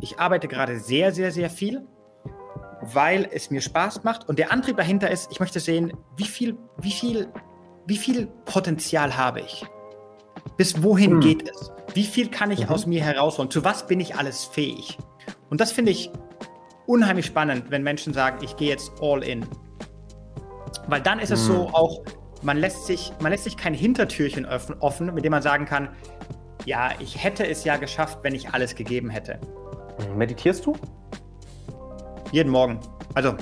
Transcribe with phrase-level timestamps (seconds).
[0.00, 1.86] ich arbeite gerade sehr, sehr, sehr viel,
[2.82, 4.28] weil es mir Spaß macht.
[4.28, 7.28] Und der Antrieb dahinter ist, ich möchte sehen, wie viel, wie viel,
[7.86, 9.64] wie viel Potenzial habe ich?
[10.56, 11.20] Bis wohin hm.
[11.20, 11.72] geht es?
[11.94, 12.68] Wie viel kann ich mhm.
[12.68, 13.50] aus mir herausholen?
[13.50, 14.98] Zu was bin ich alles fähig?
[15.50, 16.10] Und das finde ich
[16.86, 19.44] unheimlich spannend, wenn Menschen sagen, ich gehe jetzt all in.
[20.86, 21.74] Weil dann ist es so hm.
[21.74, 22.02] auch,
[22.42, 25.90] man lässt sich, man lässt sich kein Hintertürchen offen, mit dem man sagen kann,
[26.64, 29.40] ja, ich hätte es ja geschafft, wenn ich alles gegeben hätte.
[30.16, 30.74] Meditierst du?
[32.32, 32.80] Jeden Morgen.
[33.14, 33.34] Also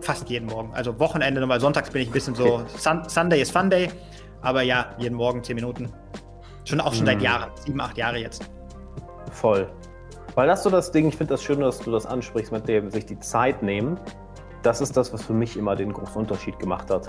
[0.00, 0.72] fast jeden Morgen.
[0.74, 3.90] Also Wochenende, weil sonntags bin ich ein bisschen so, Sun Sunday ist Fun Day.
[4.42, 5.92] Aber ja, jeden Morgen zehn Minuten.
[6.64, 7.06] Schon auch schon hm.
[7.06, 8.50] seit Jahren, sieben, acht Jahre jetzt.
[9.32, 9.68] Voll.
[10.34, 12.90] Weil das so das Ding, ich finde das schön, dass du das ansprichst, mit dem
[12.90, 13.98] sich die Zeit nehmen.
[14.62, 17.08] Das ist das, was für mich immer den großen Unterschied gemacht hat.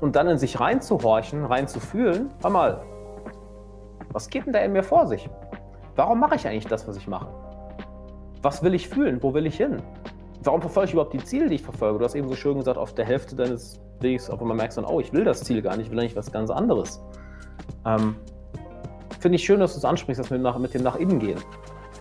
[0.00, 2.82] Und dann in sich reinzuhorchen, reinzufühlen, hör mal,
[4.10, 5.28] was geht denn da in mir vor sich?
[5.96, 7.28] Warum mache ich eigentlich das, was ich mache?
[8.44, 9.22] Was will ich fühlen?
[9.22, 9.80] Wo will ich hin?
[10.42, 11.98] Warum verfolge ich überhaupt die Ziele, die ich verfolge?
[11.98, 14.82] Du hast eben so schön gesagt, auf der Hälfte deines Wegs, auf einmal merkst du
[14.82, 17.02] dann, oh, ich will das Ziel gar nicht, ich will eigentlich was ganz anderes.
[17.86, 18.16] Ähm,
[19.18, 21.38] Finde ich schön, dass du es ansprichst, dass wir nach, mit dem nach innen gehen.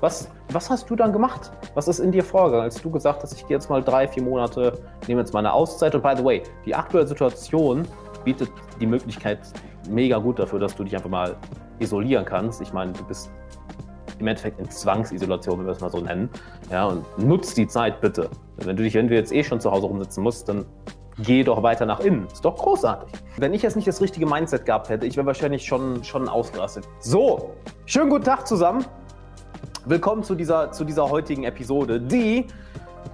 [0.02, 1.50] Was, was hast du dann gemacht?
[1.76, 4.24] Was ist in dir vorgegangen, als du gesagt hast, ich gehe jetzt mal drei, vier
[4.24, 7.88] Monate, nehme jetzt meine Auszeit und by the way, die aktuelle Situation
[8.26, 9.40] bietet die Möglichkeit
[9.90, 11.38] mega gut dafür, dass du dich einfach mal
[11.80, 12.60] isolieren kannst.
[12.60, 13.32] Ich meine, du bist
[14.20, 16.30] im Endeffekt in Zwangsisolation, wenn wir es mal so nennen.
[16.72, 18.30] Ja, und nutzt die Zeit bitte.
[18.58, 20.66] Wenn du dich, wenn du jetzt eh schon zu Hause rumsitzen musst, dann
[21.20, 22.28] geh doch weiter nach innen.
[22.28, 23.12] Ist doch großartig.
[23.38, 26.88] Wenn ich jetzt nicht das richtige Mindset gehabt hätte, ich wäre wahrscheinlich schon, schon ausgerastet.
[27.00, 27.54] So,
[27.86, 28.86] schönen guten Tag zusammen.
[29.86, 32.48] Willkommen zu dieser, zu dieser heutigen Episode, die,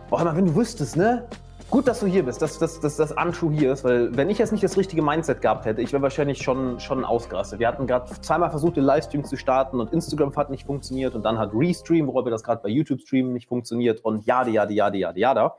[0.09, 1.27] boah, wenn du wüsstest, ne?
[1.71, 4.39] Gut, dass du hier bist, dass, dass, dass das Anschuh hier ist, weil wenn ich
[4.39, 7.59] jetzt nicht das richtige Mindset gehabt hätte, ich wäre wahrscheinlich schon, schon ausgerastet.
[7.59, 11.23] Wir hatten gerade zweimal versucht, den Livestream zu starten und Instagram hat nicht funktioniert und
[11.23, 14.97] dann hat Restream, worüber das gerade bei YouTube streamen, nicht funktioniert und jade, jade, jade,
[14.97, 15.51] jade, jade.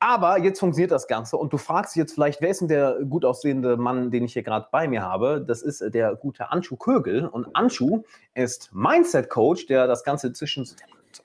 [0.00, 2.96] Aber jetzt funktioniert das Ganze und du fragst dich jetzt vielleicht, wer ist denn der
[3.06, 5.44] gut aussehende Mann, den ich hier gerade bei mir habe?
[5.46, 7.26] Das ist äh, der gute Anschu Kögel.
[7.26, 10.64] Und Anschu ist Mindset-Coach, der das Ganze inzwischen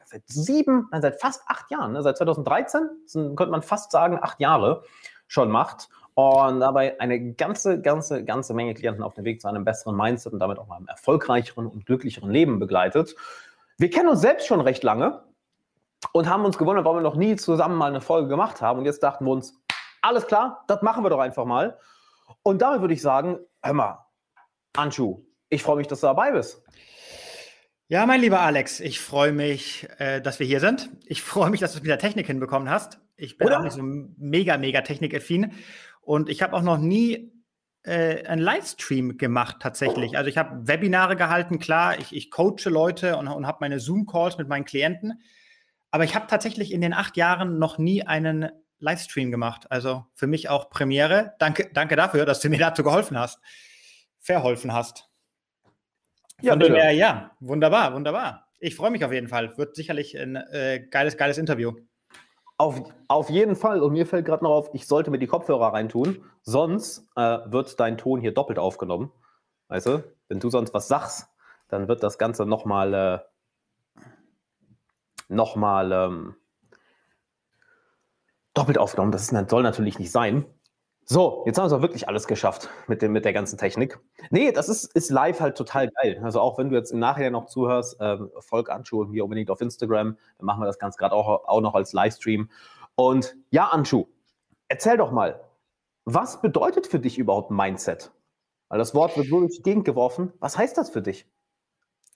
[0.06, 4.20] seit sieben, nein, seit fast acht Jahren, ne, seit 2013, sind, könnte man fast sagen,
[4.22, 4.84] acht Jahre
[5.28, 5.90] schon macht.
[6.16, 10.34] Und dabei eine ganze, ganze, ganze Menge Klienten auf dem Weg zu einem besseren Mindset
[10.34, 13.16] und damit auch einem erfolgreicheren und glücklicheren Leben begleitet.
[13.80, 15.24] Wir kennen uns selbst schon recht lange
[16.12, 18.80] und haben uns gewundert, warum wir noch nie zusammen mal eine Folge gemacht haben.
[18.80, 19.60] Und jetzt dachten wir uns,
[20.04, 21.80] alles klar, das machen wir doch einfach mal.
[22.44, 24.06] Und damit würde ich sagen, hör mal,
[24.78, 26.64] Anschu, ich freue mich, dass du dabei bist.
[27.94, 30.90] Ja, mein lieber Alex, ich freue mich, äh, dass wir hier sind.
[31.06, 33.00] Ich freue mich, dass du es mit der Technik hinbekommen hast.
[33.18, 33.59] Ich bin Oder?
[33.59, 35.52] auch nicht so mega, mega technikaffin.
[36.02, 37.31] Und ich habe auch noch nie
[37.84, 40.18] äh, einen Livestream gemacht tatsächlich.
[40.18, 44.40] Also ich habe Webinare gehalten, klar, ich, ich coache Leute und, und habe meine Zoom-Calls
[44.40, 45.22] mit meinen Klienten.
[45.92, 48.50] Aber ich habe tatsächlich in den acht Jahren noch nie einen
[48.80, 49.70] Livestream gemacht.
[49.70, 51.36] Also für mich auch Premiere.
[51.38, 53.40] Danke, danke dafür, dass du mir dazu geholfen hast,
[54.20, 55.12] verholfen hast.
[56.42, 56.76] Ja, bitte.
[56.76, 58.48] Her, ja, wunderbar, wunderbar.
[58.60, 59.58] Ich freue mich auf jeden Fall.
[59.58, 61.74] Wird sicherlich ein äh, geiles, geiles Interview.
[62.58, 63.82] Auf, auf jeden Fall.
[63.82, 67.80] Und mir fällt gerade noch auf, ich sollte mir die Kopfhörer reintun, sonst äh, wird
[67.80, 69.12] dein Ton hier doppelt aufgenommen.
[69.68, 71.28] Weißt du, wenn du sonst was sagst,
[71.68, 73.20] dann wird das Ganze nochmal äh,
[75.30, 76.36] nochmal ähm,
[78.54, 79.12] doppelt aufgenommen.
[79.12, 80.46] Das ist, soll natürlich nicht sein.
[81.06, 84.00] So, jetzt haben wir es auch wirklich alles geschafft mit, dem, mit der ganzen Technik.
[84.30, 86.22] Nee, das ist, ist live halt total geil.
[86.24, 89.59] Also auch wenn du jetzt im Nachhinein noch zuhörst, ähm, folg Anschu mir unbedingt auf
[89.59, 92.50] Instagram, dann machen wir das Ganze gerade auch, auch noch als Livestream.
[92.96, 94.06] Und ja, Anschu,
[94.69, 95.42] erzähl doch mal,
[96.06, 98.12] was bedeutet für dich überhaupt Mindset?
[98.69, 100.31] Weil das Wort wird wirklich gegengeworfen.
[100.40, 101.28] Was heißt das für dich?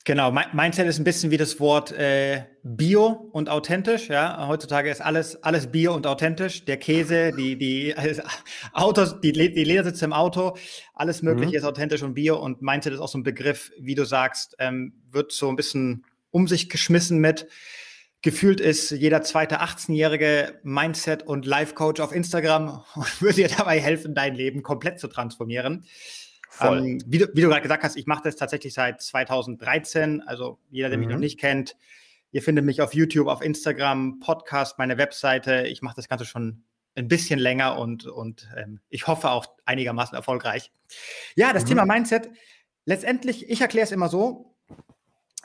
[0.07, 4.07] Genau, Mindset ist ein bisschen wie das Wort äh, Bio und authentisch.
[4.07, 6.63] Ja, heutzutage ist alles alles Bio und authentisch.
[6.63, 8.22] Der Käse, die die also
[8.72, 10.56] Autos, die, die Ledersitze im Auto,
[10.94, 11.56] alles Mögliche mhm.
[11.57, 12.38] ist authentisch und Bio.
[12.38, 16.06] Und Mindset ist auch so ein Begriff, wie du sagst, ähm, wird so ein bisschen
[16.31, 17.50] um sich geschmissen mit.
[18.22, 23.81] Gefühlt ist jeder zweite 18-jährige Mindset und Life Coach auf Instagram und würde dir dabei
[23.81, 25.83] helfen, dein Leben komplett zu transformieren.
[26.62, 30.21] Ähm, wie du, wie du gerade gesagt hast, ich mache das tatsächlich seit 2013.
[30.21, 31.04] Also jeder, der mhm.
[31.04, 31.21] mich noch mhm.
[31.21, 31.75] nicht kennt,
[32.31, 35.68] ihr findet mich auf YouTube, auf Instagram, Podcast, meine Webseite.
[35.68, 36.63] Ich mache das Ganze schon
[36.95, 40.71] ein bisschen länger und, und ähm, ich hoffe auch einigermaßen erfolgreich.
[41.36, 41.69] Ja, das mhm.
[41.69, 42.30] Thema Mindset.
[42.86, 44.56] Letztendlich, ich erkläre es immer so.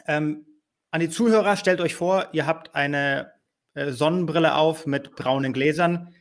[0.07, 0.47] Ähm,
[0.91, 3.33] an die Zuhörer, stellt euch vor, ihr habt eine
[3.75, 6.15] äh, Sonnenbrille auf mit braunen Gläsern.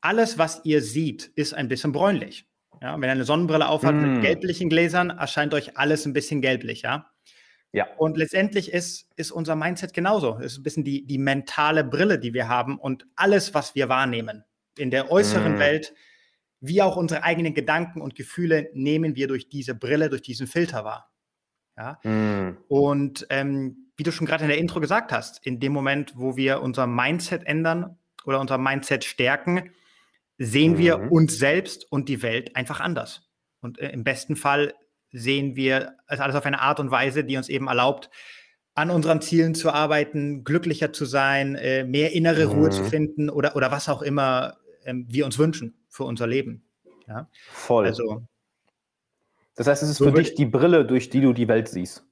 [0.00, 2.47] Alles, was ihr seht, ist ein bisschen bräunlich.
[2.80, 4.00] Ja, wenn ihr eine Sonnenbrille aufhat mm.
[4.00, 7.10] mit gelblichen Gläsern, erscheint euch alles ein bisschen gelblich, ja.
[7.72, 7.86] Ja.
[7.98, 10.38] Und letztendlich ist, ist unser Mindset genauso.
[10.38, 13.88] Es ist ein bisschen die, die mentale Brille, die wir haben und alles, was wir
[13.88, 14.44] wahrnehmen
[14.78, 15.58] in der äußeren mm.
[15.58, 15.94] Welt,
[16.60, 20.84] wie auch unsere eigenen Gedanken und Gefühle, nehmen wir durch diese Brille, durch diesen Filter
[20.84, 21.10] wahr.
[21.76, 21.98] Ja?
[22.02, 22.56] Mm.
[22.68, 26.36] Und ähm, wie du schon gerade in der Intro gesagt hast, in dem Moment, wo
[26.36, 29.72] wir unser Mindset ändern oder unser Mindset stärken,
[30.38, 30.78] sehen mm.
[30.78, 31.08] wir mhm.
[31.12, 33.28] uns selbst und die Welt einfach anders.
[33.60, 34.74] Und äh, im besten Fall
[35.10, 38.10] sehen wir es alles auf eine Art und Weise, die uns eben erlaubt,
[38.74, 42.52] an unseren Zielen zu arbeiten, glücklicher zu sein, äh, mehr innere mhm.
[42.52, 46.64] Ruhe zu finden oder, oder was auch immer ähm, wir uns wünschen für unser Leben.
[47.08, 47.28] Ja?
[47.50, 47.86] Voll.
[47.86, 48.26] Also,
[49.56, 52.04] das heißt, es ist so für dich die Brille, durch die du die Welt siehst.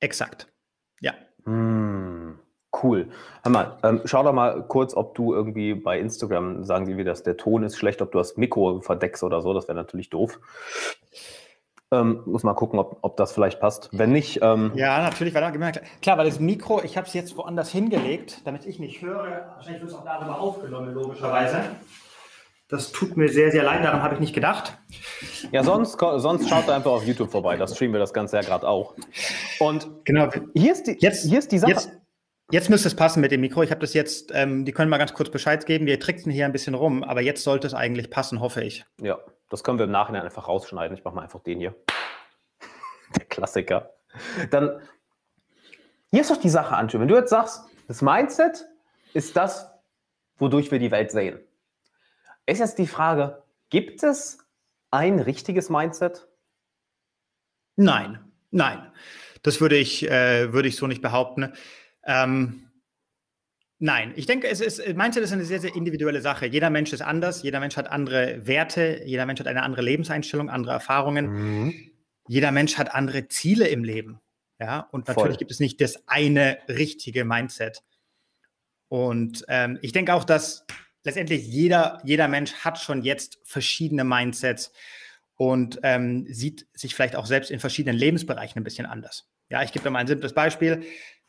[0.00, 0.52] Exakt.
[1.00, 1.14] Ja.
[1.44, 2.40] Hm,
[2.82, 3.08] cool.
[3.42, 7.04] Hör mal, ähm, schau doch mal kurz, ob du irgendwie bei Instagram, sagen sie wie
[7.04, 10.10] das, der Ton ist schlecht, ob du das Mikro verdeckst oder so, das wäre natürlich
[10.10, 10.40] doof.
[11.92, 13.90] Ähm, muss mal gucken, ob, ob das vielleicht passt.
[13.92, 14.40] Wenn nicht.
[14.42, 17.70] Ähm ja, natürlich, weil da gemerkt Klar, weil das Mikro, ich habe es jetzt woanders
[17.70, 19.52] hingelegt, damit ich nicht höre.
[19.54, 21.60] Wahrscheinlich wird es auch darüber aufgenommen, logischerweise.
[22.68, 24.78] Das tut mir sehr, sehr leid, daran habe ich nicht gedacht.
[25.52, 27.56] Ja, sonst, sonst schaut einfach auf YouTube vorbei.
[27.56, 28.94] Das streamen wir das Ganze ja gerade auch.
[29.60, 30.28] Und genau.
[30.54, 31.72] hier ist die, jetzt, hier ist die Sache.
[31.72, 31.92] Jetzt,
[32.50, 33.62] jetzt müsste es passen mit dem Mikro.
[33.62, 35.86] Ich habe das jetzt, ähm, die können mal ganz kurz Bescheid geben.
[35.86, 38.84] Wir tricksen hier ein bisschen rum, aber jetzt sollte es eigentlich passen, hoffe ich.
[39.00, 39.18] Ja,
[39.50, 40.96] das können wir im Nachhinein einfach rausschneiden.
[40.96, 41.74] Ich mache mal einfach den hier.
[43.16, 43.90] Der Klassiker.
[44.50, 44.80] Dann,
[46.10, 47.00] hier ist doch die Sache, Anju.
[47.00, 48.66] Wenn du jetzt sagst, das Mindset
[49.12, 49.70] ist das,
[50.36, 51.40] wodurch wir die Welt sehen.
[52.46, 54.38] Ist jetzt die Frage, gibt es
[54.90, 56.28] ein richtiges Mindset?
[57.76, 58.92] Nein, nein.
[59.42, 61.52] Das würde ich, äh, würde ich so nicht behaupten.
[62.06, 62.70] Ähm,
[63.78, 66.46] nein, ich denke, es ist, Mindset ist eine sehr, sehr individuelle Sache.
[66.46, 70.50] Jeder Mensch ist anders, jeder Mensch hat andere Werte, jeder Mensch hat eine andere Lebenseinstellung,
[70.50, 71.26] andere Erfahrungen.
[71.26, 71.90] Mhm.
[72.28, 74.20] Jeder Mensch hat andere Ziele im Leben.
[74.60, 75.38] Ja, und natürlich Voll.
[75.38, 77.82] gibt es nicht das eine richtige Mindset.
[78.88, 80.64] Und ähm, ich denke auch, dass
[81.02, 84.72] letztendlich jeder, jeder Mensch hat schon jetzt verschiedene Mindsets
[85.36, 89.28] und ähm, sieht sich vielleicht auch selbst in verschiedenen Lebensbereichen ein bisschen anders.
[89.50, 90.84] Ja, ich gebe dir mal ein simples Beispiel.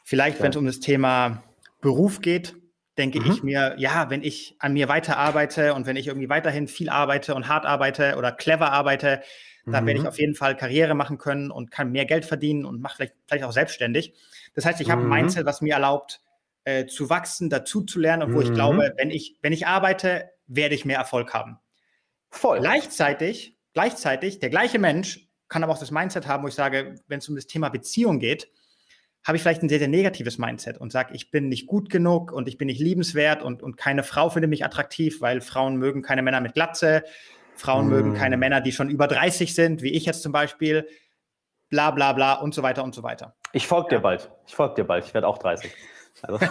[0.08, 1.44] Vielleicht, wenn es um das Thema
[1.82, 2.56] Beruf geht,
[2.96, 3.32] denke mhm.
[3.32, 7.34] ich mir, ja, wenn ich an mir weiterarbeite und wenn ich irgendwie weiterhin viel arbeite
[7.34, 9.24] und hart arbeite oder clever arbeite,
[9.66, 9.88] dann mhm.
[9.88, 10.10] werde ich mhm.
[10.10, 13.46] auf jeden Fall Karriere machen können und kann mehr Geld verdienen und mache vielleicht, vielleicht
[13.46, 14.14] auch selbstständig.
[14.54, 15.14] Das heißt, ich habe ein mhm.
[15.14, 16.22] Mindset, was mir erlaubt,
[16.66, 18.44] äh, zu wachsen, dazu zu lernen und wo mhm.
[18.44, 21.58] ich glaube, wenn ich, wenn ich arbeite, werde ich mehr Erfolg haben.
[22.30, 22.60] Voll.
[22.60, 27.18] Gleichzeitig, gleichzeitig, der gleiche Mensch kann aber auch das Mindset haben, wo ich sage, wenn
[27.18, 28.50] es um das Thema Beziehung geht,
[29.26, 32.32] habe ich vielleicht ein sehr, sehr negatives Mindset und sage, ich bin nicht gut genug
[32.32, 36.04] und ich bin nicht liebenswert und, und keine Frau findet mich attraktiv, weil Frauen mögen
[36.04, 37.04] keine Männer mit Glatze,
[37.56, 37.90] Frauen mm.
[37.90, 40.88] mögen keine Männer, die schon über 30 sind, wie ich jetzt zum Beispiel,
[41.70, 43.36] bla bla bla und so weiter und so weiter.
[43.52, 44.30] Ich folge dir bald.
[44.46, 45.06] Ich folge dir bald.
[45.06, 45.72] Ich werde auch 30.
[46.22, 46.40] Also,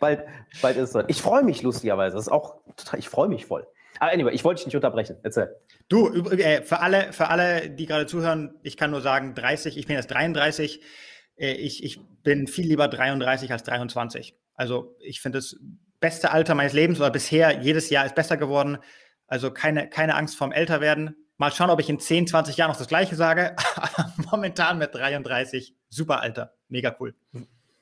[0.00, 0.24] bald,
[0.60, 1.04] bald ist es.
[1.08, 2.16] Ich freue mich lustigerweise.
[2.16, 3.66] Das ist auch total, ich freue mich voll.
[4.00, 5.16] Aber anyway, ich wollte dich nicht unterbrechen.
[5.22, 5.56] Erzähl.
[5.88, 9.86] Du, äh, für alle, für alle, die gerade zuhören, ich kann nur sagen, 30, ich
[9.86, 10.82] bin jetzt 33.
[11.36, 14.34] Äh, ich, ich bin viel lieber 33 als 23.
[14.54, 15.56] Also ich finde das
[16.00, 18.78] beste Alter meines Lebens oder bisher jedes Jahr ist besser geworden.
[19.26, 21.16] Also keine, keine Angst vorm Älterwerden.
[21.36, 23.56] Mal schauen, ob ich in 10, 20 Jahren noch das Gleiche sage.
[23.76, 26.54] Aber momentan mit 33, super Alter.
[26.68, 27.14] Mega cool.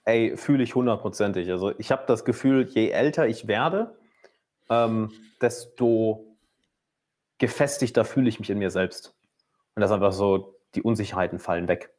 [0.05, 1.51] Ey, fühle ich hundertprozentig.
[1.51, 3.97] Also ich habe das Gefühl, je älter ich werde,
[4.71, 6.37] ähm, desto
[7.39, 9.15] gefestigter fühle ich mich in mir selbst.
[9.75, 11.91] Und das ist einfach so, die Unsicherheiten fallen weg.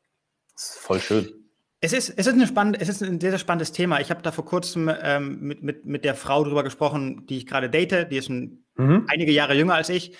[0.55, 1.42] Das ist voll schön.
[1.83, 3.99] Es ist, es ist, eine spannende, es ist ein sehr, sehr spannendes Thema.
[3.99, 7.45] Ich habe da vor kurzem ähm, mit, mit, mit der Frau drüber gesprochen, die ich
[7.45, 8.09] gerade date.
[8.09, 9.05] Die ist ein, mhm.
[9.09, 10.15] einige Jahre jünger als ich.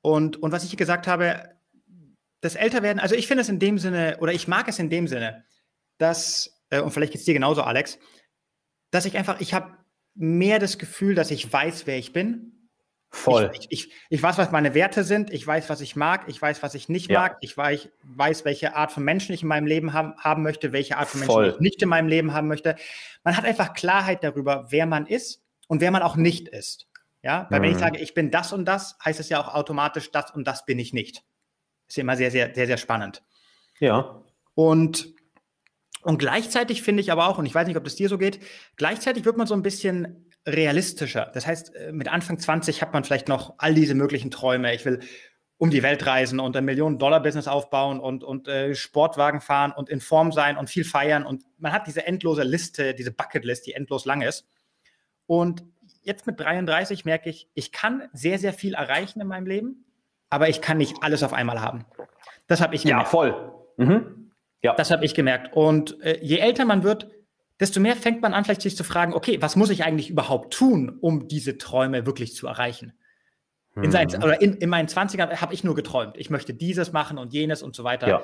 [0.00, 1.50] Und, und was ich gesagt habe,
[2.40, 5.06] das Älterwerden, also ich finde es in dem Sinne, oder ich mag es in dem
[5.06, 5.44] Sinne,
[5.98, 8.00] dass äh, und vielleicht geht es dir genauso, Alex,
[8.90, 9.76] dass ich einfach, ich habe
[10.16, 12.57] mehr das Gefühl, dass ich weiß, wer ich bin.
[13.10, 13.50] Voll.
[13.58, 16.62] Ich, ich, ich, weiß, was meine Werte sind, ich weiß, was ich mag, ich weiß,
[16.62, 17.20] was ich nicht ja.
[17.20, 20.72] mag, ich weiß, weiß, welche Art von Menschen ich in meinem Leben haben, haben möchte,
[20.72, 21.48] welche Art von Menschen Voll.
[21.54, 22.76] ich nicht in meinem Leben haben möchte.
[23.24, 26.86] Man hat einfach Klarheit darüber, wer man ist und wer man auch nicht ist.
[27.22, 27.62] Ja, weil mhm.
[27.64, 27.80] wenn ich mhm.
[27.80, 30.78] sage, ich bin das und das, heißt es ja auch automatisch, das und das bin
[30.78, 31.24] ich nicht.
[31.88, 33.22] Ist ja immer sehr, sehr, sehr, sehr spannend.
[33.80, 34.22] Ja.
[34.54, 35.14] Und
[36.02, 38.40] und gleichzeitig finde ich aber auch, und ich weiß nicht, ob das dir so geht,
[38.76, 41.30] gleichzeitig wird man so ein bisschen realistischer.
[41.32, 44.74] Das heißt, äh, mit Anfang 20 hat man vielleicht noch all diese möglichen Träume.
[44.74, 45.00] Ich will
[45.58, 50.00] um die Welt reisen und ein Millionen-Dollar-Business aufbauen und, und äh, Sportwagen fahren und in
[50.00, 51.26] Form sein und viel feiern.
[51.26, 54.46] Und man hat diese endlose Liste, diese Bucketlist, die endlos lang ist.
[55.26, 55.64] Und
[56.02, 59.84] jetzt mit 33 merke ich, ich kann sehr, sehr viel erreichen in meinem Leben,
[60.30, 61.84] aber ich kann nicht alles auf einmal haben.
[62.46, 63.06] Das habe ich gemerkt.
[63.06, 63.52] Ja, voll.
[63.78, 64.30] Mhm.
[64.62, 64.74] Ja.
[64.74, 65.54] Das habe ich gemerkt.
[65.54, 67.10] Und äh, je älter man wird,
[67.60, 70.52] desto mehr fängt man an, vielleicht sich zu fragen, okay, was muss ich eigentlich überhaupt
[70.54, 72.92] tun, um diese Träume wirklich zu erreichen?
[73.82, 74.24] In, seinen, mhm.
[74.24, 76.16] oder in, in meinen 20ern habe ich nur geträumt.
[76.16, 78.08] Ich möchte dieses machen und jenes und so weiter.
[78.08, 78.22] Ja.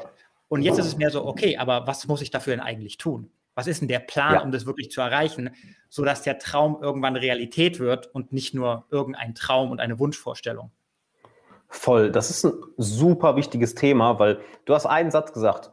[0.49, 3.31] Und jetzt ist es mehr so, okay, aber was muss ich dafür denn eigentlich tun?
[3.55, 4.41] Was ist denn der Plan, ja.
[4.41, 5.51] um das wirklich zu erreichen,
[5.89, 10.73] sodass der Traum irgendwann Realität wird und nicht nur irgendein Traum und eine Wunschvorstellung?
[11.69, 12.11] Voll.
[12.11, 15.71] Das ist ein super wichtiges Thema, weil du hast einen Satz gesagt.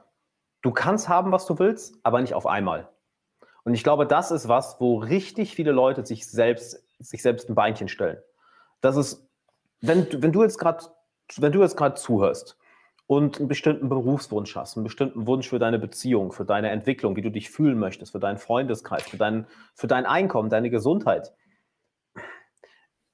[0.61, 2.87] Du kannst haben, was du willst, aber nicht auf einmal.
[3.63, 7.55] Und ich glaube, das ist was, wo richtig viele Leute sich selbst, sich selbst ein
[7.55, 8.17] Beinchen stellen.
[8.81, 9.27] Das ist,
[9.81, 10.85] wenn, wenn du jetzt gerade,
[11.37, 12.57] wenn du jetzt gerade zuhörst
[13.07, 17.21] und einen bestimmten Berufswunsch hast, einen bestimmten Wunsch für deine Beziehung, für deine Entwicklung, wie
[17.21, 21.31] du dich fühlen möchtest, für deinen Freundeskreis, für dein, für dein Einkommen, deine Gesundheit.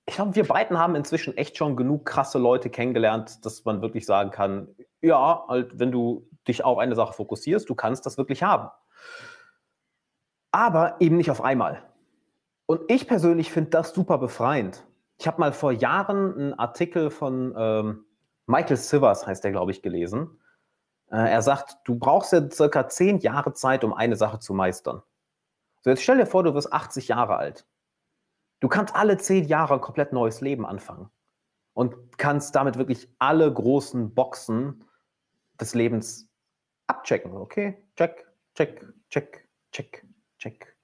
[0.06, 4.06] Ich glaube, wir beiden haben inzwischen echt schon genug krasse Leute kennengelernt, dass man wirklich
[4.06, 4.70] sagen kann,
[5.02, 8.70] ja, halt, wenn du dich auf eine Sache fokussierst, du kannst das wirklich haben.
[10.58, 11.84] Aber eben nicht auf einmal.
[12.66, 14.88] Und ich persönlich finde das super befreiend.
[15.20, 18.06] Ich habe mal vor Jahren einen Artikel von ähm,
[18.48, 20.42] Michael Sivers heißt der, glaube ich, gelesen.
[21.12, 25.04] Äh, er sagt, du brauchst ja circa zehn Jahre Zeit, um eine Sache zu meistern.
[25.84, 27.68] So, jetzt stell dir vor, du wirst 80 Jahre alt.
[28.60, 31.12] Du kannst alle zehn Jahre ein komplett neues Leben anfangen
[31.74, 34.84] und kannst damit wirklich alle großen Boxen
[35.62, 36.28] des Lebens
[36.88, 37.38] abchecken.
[37.38, 40.08] Okay, check, check, check, check,
[40.38, 40.76] check.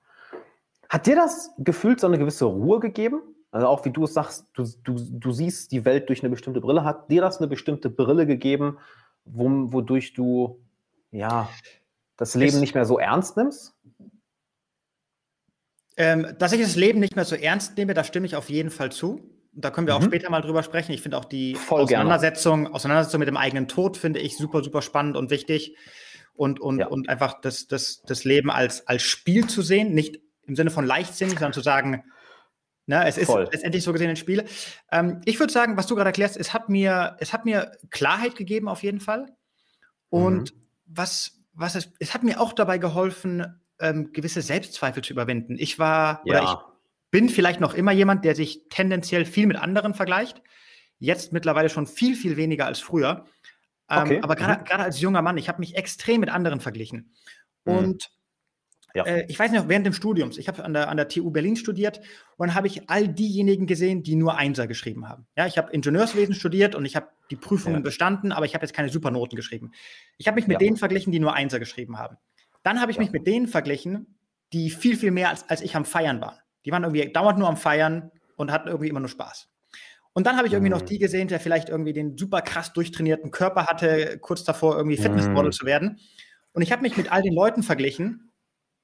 [0.89, 3.21] Hat dir das Gefühl so eine gewisse Ruhe gegeben?
[3.51, 6.59] Also auch wie du es sagst, du, du, du siehst die Welt durch eine bestimmte
[6.59, 6.83] Brille.
[6.83, 8.79] Hat dir das eine bestimmte Brille gegeben,
[9.25, 10.59] wo, wodurch du
[11.11, 11.49] ja
[12.17, 13.75] das Leben es, nicht mehr so ernst nimmst?
[15.97, 18.71] Ähm, dass ich das Leben nicht mehr so ernst nehme, da stimme ich auf jeden
[18.71, 19.21] Fall zu.
[19.51, 19.99] Da können wir mhm.
[19.99, 20.91] auch später mal drüber sprechen.
[20.91, 25.15] Ich finde auch die Auseinandersetzung, Auseinandersetzung mit dem eigenen Tod finde ich super, super spannend
[25.15, 25.77] und wichtig.
[26.33, 26.87] Und, und, ja.
[26.87, 30.85] und einfach das, das, das Leben als, als Spiel zu sehen, nicht im Sinne von
[30.85, 32.03] leichtsinnig, sondern zu sagen,
[32.85, 33.43] Ne, es Voll.
[33.43, 34.43] ist letztendlich so gesehen ein Spiel.
[34.91, 38.35] Ähm, ich würde sagen, was du gerade erklärst, es hat mir, es hat mir Klarheit
[38.35, 39.27] gegeben auf jeden Fall.
[40.09, 40.59] Und mhm.
[40.85, 45.55] was, was es, es hat mir auch dabei geholfen, ähm, gewisse Selbstzweifel zu überwinden.
[45.57, 46.41] Ich war ja.
[46.41, 46.73] oder ich
[47.09, 50.41] bin vielleicht noch immer jemand, der sich tendenziell viel mit anderen vergleicht.
[50.99, 53.25] Jetzt mittlerweile schon viel, viel weniger als früher.
[53.89, 54.19] Ähm, okay.
[54.21, 54.81] Aber gerade mhm.
[54.81, 57.13] als junger Mann, ich habe mich extrem mit anderen verglichen.
[57.65, 57.73] Mhm.
[57.73, 58.11] Und
[58.93, 59.05] ja.
[59.05, 61.55] Äh, ich weiß nicht, während dem Studiums, ich habe an der, an der TU Berlin
[61.55, 61.99] studiert
[62.37, 65.25] und dann habe ich all diejenigen gesehen, die nur Einser geschrieben haben.
[65.35, 67.81] Ja, ich habe Ingenieurswesen studiert und ich habe die Prüfungen ja.
[67.81, 69.71] bestanden, aber ich habe jetzt keine Supernoten geschrieben.
[70.17, 70.59] Ich habe mich mit ja.
[70.59, 72.17] denen verglichen, die nur Einser geschrieben haben.
[72.61, 74.19] Dann habe ich mich mit denen verglichen,
[74.53, 76.37] die viel, viel mehr als, als ich am Feiern waren.
[76.65, 79.49] Die waren irgendwie dauernd nur am Feiern und hatten irgendwie immer nur Spaß.
[80.13, 80.77] Und dann habe ich irgendwie mhm.
[80.77, 84.97] noch die gesehen, der vielleicht irgendwie den super krass durchtrainierten Körper hatte, kurz davor irgendwie
[84.97, 85.53] Fitnessmodel mhm.
[85.53, 85.99] zu werden.
[86.53, 88.31] Und ich habe mich mit all den Leuten verglichen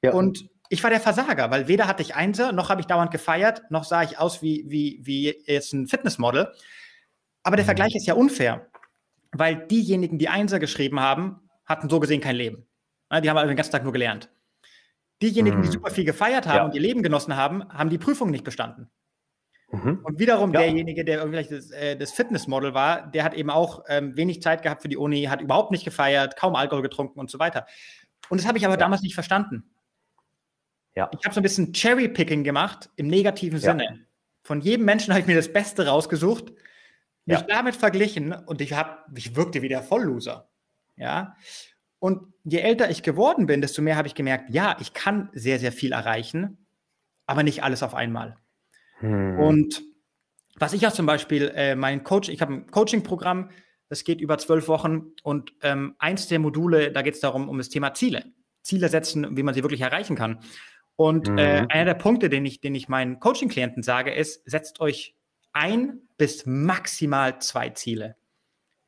[0.01, 0.13] ja.
[0.13, 3.63] Und ich war der Versager, weil weder hatte ich Einser, noch habe ich dauernd gefeiert,
[3.69, 6.51] noch sah ich aus wie, wie, wie jetzt ein Fitnessmodel.
[7.43, 7.67] Aber der mhm.
[7.67, 8.67] Vergleich ist ja unfair,
[9.31, 12.65] weil diejenigen, die Einser geschrieben haben, hatten so gesehen kein Leben.
[13.11, 14.29] Die haben also den ganzen Tag nur gelernt.
[15.21, 15.63] Diejenigen, mhm.
[15.63, 16.65] die super viel gefeiert haben ja.
[16.65, 18.89] und ihr Leben genossen haben, haben die Prüfung nicht bestanden.
[19.71, 19.99] Mhm.
[20.03, 20.61] Und wiederum ja.
[20.61, 24.63] derjenige, der vielleicht das, äh, das, Fitnessmodel war, der hat eben auch ähm, wenig Zeit
[24.63, 27.67] gehabt für die Uni, hat überhaupt nicht gefeiert, kaum Alkohol getrunken und so weiter.
[28.29, 28.79] Und das habe ich aber ja.
[28.79, 29.63] damals nicht verstanden.
[30.95, 31.09] Ja.
[31.17, 34.05] Ich habe so ein bisschen Cherry-Picking gemacht im negativen Sinne.
[34.41, 36.51] Von jedem Menschen habe ich mir das Beste rausgesucht,
[37.25, 40.49] mich damit verglichen und ich, hab, ich wirkte wie der Vollloser.
[40.95, 41.35] Ja.
[41.99, 45.59] Und je älter ich geworden bin, desto mehr habe ich gemerkt, ja, ich kann sehr,
[45.59, 46.65] sehr viel erreichen,
[47.27, 48.37] aber nicht alles auf einmal.
[48.99, 49.39] Hm.
[49.39, 49.83] Und
[50.55, 53.49] was ich auch zum Beispiel, äh, mein Coach, ich habe ein Coaching-Programm,
[53.87, 57.57] das geht über zwölf Wochen und ähm, eins der Module, da geht es darum, um
[57.57, 58.25] das Thema Ziele.
[58.61, 60.39] Ziele setzen, wie man sie wirklich erreichen kann.
[60.95, 61.37] Und mhm.
[61.37, 65.15] äh, einer der Punkte, den ich, den ich meinen Coaching-Klienten sage, ist, setzt euch
[65.53, 68.15] ein bis maximal zwei Ziele.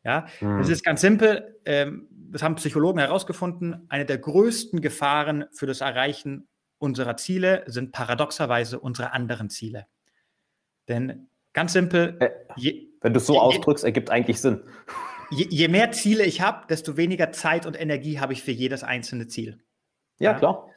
[0.03, 0.59] Ja, mhm.
[0.59, 1.59] das ist ganz simpel.
[1.65, 3.85] Ähm, das haben Psychologen herausgefunden.
[3.89, 6.47] Eine der größten Gefahren für das Erreichen
[6.79, 9.87] unserer Ziele sind paradoxerweise unsere anderen Ziele.
[10.91, 12.17] Denn ganz simpel.
[12.19, 14.61] Äh, je, wenn du es so je, ausdrückst, ergibt eigentlich Sinn.
[15.33, 18.83] Je, je mehr Ziele ich habe, desto weniger Zeit und Energie habe ich für jedes
[18.83, 19.63] einzelne Ziel.
[20.19, 20.37] Ja, ja?
[20.37, 20.67] klar.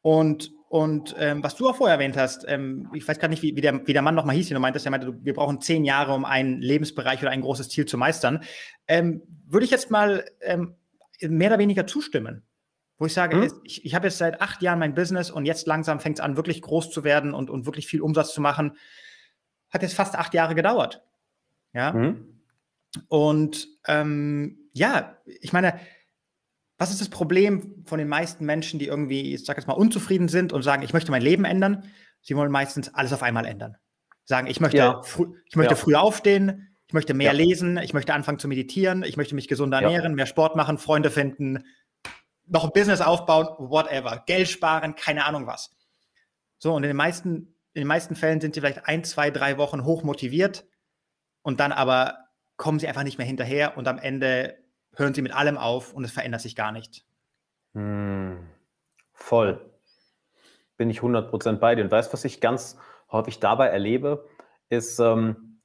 [0.00, 3.56] Und, und ähm, was du auch vorher erwähnt hast, ähm, ich weiß gar nicht, wie,
[3.56, 5.84] wie, der, wie der Mann nochmal hieß, den du meintest, er meinte, wir brauchen zehn
[5.84, 8.44] Jahre, um einen Lebensbereich oder ein großes Ziel zu meistern.
[8.86, 10.76] Ähm, würde ich jetzt mal ähm,
[11.20, 12.44] mehr oder weniger zustimmen.
[12.96, 13.50] Wo ich sage, mhm.
[13.64, 16.36] ich, ich habe jetzt seit acht Jahren mein Business und jetzt langsam fängt es an,
[16.36, 18.76] wirklich groß zu werden und, und wirklich viel Umsatz zu machen.
[19.74, 21.02] Hat jetzt fast acht Jahre gedauert.
[21.72, 21.92] Ja.
[21.92, 22.40] Mhm.
[23.08, 25.78] Und ähm, ja, ich meine,
[26.78, 30.28] was ist das Problem von den meisten Menschen, die irgendwie, ich sag jetzt mal, unzufrieden
[30.28, 31.84] sind und sagen, ich möchte mein Leben ändern?
[32.22, 33.76] Sie wollen meistens alles auf einmal ändern.
[34.24, 35.02] Sagen, ich möchte, ja.
[35.46, 35.76] ich möchte ja.
[35.76, 37.38] früh aufstehen, ich möchte mehr ja.
[37.38, 41.10] lesen, ich möchte anfangen zu meditieren, ich möchte mich gesünder ernähren, mehr Sport machen, Freunde
[41.10, 41.64] finden,
[42.46, 45.74] noch ein Business aufbauen, whatever, Geld sparen, keine Ahnung was.
[46.58, 49.58] So, und in den meisten, in den meisten Fällen sind sie vielleicht ein, zwei, drei
[49.58, 50.64] Wochen hoch motiviert
[51.42, 52.18] und dann aber
[52.56, 54.56] kommen sie einfach nicht mehr hinterher und am Ende
[54.94, 57.04] hören sie mit allem auf und es verändert sich gar nichts.
[57.72, 58.48] Hm,
[59.12, 59.60] voll.
[60.76, 61.82] Bin ich 100% bei dir.
[61.82, 62.78] Und weißt du, was ich ganz
[63.10, 64.28] häufig dabei erlebe,
[64.68, 65.60] ist, ähm,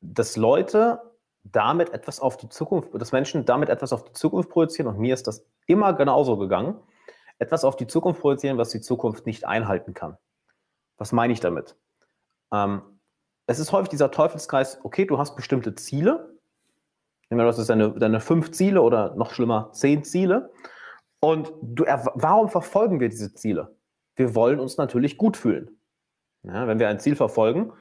[0.00, 1.00] dass Leute
[1.44, 5.12] damit etwas auf die Zukunft, dass Menschen damit etwas auf die Zukunft projizieren und mir
[5.12, 6.80] ist das immer genauso gegangen,
[7.38, 10.16] etwas auf die Zukunft projizieren, was die Zukunft nicht einhalten kann.
[11.02, 11.76] Was meine ich damit?
[12.52, 12.80] Ähm,
[13.48, 16.38] es ist häufig dieser Teufelskreis, okay, du hast bestimmte Ziele,
[17.28, 20.52] du hast deine, deine fünf Ziele oder noch schlimmer, zehn Ziele.
[21.18, 23.74] Und du, warum verfolgen wir diese Ziele?
[24.14, 25.76] Wir wollen uns natürlich gut fühlen.
[26.44, 27.72] Ja, wenn wir ein Ziel verfolgen,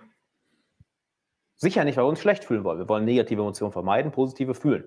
[1.57, 2.79] sicher nicht, weil wir uns schlecht fühlen wollen.
[2.79, 4.83] Wir wollen negative Emotionen vermeiden, positive fühlen.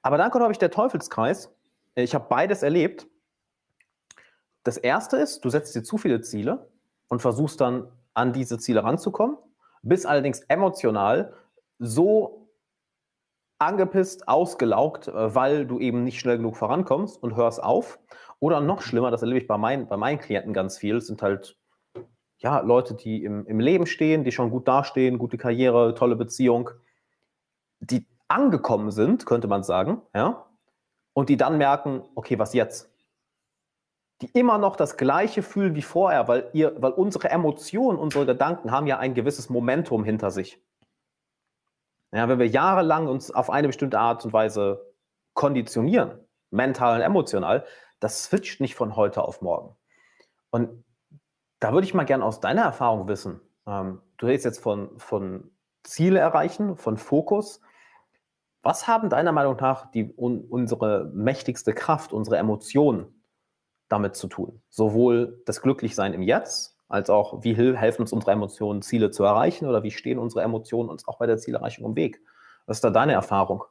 [0.00, 1.54] Aber dann kommt, habe ich, der Teufelskreis.
[1.94, 3.06] Ich habe beides erlebt.
[4.62, 6.69] Das erste ist, du setzt dir zu viele Ziele
[7.10, 9.36] und versuchst dann an diese Ziele ranzukommen,
[9.82, 11.34] bist allerdings emotional
[11.78, 12.48] so
[13.58, 17.98] angepisst, ausgelaugt, äh, weil du eben nicht schnell genug vorankommst und hörst auf.
[18.38, 21.58] Oder noch schlimmer, das erlebe ich bei, mein, bei meinen Klienten ganz viel, sind halt
[22.38, 26.70] ja, Leute, die im, im Leben stehen, die schon gut dastehen, gute Karriere, tolle Beziehung,
[27.80, 30.46] die angekommen sind, könnte man sagen, ja,
[31.12, 32.89] und die dann merken, okay, was jetzt?
[34.22, 38.70] Die immer noch das Gleiche fühlen wie vorher, weil, ihr, weil unsere Emotionen, unsere Gedanken
[38.70, 40.60] haben ja ein gewisses Momentum hinter sich.
[42.12, 44.92] Ja, wenn wir jahrelang uns auf eine bestimmte Art und Weise
[45.34, 46.18] konditionieren,
[46.50, 47.64] mental und emotional,
[48.00, 49.76] das switcht nicht von heute auf morgen.
[50.50, 50.84] Und
[51.60, 53.40] da würde ich mal gerne aus deiner Erfahrung wissen.
[53.66, 55.50] Ähm, du redest jetzt von, von
[55.84, 57.60] Ziele erreichen, von Fokus.
[58.62, 63.19] Was haben deiner Meinung nach die, un, unsere mächtigste Kraft, unsere Emotionen
[63.90, 64.62] damit zu tun?
[64.70, 69.66] Sowohl das Glücklichsein im Jetzt als auch, wie helfen uns unsere Emotionen, Ziele zu erreichen
[69.66, 72.20] oder wie stehen unsere Emotionen uns auch bei der Zielerreichung im Weg?
[72.66, 73.64] Was ist da deine Erfahrung?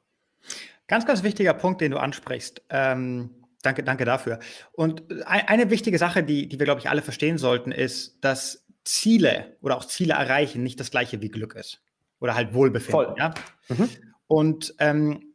[0.88, 2.62] Ganz, ganz wichtiger Punkt, den du ansprichst.
[2.70, 4.40] Ähm, danke, danke dafür.
[4.72, 9.58] Und eine wichtige Sache, die, die wir, glaube ich, alle verstehen sollten, ist, dass Ziele
[9.62, 11.82] oder auch Ziele erreichen nicht das gleiche wie Glück ist.
[12.20, 13.06] Oder halt Wohlbefinden.
[13.06, 13.16] Voll.
[13.18, 13.34] Ja?
[13.70, 13.90] Mhm.
[14.28, 15.29] Und ähm,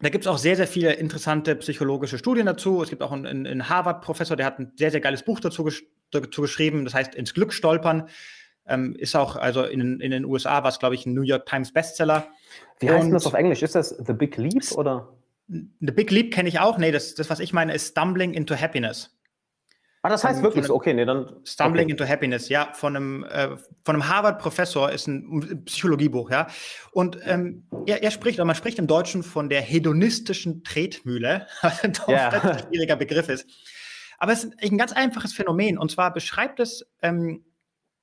[0.00, 2.82] da gibt es auch sehr, sehr viele interessante psychologische Studien dazu.
[2.82, 5.68] Es gibt auch einen, einen Harvard-Professor, der hat ein sehr, sehr geiles Buch dazu,
[6.10, 8.08] dazu geschrieben, das heißt Ins Glück stolpern.
[8.66, 11.46] Ähm, ist auch, also in, in den USA war es, glaube ich, ein New York
[11.46, 12.28] Times Bestseller.
[12.80, 13.62] Wie heißt Und, das auf Englisch?
[13.62, 15.08] Ist das The Big Leap oder?
[15.48, 16.76] The Big Leap kenne ich auch.
[16.76, 19.17] Nee, das, das, was ich meine, ist Stumbling into Happiness.
[20.08, 21.28] Ah, das heißt wirklich so, okay, nee, dann.
[21.44, 21.90] Stumbling okay.
[21.90, 26.46] into Happiness, ja, von einem, äh, von einem Harvard-Professor, ist ein Psychologiebuch, ja.
[26.92, 31.84] Und ähm, er, er, spricht, oder man spricht im Deutschen von der hedonistischen Tretmühle, was
[31.84, 32.58] ein yeah.
[32.58, 33.46] schwieriger Begriff ist.
[34.16, 35.76] Aber es ist ein ganz einfaches Phänomen.
[35.76, 37.44] Und zwar beschreibt es, ähm,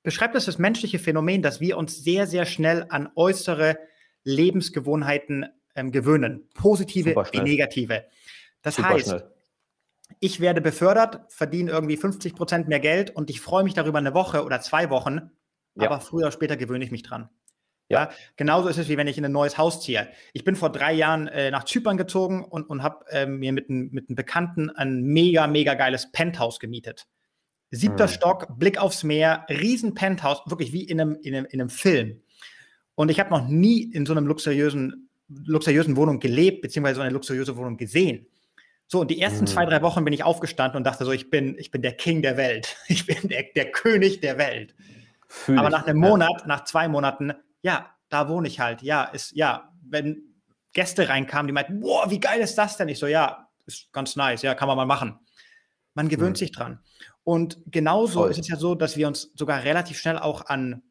[0.04, 3.80] beschreibt es das menschliche Phänomen, dass wir uns sehr, sehr schnell an äußere
[4.24, 6.48] Lebensgewohnheiten ähm, gewöhnen.
[6.54, 8.06] Positive wie negative.
[8.62, 9.35] Das Super heißt, schnell.
[10.20, 14.14] Ich werde befördert, verdiene irgendwie 50 Prozent mehr Geld und ich freue mich darüber eine
[14.14, 15.32] Woche oder zwei Wochen,
[15.76, 15.86] ja.
[15.86, 17.30] aber früher oder später gewöhne ich mich dran.
[17.90, 18.04] Ja.
[18.04, 18.10] ja.
[18.36, 20.10] genauso ist es, wie wenn ich in ein neues Haus ziehe.
[20.34, 23.70] Ich bin vor drei Jahren äh, nach Zypern gezogen und, und habe äh, mir mit,
[23.70, 27.08] mit einem Bekannten ein mega, mega geiles Penthouse gemietet.
[27.72, 28.12] Siebter mhm.
[28.12, 32.22] Stock, Blick aufs Meer, riesen Penthouse, wirklich wie in einem, in einem, in einem Film.
[32.96, 37.12] Und ich habe noch nie in so einem luxuriösen luxuriösen Wohnung gelebt, beziehungsweise so eine
[37.12, 38.28] luxuriöse Wohnung gesehen.
[38.88, 39.48] So, und die ersten mhm.
[39.48, 42.22] zwei, drei Wochen bin ich aufgestanden und dachte so, ich bin, ich bin der King
[42.22, 42.78] der Welt.
[42.88, 44.76] Ich bin der, der König der Welt.
[45.28, 46.48] Fühl Aber nach einem Monat, ja.
[46.48, 48.84] nach zwei Monaten, ja, da wohne ich halt.
[48.84, 50.22] Ja, ist, ja, wenn
[50.74, 52.90] Gäste reinkamen, die meinten, boah, wie geil ist das denn?
[52.90, 55.20] Ich so, ja, ist ganz nice, ja, kann man mal machen.
[55.96, 56.40] Man gewöhnt mhm.
[56.40, 56.80] sich dran.
[57.24, 58.32] Und genauso Voll.
[58.32, 60.84] ist es ja so, dass wir uns sogar relativ schnell auch an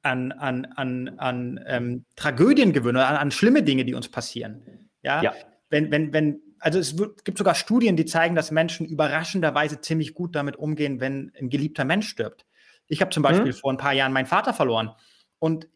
[0.00, 4.88] an, an, an, an ähm, Tragödien gewöhnen oder an, an, schlimme Dinge, die uns passieren.
[5.02, 5.22] Ja?
[5.22, 5.34] ja.
[5.68, 10.36] Wenn, wenn, wenn, also es gibt sogar Studien, die zeigen, dass Menschen überraschenderweise ziemlich gut
[10.36, 12.46] damit umgehen, wenn ein geliebter Mensch stirbt.
[12.86, 13.56] Ich habe zum Beispiel mhm.
[13.56, 14.92] vor ein paar Jahren meinen Vater verloren.
[15.40, 15.68] Und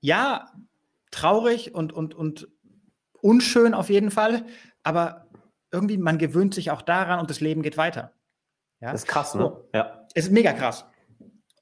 [0.00, 0.52] ja,
[1.10, 2.48] traurig und, und, und
[3.20, 4.44] unschön auf jeden Fall,
[4.82, 5.28] aber
[5.70, 8.12] irgendwie, man gewöhnt sich auch daran und das Leben geht weiter.
[8.80, 8.92] Ja?
[8.92, 9.42] Das ist krass, ne?
[9.42, 9.68] So.
[9.72, 10.06] Ja.
[10.14, 10.84] Ist mega krass.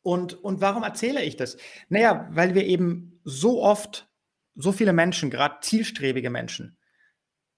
[0.03, 1.57] Und, und warum erzähle ich das?
[1.89, 4.09] Naja, weil wir eben so oft,
[4.55, 6.76] so viele Menschen, gerade zielstrebige Menschen,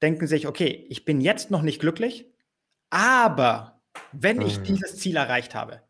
[0.03, 2.27] denken sich, okay, ich bin jetzt noch nicht glücklich,
[2.91, 3.83] aber
[4.13, 4.65] wenn ich Mhm.
[4.65, 5.83] dieses Ziel erreicht habe,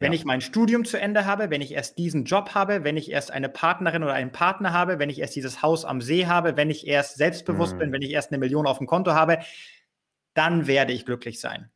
[0.00, 0.16] wenn Ja.
[0.18, 3.30] ich mein Studium zu Ende habe, wenn ich erst diesen Job habe, wenn ich erst
[3.32, 6.70] eine Partnerin oder einen Partner habe, wenn ich erst dieses Haus am See habe, wenn
[6.70, 7.78] ich erst selbstbewusst Mhm.
[7.78, 9.38] bin, wenn ich erst eine Million auf dem Konto habe,
[10.34, 11.70] dann werde ich glücklich sein.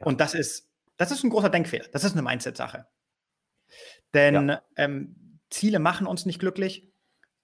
[0.00, 0.06] Ja.
[0.06, 1.86] Und das ist, das ist ein großer Denkfehler.
[1.92, 2.86] Das ist eine Mindset-Sache.
[4.12, 6.88] Denn ähm, Ziele machen uns nicht glücklich.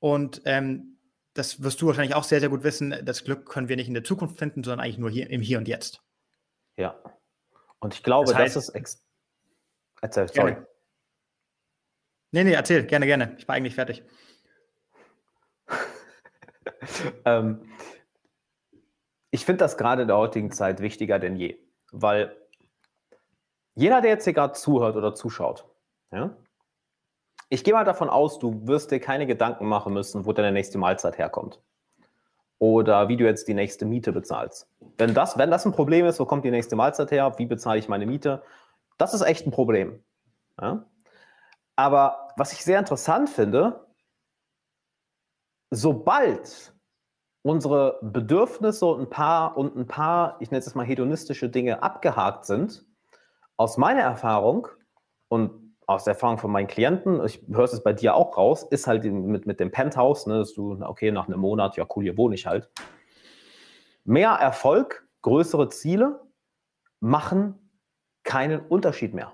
[0.01, 0.96] Und ähm,
[1.37, 2.95] das wirst du wahrscheinlich auch sehr, sehr gut wissen.
[3.05, 5.59] Das Glück können wir nicht in der Zukunft finden, sondern eigentlich nur hier im Hier
[5.59, 6.03] und Jetzt.
[6.77, 6.99] Ja.
[7.81, 8.69] Und ich glaube, Das das, heißt- ist.
[8.71, 9.03] Ex
[10.03, 10.53] Erzähl, sorry.
[10.53, 10.67] Gerne.
[12.33, 13.35] Nee, nee, erzähl, gerne, gerne.
[13.39, 14.03] Ich war eigentlich fertig.
[17.25, 17.69] Ähm,
[19.31, 21.59] ich finde das gerade in der heutigen Zeit wichtiger denn je,
[21.91, 22.37] weil
[23.75, 25.65] jeder, der jetzt hier gerade zuhört oder zuschaut,
[26.13, 26.37] ja,
[27.49, 30.79] ich gehe mal davon aus, du wirst dir keine Gedanken machen müssen, wo deine nächste
[30.79, 31.61] Mahlzeit herkommt.
[32.59, 34.69] Oder wie du jetzt die nächste Miete bezahlst.
[34.97, 37.79] Wenn das, wenn das ein Problem ist, wo kommt die nächste Mahlzeit her, wie bezahle
[37.79, 38.43] ich meine Miete,
[38.99, 40.03] das ist echt ein Problem.
[40.61, 40.87] Ja?
[41.77, 43.87] Aber was ich sehr interessant finde,
[45.71, 46.75] sobald
[47.43, 52.47] unsere Bedürfnisse und ein paar und ein paar, ich nenne es mal hedonistische Dinge abgehakt
[52.47, 52.85] sind,
[53.57, 54.69] aus meiner Erfahrung
[55.29, 58.89] und aus der Erfahrung von meinen Klienten, ich höre es bei dir auch raus, ist
[58.89, 62.17] halt mit, mit dem Penthouse, ne, dass du, okay, nach einem Monat, ja cool, hier
[62.17, 62.69] wohne ich halt.
[64.05, 66.21] Mehr Erfolg, größere Ziele
[67.01, 67.71] machen
[68.25, 69.33] keinen Unterschied mehr.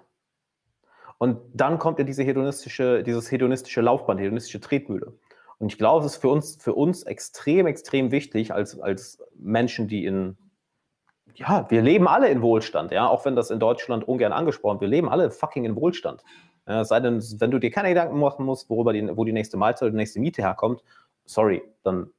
[1.17, 5.15] Und dann kommt ja diese hedonistische, dieses hedonistische Laufband, hedonistische Tretmühle.
[5.59, 9.87] Und ich glaube, es ist für uns, für uns extrem, extrem wichtig, als, als Menschen,
[9.87, 10.37] die in,
[11.35, 14.91] ja, wir leben alle in Wohlstand, ja, auch wenn das in Deutschland ungern angesprochen wird,
[14.91, 16.23] wir leben alle fucking in Wohlstand.
[16.67, 19.57] Ja, sei denn, wenn du dir keine Gedanken machen musst, worüber die, wo die nächste
[19.57, 20.83] Mahlzeit oder die nächste Miete herkommt,
[21.25, 22.11] sorry, dann,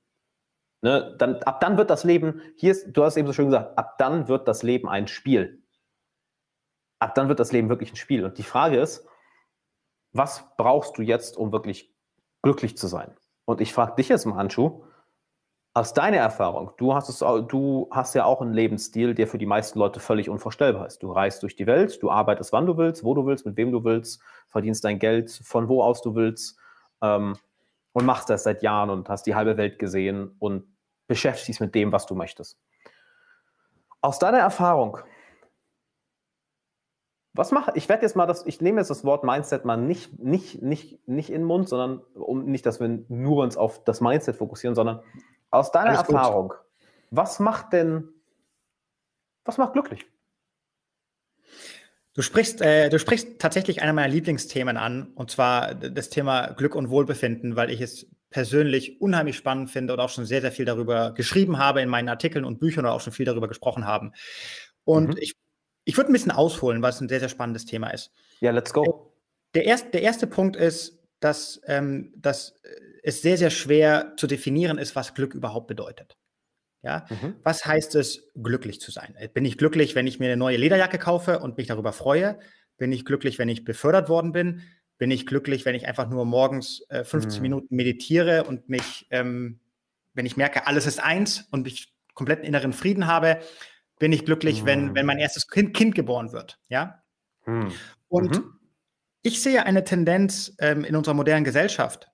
[0.81, 3.77] ne, dann, ab dann wird das Leben, hier ist, du hast eben so schön gesagt,
[3.77, 5.63] ab dann wird das Leben ein Spiel.
[6.99, 8.25] Ab dann wird das Leben wirklich ein Spiel.
[8.25, 9.07] Und die Frage ist,
[10.11, 11.93] was brauchst du jetzt, um wirklich
[12.41, 13.15] glücklich zu sein?
[13.45, 14.83] Und ich frage dich jetzt mal, Anschu,
[15.75, 19.47] aus deiner Erfahrung, du hast, es, du hast ja auch einen Lebensstil, der für die
[19.47, 21.01] meisten Leute völlig unvorstellbar ist.
[21.01, 23.71] Du reist durch die Welt, du arbeitest, wann du willst, wo du willst, mit wem
[23.71, 26.59] du willst, verdienst dein Geld, von wo aus du willst
[27.01, 27.35] ähm,
[27.91, 30.63] und machst das seit Jahren und hast die halbe Welt gesehen und
[31.07, 32.59] beschäftigst dich mit dem, was du möchtest.
[34.01, 34.99] Aus deiner Erfahrung,
[37.33, 37.89] was mache ich?
[37.89, 41.31] werde jetzt mal das, ich nehme jetzt das Wort Mindset mal nicht, nicht, nicht, nicht
[41.31, 45.01] in den Mund, sondern um nicht, dass wir nur uns auf das Mindset fokussieren, sondern
[45.53, 46.15] aus deiner Alles gut.
[46.15, 46.53] Erfahrung,
[47.11, 48.09] was macht denn,
[49.45, 50.05] was macht glücklich?
[52.15, 56.75] Du sprichst, äh, du sprichst tatsächlich einer meiner Lieblingsthemen an, und zwar das Thema Glück
[56.75, 60.65] und Wohlbefinden, weil ich es persönlich unheimlich spannend finde und auch schon sehr, sehr viel
[60.65, 64.13] darüber geschrieben habe in meinen Artikeln und Büchern oder auch schon viel darüber gesprochen haben.
[64.85, 65.17] Und Mhm.
[65.19, 65.35] ich,
[65.85, 68.11] ich würde ein bisschen ausholen, weil es ein sehr, sehr spannendes Thema ist.
[68.41, 69.13] Ja, let's go.
[69.53, 74.27] Der, erst, der erste Punkt ist, dass, ähm, dass äh, es sehr, sehr schwer zu
[74.27, 76.17] definieren ist, was Glück überhaupt bedeutet.
[76.81, 77.05] Ja?
[77.09, 77.35] Mhm.
[77.43, 79.15] Was heißt es, glücklich zu sein?
[79.33, 82.39] Bin ich glücklich, wenn ich mir eine neue Lederjacke kaufe und mich darüber freue?
[82.77, 84.61] Bin ich glücklich, wenn ich befördert worden bin?
[84.97, 87.41] Bin ich glücklich, wenn ich einfach nur morgens äh, 50 Hm.
[87.43, 89.59] Minuten meditiere und mich, ähm,
[90.13, 93.39] wenn ich merke, alles ist eins und ich kompletten inneren Frieden habe?
[93.99, 94.95] Bin ich glücklich, wenn, Hm.
[94.95, 96.59] wenn mein erstes kind, kind geboren wird?
[96.69, 97.03] Ja?
[97.43, 97.71] Hm.
[98.07, 98.59] Und Mhm.
[99.23, 102.07] ich sehe eine Tendenz ähm, in unserer modernen Gesellschaft.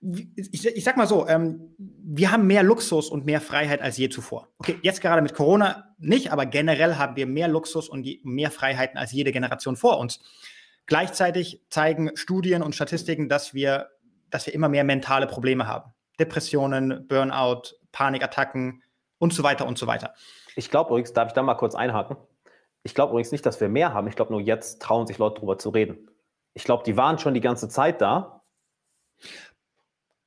[0.00, 4.08] Ich, ich sag mal so, ähm, wir haben mehr Luxus und mehr Freiheit als je
[4.08, 4.48] zuvor.
[4.58, 8.50] Okay, jetzt gerade mit Corona nicht, aber generell haben wir mehr Luxus und je, mehr
[8.50, 10.20] Freiheiten als jede Generation vor uns.
[10.86, 13.88] Gleichzeitig zeigen Studien und Statistiken, dass wir,
[14.30, 15.92] dass wir immer mehr mentale Probleme haben.
[16.20, 18.82] Depressionen, Burnout, Panikattacken
[19.18, 20.14] und so weiter und so weiter.
[20.56, 22.16] Ich glaube übrigens, darf ich da mal kurz einhaken?
[22.82, 24.08] Ich glaube übrigens nicht, dass wir mehr haben.
[24.08, 26.08] Ich glaube nur jetzt trauen sich Leute darüber zu reden.
[26.54, 28.42] Ich glaube, die waren schon die ganze Zeit da.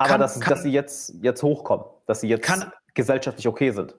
[0.01, 3.71] Aber Kann- dass, kann- dass sie jetzt, jetzt hochkommen, dass sie jetzt Kann- gesellschaftlich okay
[3.71, 3.95] sind.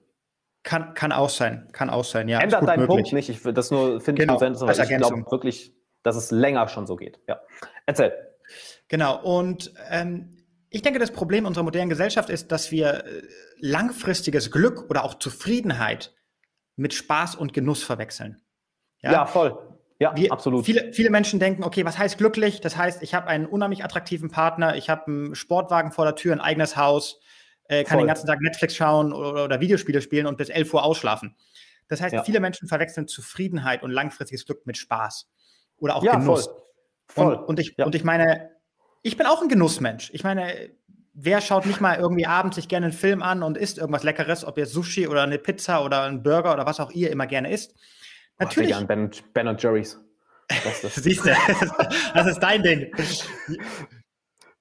[0.63, 2.39] Kann, kann auch sein, kann auch sein, ja.
[2.39, 2.87] Ändert deinen möglich.
[2.87, 3.29] Punkt nicht.
[3.29, 6.95] Ich das nur finde Genau, ich nur ich glaube wirklich, dass es länger schon so
[6.95, 7.19] geht.
[7.27, 7.41] Ja.
[7.85, 8.13] Erzähl.
[8.87, 10.37] Genau, und ähm,
[10.69, 13.21] ich denke, das Problem unserer modernen Gesellschaft ist, dass wir äh,
[13.59, 16.13] langfristiges Glück oder auch Zufriedenheit
[16.75, 18.41] mit Spaß und Genuss verwechseln.
[19.01, 19.57] Ja, voll.
[20.03, 20.65] Ja, Wir, absolut.
[20.65, 22.59] Viele, viele Menschen denken, okay, was heißt glücklich?
[22.59, 26.33] Das heißt, ich habe einen unheimlich attraktiven Partner, ich habe einen Sportwagen vor der Tür,
[26.33, 27.21] ein eigenes Haus,
[27.69, 28.03] äh, kann Voll.
[28.03, 31.35] den ganzen Tag Netflix schauen oder, oder Videospiele spielen und bis 11 Uhr ausschlafen.
[31.87, 32.23] Das heißt, Ja.
[32.23, 35.29] viele Menschen verwechseln Zufriedenheit und langfristiges Glück mit Spaß
[35.77, 36.45] oder auch ja, Genuss.
[36.45, 36.55] voll.
[37.07, 37.35] Voll.
[37.35, 37.85] Und, und, ich, Ja.
[37.85, 38.51] und ich meine,
[39.03, 40.09] ich bin auch ein Genussmensch.
[40.13, 40.53] Ich meine,
[41.13, 44.43] wer schaut nicht mal irgendwie abends sich gerne einen Film an und isst irgendwas Leckeres,
[44.43, 47.51] ob jetzt Sushi oder eine Pizza oder ein Burger oder was auch ihr immer gerne
[47.51, 47.75] isst?
[48.39, 48.71] Natürlich.
[48.71, 49.99] Boah, ben, ben und Jerry's.
[50.95, 51.31] Siehst du,
[52.13, 52.91] das ist dein Ding.
[52.95, 53.27] Es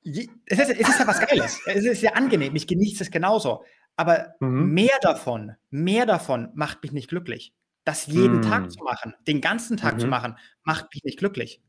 [0.05, 1.61] ist, es ist ja was Geiles.
[1.67, 2.55] Es ist ja angenehm.
[2.57, 3.65] Ich genieße es genauso.
[3.97, 4.73] Aber mhm.
[4.73, 7.55] mehr davon, mehr davon macht mich nicht glücklich.
[7.85, 8.43] Das jeden mhm.
[8.43, 10.01] Tag zu machen, den ganzen Tag mhm.
[10.01, 11.61] zu machen, macht mich nicht glücklich.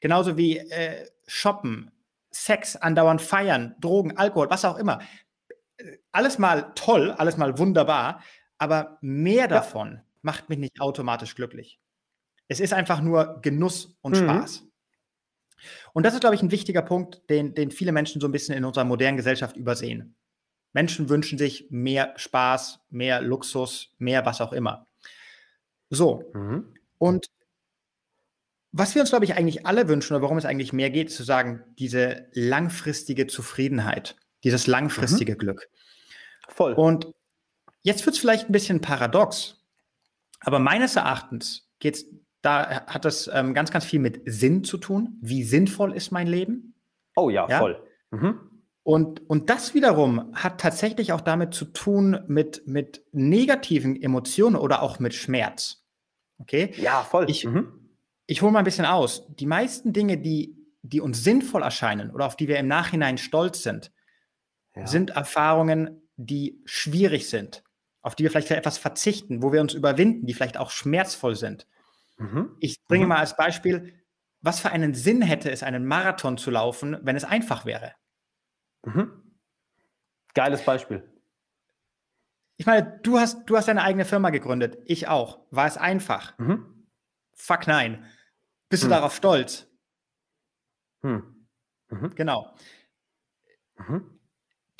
[0.00, 1.90] Genauso wie äh, Shoppen,
[2.30, 5.00] Sex, andauernd feiern, Drogen, Alkohol, was auch immer.
[6.12, 8.22] Alles mal toll, alles mal wunderbar,
[8.58, 10.02] aber mehr davon ja.
[10.22, 11.78] Macht mich nicht automatisch glücklich.
[12.48, 14.24] Es ist einfach nur Genuss und mhm.
[14.24, 14.64] Spaß.
[15.92, 18.56] Und das ist, glaube ich, ein wichtiger Punkt, den, den viele Menschen so ein bisschen
[18.56, 20.16] in unserer modernen Gesellschaft übersehen.
[20.72, 24.86] Menschen wünschen sich mehr Spaß, mehr Luxus, mehr was auch immer.
[25.90, 26.30] So.
[26.34, 26.74] Mhm.
[26.98, 27.26] Und
[28.72, 31.16] was wir uns, glaube ich, eigentlich alle wünschen oder warum es eigentlich mehr geht, ist
[31.16, 35.38] zu sagen, diese langfristige Zufriedenheit, dieses langfristige mhm.
[35.38, 35.68] Glück.
[36.48, 36.72] Voll.
[36.72, 37.12] Und
[37.82, 39.61] jetzt wird es vielleicht ein bisschen paradox,
[40.44, 42.06] aber meines Erachtens geht es
[42.42, 45.16] da hat das ähm, ganz, ganz viel mit Sinn zu tun.
[45.22, 46.74] Wie sinnvoll ist mein Leben?
[47.14, 47.58] Oh ja, ja?
[47.58, 47.80] voll.
[48.10, 48.40] Mhm.
[48.82, 54.82] Und, und das wiederum hat tatsächlich auch damit zu tun mit, mit negativen Emotionen oder
[54.82, 55.84] auch mit Schmerz.
[56.38, 56.74] Okay?
[56.76, 57.30] Ja, voll.
[57.30, 57.90] Ich, mhm.
[58.26, 59.24] ich hole mal ein bisschen aus.
[59.36, 63.62] Die meisten Dinge, die, die uns sinnvoll erscheinen oder auf die wir im Nachhinein stolz
[63.62, 63.92] sind,
[64.74, 64.84] ja.
[64.84, 67.62] sind Erfahrungen, die schwierig sind,
[68.02, 71.66] auf die wir vielleicht etwas verzichten, wo wir uns überwinden, die vielleicht auch schmerzvoll sind.
[72.18, 72.56] Mhm.
[72.60, 73.10] Ich bringe mhm.
[73.10, 73.94] mal als Beispiel,
[74.40, 77.94] was für einen Sinn hätte es, einen Marathon zu laufen, wenn es einfach wäre?
[78.84, 79.38] Mhm.
[80.34, 81.08] Geiles Beispiel.
[82.56, 84.78] Ich meine, du hast, du hast deine eigene Firma gegründet.
[84.84, 85.46] Ich auch.
[85.50, 86.36] War es einfach?
[86.38, 86.86] Mhm.
[87.34, 88.04] Fuck nein.
[88.68, 88.92] Bist du hm.
[88.92, 89.68] darauf stolz?
[91.02, 91.46] Hm.
[91.88, 92.14] Mhm.
[92.14, 92.56] Genau.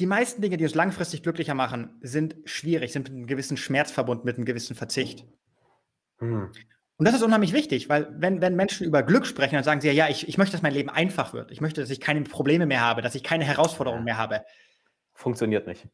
[0.00, 3.90] Die meisten Dinge, die uns langfristig glücklicher machen, sind schwierig, sind mit einem gewissen Schmerz
[3.90, 5.26] verbunden, mit einem gewissen Verzicht.
[6.20, 6.50] Mhm.
[6.96, 9.88] Und das ist unheimlich wichtig, weil wenn, wenn Menschen über Glück sprechen, dann sagen sie
[9.88, 11.50] ja, ja, ich, ich möchte, dass mein Leben einfach wird.
[11.50, 14.44] Ich möchte, dass ich keine Probleme mehr habe, dass ich keine Herausforderungen mehr habe.
[15.12, 15.88] Funktioniert nicht.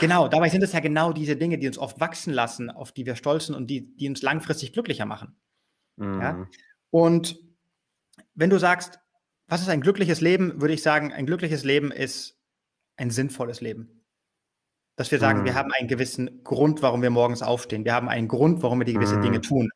[0.00, 3.06] Genau, dabei sind es ja genau diese Dinge, die uns oft wachsen lassen, auf die
[3.06, 5.36] wir stolz sind und die, die uns langfristig glücklicher machen.
[5.96, 6.20] Mhm.
[6.20, 6.46] Ja?
[6.90, 7.38] Und
[8.34, 9.00] wenn du sagst,
[9.48, 12.41] was ist ein glückliches Leben, würde ich sagen, ein glückliches Leben ist
[13.02, 14.02] ein sinnvolles Leben.
[14.96, 15.44] Dass wir sagen, mhm.
[15.44, 17.84] wir haben einen gewissen Grund, warum wir morgens aufstehen.
[17.84, 19.22] Wir haben einen Grund, warum wir die gewisse mhm.
[19.22, 19.70] Dinge tun.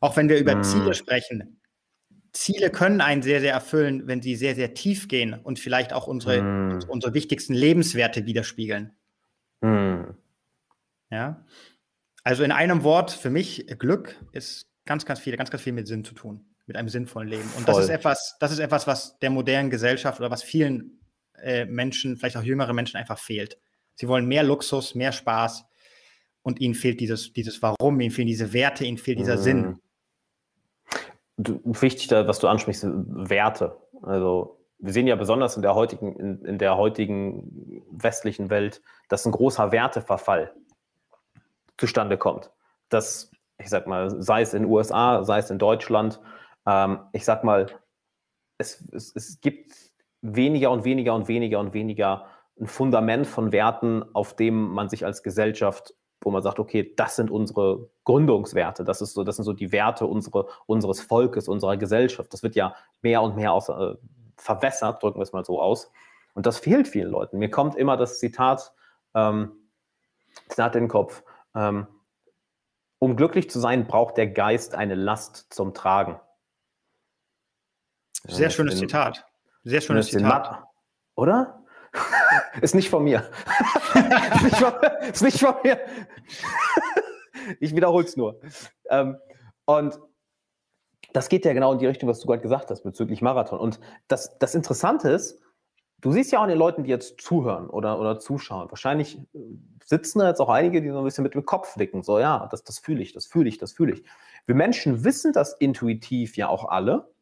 [0.00, 0.62] Auch wenn wir über mhm.
[0.62, 1.60] Ziele sprechen.
[2.32, 6.06] Ziele können einen sehr, sehr erfüllen, wenn sie sehr, sehr tief gehen und vielleicht auch
[6.06, 8.92] unsere, unsere wichtigsten Lebenswerte widerspiegeln.
[11.10, 11.44] Ja.
[12.24, 15.86] Also in einem Wort, für mich, Glück ist ganz, ganz viel, ganz, ganz viel mit
[15.86, 17.48] Sinn zu tun, mit einem sinnvollen Leben.
[17.56, 17.74] Und Voll.
[17.74, 21.01] das ist etwas, das ist etwas, was der modernen Gesellschaft oder was vielen
[21.42, 23.58] äh, Menschen, vielleicht auch jüngere Menschen einfach fehlt.
[23.94, 25.64] Sie wollen mehr Luxus, mehr Spaß,
[26.42, 29.42] und ihnen fehlt dieses, dieses Warum, ihnen fehlen diese Werte, ihnen fehlt dieser mhm.
[29.42, 29.80] Sinn.
[31.36, 33.76] Du, wichtig, was du ansprichst, Werte.
[34.02, 39.24] Also wir sehen ja besonders in der heutigen, in, in der heutigen westlichen Welt, dass
[39.24, 40.52] ein großer Werteverfall
[41.78, 42.50] zustande kommt.
[42.88, 46.20] Dass, ich sag mal, sei es in den USA, sei es in Deutschland,
[46.66, 47.66] ähm, ich sag mal,
[48.58, 49.91] es, es, es gibt
[50.22, 52.26] weniger und weniger und weniger und weniger
[52.58, 57.16] ein Fundament von Werten, auf dem man sich als Gesellschaft wo man sagt, okay, das
[57.16, 61.76] sind unsere Gründungswerte, das, ist so, das sind so die Werte unsere, unseres Volkes, unserer
[61.76, 62.32] Gesellschaft.
[62.32, 63.94] Das wird ja mehr und mehr aus, äh,
[64.36, 65.90] verwässert, drücken wir es mal so aus.
[66.34, 67.38] Und das fehlt vielen Leuten.
[67.38, 68.72] Mir kommt immer das Zitat,
[69.14, 69.52] ähm,
[70.48, 71.22] Zitat in den Kopf.
[71.54, 71.86] Ähm,
[72.98, 76.20] um glücklich zu sein, braucht der Geist eine Last zum Tragen.
[78.24, 79.26] Sehr schönes Zitat.
[79.64, 80.64] Sehr schönes Zitat.
[81.14, 81.62] Oder?
[82.60, 83.28] ist nicht von mir.
[83.94, 84.72] ist, nicht von,
[85.12, 85.80] ist nicht von mir.
[87.60, 88.40] ich wiederhole es nur.
[88.88, 89.18] Ähm,
[89.66, 89.98] und
[91.12, 93.58] das geht ja genau in die Richtung, was du gerade gesagt hast bezüglich Marathon.
[93.58, 95.40] Und das, das Interessante ist,
[96.00, 98.70] du siehst ja auch an den Leuten, die jetzt zuhören oder, oder zuschauen.
[98.70, 99.38] Wahrscheinlich äh,
[99.84, 102.02] sitzen da jetzt auch einige, die so ein bisschen mit dem Kopf nicken.
[102.02, 104.02] So, ja, das, das fühle ich, das fühle ich, das fühle ich.
[104.46, 107.12] Wir Menschen wissen das intuitiv ja auch alle.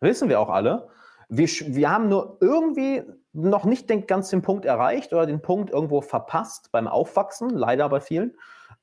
[0.00, 0.88] Wissen wir auch alle.
[1.30, 5.70] Wir, wir haben nur irgendwie noch nicht den, ganz den Punkt erreicht oder den Punkt
[5.70, 8.36] irgendwo verpasst beim Aufwachsen, leider bei vielen.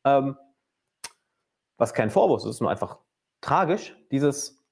[0.04, 0.38] Ähm,
[1.78, 2.98] was kein Vorwurf ist, ist nur einfach
[3.42, 3.96] tragisch.
[4.12, 4.66] Dieses,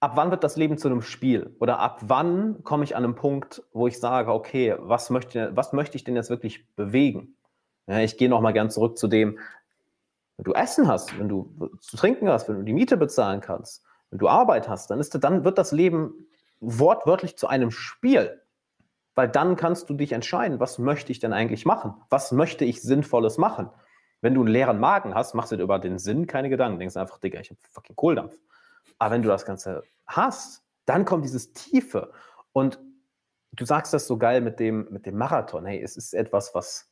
[0.00, 1.54] ab wann wird das Leben zu einem Spiel?
[1.60, 5.72] Oder ab wann komme ich an einen Punkt, wo ich sage, okay, was möchte, was
[5.72, 7.36] möchte ich denn jetzt wirklich bewegen?
[7.86, 9.38] Ja, ich gehe nochmal gern zurück zu dem,
[10.36, 13.84] wenn du Essen hast, wenn du zu trinken hast, wenn du die Miete bezahlen kannst,
[14.08, 16.26] wenn du Arbeit hast, dann, ist, dann wird das Leben
[16.60, 18.40] wortwörtlich zu einem Spiel
[19.14, 21.94] Weil dann kannst du dich entscheiden, was möchte ich denn eigentlich machen?
[22.10, 23.70] Was möchte ich Sinnvolles machen?
[24.20, 26.78] Wenn du einen leeren Magen hast, machst du dir über den Sinn keine Gedanken.
[26.78, 28.34] Denkst einfach, Digga, ich habe fucking Kohldampf.
[28.98, 32.12] Aber wenn du das Ganze hast, dann kommt dieses Tiefe.
[32.52, 32.78] Und
[33.52, 35.64] du sagst das so geil mit dem, mit dem Marathon.
[35.64, 36.90] Hey, es ist etwas, was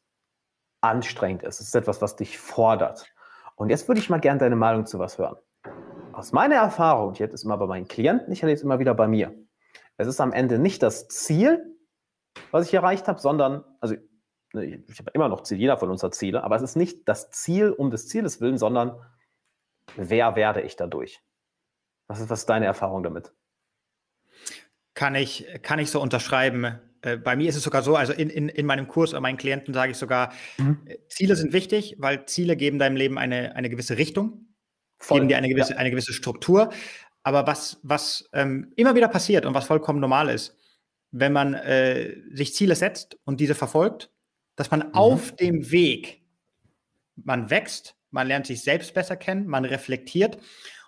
[0.80, 1.60] anstrengend ist.
[1.60, 3.06] Es ist etwas, was dich fordert.
[3.56, 5.36] Und jetzt würde ich mal gerne deine Meinung zu was hören.
[6.12, 8.94] Aus meiner Erfahrung, ich hätte es immer bei meinen Klienten, ich hätte es immer wieder
[8.94, 9.34] bei mir.
[9.98, 11.76] Es ist am Ende nicht das Ziel,
[12.52, 13.96] was ich erreicht habe, sondern, also
[14.54, 17.08] ne, ich habe immer noch Ziel, jeder von uns hat Ziele, aber es ist nicht
[17.08, 18.96] das Ziel um des Zieles willen, sondern
[19.96, 21.20] wer werde ich dadurch?
[22.06, 23.32] Was ist, was ist deine Erfahrung damit?
[24.94, 26.78] Kann ich, kann ich so unterschreiben.
[27.02, 29.36] Äh, bei mir ist es sogar so, also in, in, in meinem Kurs oder meinen
[29.36, 30.78] Klienten sage ich sogar, mhm.
[30.86, 34.54] Äh, Ziele sind wichtig, weil Ziele geben deinem Leben eine, eine gewisse Richtung,
[34.98, 35.18] Voll.
[35.18, 35.78] geben dir eine gewisse, ja.
[35.78, 36.70] eine gewisse Struktur.
[37.22, 40.56] Aber was, was ähm, immer wieder passiert und was vollkommen normal ist,
[41.10, 44.10] wenn man äh, sich Ziele setzt und diese verfolgt,
[44.56, 44.94] dass man mhm.
[44.94, 46.22] auf dem Weg,
[47.16, 50.38] man wächst, man lernt sich selbst besser kennen, man reflektiert,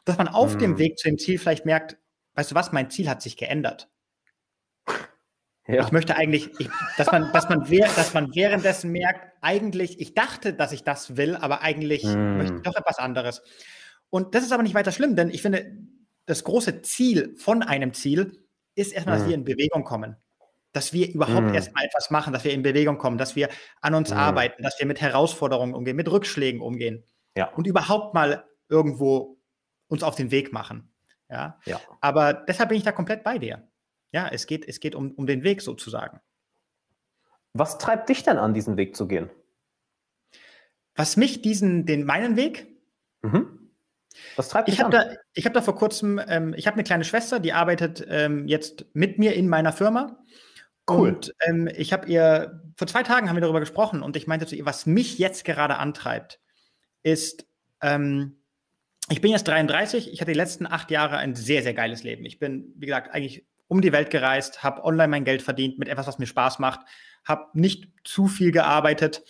[0.05, 0.59] dass man auf mhm.
[0.59, 1.97] dem Weg zu dem Ziel vielleicht merkt,
[2.35, 3.89] weißt du was, mein Ziel hat sich geändert.
[5.67, 5.85] Ja.
[5.85, 10.53] Ich möchte eigentlich, ich, dass, man, dass, man dass man währenddessen merkt, eigentlich, ich dachte,
[10.53, 12.39] dass ich das will, aber eigentlich mm.
[12.39, 13.43] möchte ich doch etwas anderes.
[14.09, 15.71] Und das ist aber nicht weiter schlimm, denn ich finde,
[16.31, 18.45] das große Ziel von einem Ziel
[18.77, 20.17] ist erstmal, dass wir in Bewegung kommen.
[20.73, 21.55] Dass wir überhaupt mm.
[21.55, 23.49] erstmal etwas machen, dass wir in Bewegung kommen, dass wir
[23.81, 24.17] an uns mm.
[24.17, 27.03] arbeiten, dass wir mit Herausforderungen umgehen, mit Rückschlägen umgehen.
[27.37, 27.53] Ja.
[27.55, 29.39] Und überhaupt mal irgendwo
[29.89, 30.95] uns auf den Weg machen.
[31.29, 31.59] Ja?
[31.65, 31.81] ja.
[32.01, 33.69] Aber deshalb bin ich da komplett bei dir.
[34.13, 36.21] Ja, es geht, es geht um, um den Weg sozusagen.
[37.55, 39.31] Was treibt dich denn an, diesen Weg zu gehen?
[40.95, 42.69] Was mich diesen, den meinen Weg?
[43.23, 43.60] Mhm.
[44.37, 44.91] Was treibt dich ich an?
[44.91, 48.47] Da, ich habe da vor kurzem, ähm, ich habe eine kleine Schwester, die arbeitet ähm,
[48.49, 50.19] jetzt mit mir in meiner Firma.
[50.89, 51.11] Cool.
[51.11, 54.47] Und ähm, ich habe ihr, vor zwei Tagen haben wir darüber gesprochen und ich meinte
[54.47, 56.41] zu ihr, was mich jetzt gerade antreibt,
[57.03, 57.47] ist,
[57.81, 58.37] ähm,
[59.09, 62.25] ich bin jetzt 33, ich hatte die letzten acht Jahre ein sehr, sehr geiles Leben.
[62.25, 65.89] Ich bin, wie gesagt, eigentlich um die Welt gereist, habe online mein Geld verdient mit
[65.89, 66.81] etwas, was mir Spaß macht,
[67.25, 69.23] habe nicht zu viel gearbeitet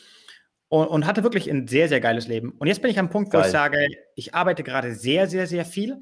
[0.71, 2.53] und, und, hatte wirklich ein sehr, sehr geiles Leben.
[2.53, 3.47] Und jetzt bin ich am Punkt, wo Geil.
[3.47, 5.99] ich sage, ich arbeite gerade sehr, sehr, sehr viel,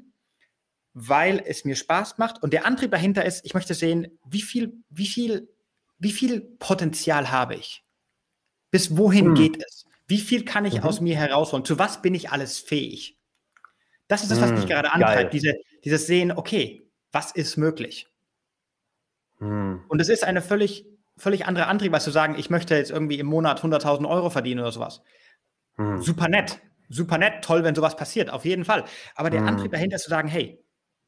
[0.93, 2.41] weil es mir Spaß macht.
[2.43, 5.49] Und der Antrieb dahinter ist, ich möchte sehen, wie viel, wie viel,
[5.97, 7.83] wie viel Potenzial habe ich?
[8.69, 9.33] Bis wohin hm.
[9.35, 9.85] geht es?
[10.07, 10.83] Wie viel kann ich mhm.
[10.83, 11.65] aus mir herausholen?
[11.65, 13.17] Zu was bin ich alles fähig?
[14.07, 14.69] Das ist das, was mich hm.
[14.69, 15.33] gerade antreibt.
[15.33, 18.07] Diese, dieses Sehen, okay, was ist möglich?
[19.39, 19.83] Hm.
[19.87, 20.85] Und es ist eine völlig,
[21.19, 24.61] völlig andere Antrieb, als zu sagen, ich möchte jetzt irgendwie im Monat 100.000 Euro verdienen
[24.61, 25.03] oder sowas.
[25.75, 26.01] Hm.
[26.01, 28.85] Super nett, super nett, toll, wenn sowas passiert, auf jeden Fall.
[29.15, 29.47] Aber der hm.
[29.47, 30.63] Antrieb dahinter ist zu sagen, hey,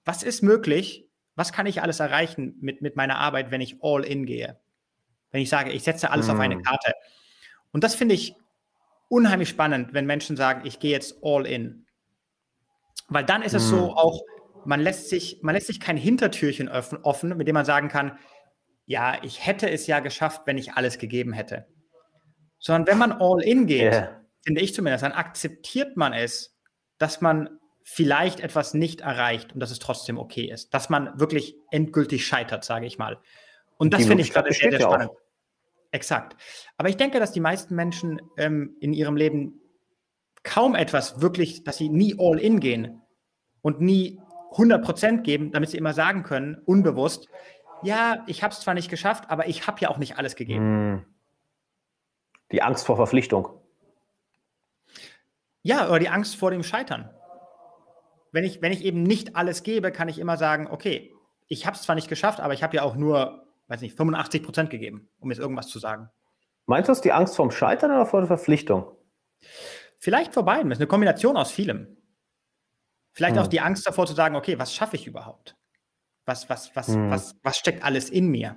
[0.05, 1.07] was ist möglich?
[1.35, 4.59] Was kann ich alles erreichen mit, mit meiner Arbeit, wenn ich all in gehe?
[5.31, 6.63] Wenn ich sage, ich setze alles auf eine hm.
[6.63, 6.93] Karte.
[7.71, 8.35] Und das finde ich
[9.07, 11.85] unheimlich spannend, wenn Menschen sagen, ich gehe jetzt all in.
[13.07, 13.97] Weil dann ist es so hm.
[13.97, 14.21] auch,
[14.65, 18.17] man lässt sich, man lässt sich kein Hintertürchen offen, mit dem man sagen kann,
[18.91, 21.65] ja, ich hätte es ja geschafft, wenn ich alles gegeben hätte.
[22.59, 24.21] Sondern wenn man all in geht, yeah.
[24.43, 26.57] finde ich zumindest, dann akzeptiert man es,
[26.97, 27.49] dass man
[27.83, 30.73] vielleicht etwas nicht erreicht und dass es trotzdem okay ist.
[30.73, 33.17] Dass man wirklich endgültig scheitert, sage ich mal.
[33.77, 35.11] Und das finde ich gerade sehr, sehr spannend.
[35.91, 36.35] Exakt.
[36.77, 39.61] Aber ich denke, dass die meisten Menschen ähm, in ihrem Leben
[40.43, 43.01] kaum etwas wirklich, dass sie nie all in gehen
[43.61, 44.19] und nie
[44.51, 47.27] 100 Prozent geben, damit sie immer sagen können, unbewusst,
[47.83, 50.63] ja, ich habe es zwar nicht geschafft, aber ich habe ja auch nicht alles gegeben.
[50.63, 51.05] Hm.
[52.51, 53.49] Die Angst vor Verpflichtung.
[55.63, 57.09] Ja, oder die Angst vor dem Scheitern.
[58.31, 61.13] Wenn ich, wenn ich eben nicht alles gebe, kann ich immer sagen, okay,
[61.47, 64.43] ich habe es zwar nicht geschafft, aber ich habe ja auch nur, weiß nicht, 85
[64.43, 66.09] Prozent gegeben, um jetzt irgendwas zu sagen.
[66.65, 68.89] Meinst du es die Angst vorm Scheitern oder vor der Verpflichtung?
[69.99, 70.69] Vielleicht vor beiden.
[70.69, 71.97] Das ist eine Kombination aus vielem.
[73.11, 73.43] Vielleicht hm.
[73.43, 75.57] auch die Angst davor zu sagen, okay, was schaffe ich überhaupt?
[76.31, 77.11] Was, was, was, hm.
[77.11, 78.55] was, was steckt alles in mir?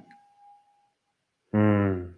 [1.51, 2.17] Hm.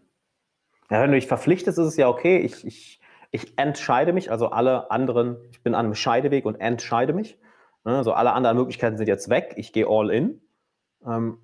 [0.91, 2.37] Ja, wenn du dich verpflichtest, ist es ja okay.
[2.41, 7.15] Ich, ich, ich entscheide mich, also alle anderen, ich bin an einem Scheideweg und entscheide
[7.15, 7.39] mich.
[7.85, 9.55] Also alle anderen Möglichkeiten sind jetzt weg.
[9.57, 10.43] Ich gehe all in.
[11.07, 11.39] Ähm,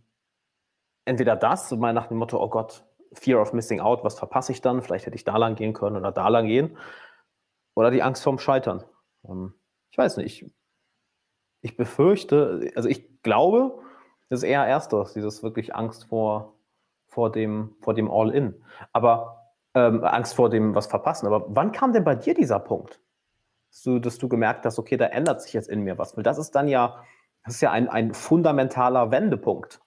[1.06, 2.84] entweder das, so mal nach dem Motto, oh Gott,
[3.14, 4.82] Fear of Missing Out, was verpasse ich dann?
[4.82, 6.76] Vielleicht hätte ich da lang gehen können oder da lang gehen.
[7.74, 8.84] Oder die Angst vorm Scheitern.
[9.26, 9.54] Ähm,
[9.90, 10.44] ich weiß nicht,
[11.62, 13.82] ich befürchte, also ich glaube,
[14.32, 16.54] das ist eher ersteres, dieses wirklich Angst vor,
[17.06, 18.54] vor dem, vor dem All-In.
[18.90, 21.26] Aber ähm, Angst vor dem was verpassen.
[21.26, 22.98] Aber wann kam denn bei dir dieser Punkt?
[23.70, 26.16] Dass du, dass du gemerkt hast, okay, da ändert sich jetzt in mir was.
[26.16, 27.04] Weil das ist dann ja,
[27.44, 29.82] das ist ja ein, ein fundamentaler Wendepunkt.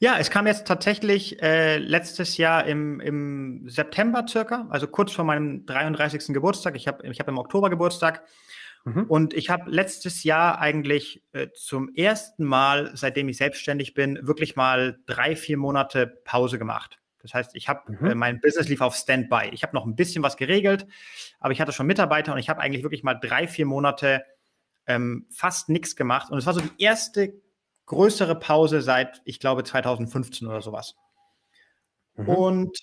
[0.00, 5.24] Ja, es kam jetzt tatsächlich äh, letztes Jahr im, im September circa, also kurz vor
[5.24, 6.34] meinem 33.
[6.34, 6.74] Geburtstag.
[6.74, 8.24] Ich habe ich hab im Oktober Geburtstag.
[8.84, 9.04] Mhm.
[9.04, 14.56] Und ich habe letztes Jahr eigentlich äh, zum ersten Mal, seitdem ich selbstständig bin, wirklich
[14.56, 16.98] mal drei, vier Monate Pause gemacht.
[17.20, 18.06] Das heißt, ich habe mhm.
[18.06, 19.50] äh, mein Business lief auf Standby.
[19.52, 20.86] Ich habe noch ein bisschen was geregelt,
[21.40, 24.24] aber ich hatte schon Mitarbeiter und ich habe eigentlich wirklich mal drei, vier Monate
[24.86, 26.30] ähm, fast nichts gemacht.
[26.30, 27.34] Und es war so die erste
[27.86, 30.94] größere Pause seit, ich glaube, 2015 oder sowas.
[32.16, 32.28] Mhm.
[32.28, 32.78] Und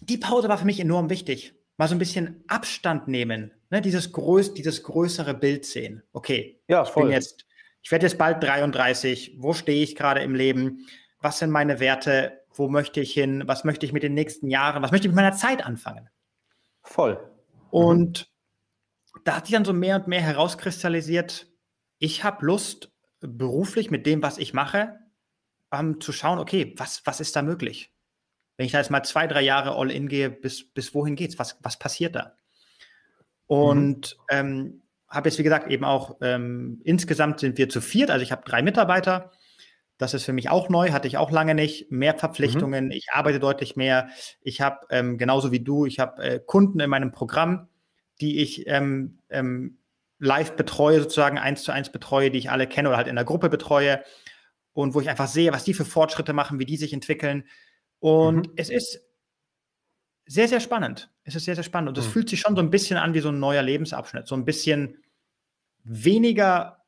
[0.00, 1.54] die Pause war für mich enorm wichtig.
[1.76, 3.80] Mal so ein bisschen Abstand nehmen, ne?
[3.80, 6.02] dieses, größ dieses größere Bild sehen.
[6.12, 7.04] Okay, ja, voll.
[7.04, 7.46] ich bin jetzt,
[7.82, 9.36] ich werde jetzt bald 33.
[9.38, 10.86] Wo stehe ich gerade im Leben?
[11.20, 12.40] Was sind meine Werte?
[12.52, 13.44] Wo möchte ich hin?
[13.46, 14.82] Was möchte ich mit den nächsten Jahren?
[14.82, 16.08] Was möchte ich mit meiner Zeit anfangen?
[16.82, 17.18] Voll.
[17.70, 18.30] Und
[19.14, 19.20] mhm.
[19.24, 21.46] da hat sich dann so mehr und mehr herauskristallisiert,
[21.98, 24.96] ich habe Lust, beruflich mit dem, was ich mache,
[25.72, 27.92] ähm, zu schauen, okay, was, was ist da möglich?
[28.56, 31.38] Wenn ich da jetzt mal zwei, drei Jahre all in gehe, bis, bis wohin geht's?
[31.38, 32.36] Was, was passiert da?
[33.48, 34.36] Und mhm.
[34.36, 38.30] ähm, habe jetzt, wie gesagt, eben auch ähm, insgesamt sind wir zu viert, also ich
[38.30, 39.32] habe drei Mitarbeiter.
[39.96, 41.90] Das ist für mich auch neu, hatte ich auch lange nicht.
[41.90, 42.90] Mehr Verpflichtungen, mhm.
[42.92, 44.10] ich arbeite deutlich mehr.
[44.40, 47.68] Ich habe ähm, genauso wie du, ich habe äh, Kunden in meinem Programm,
[48.20, 49.78] die ich ähm, ähm,
[50.20, 53.24] live betreue, sozusagen eins zu eins betreue, die ich alle kenne oder halt in der
[53.24, 54.04] Gruppe betreue
[54.72, 57.48] und wo ich einfach sehe, was die für Fortschritte machen, wie die sich entwickeln.
[57.98, 58.52] Und mhm.
[58.56, 59.00] es ist
[60.26, 61.10] sehr, sehr spannend.
[61.28, 61.90] Es ist sehr, sehr spannend.
[61.90, 62.10] Und es mhm.
[62.10, 64.26] fühlt sich schon so ein bisschen an wie so ein neuer Lebensabschnitt.
[64.26, 64.96] So ein bisschen
[65.84, 66.82] weniger,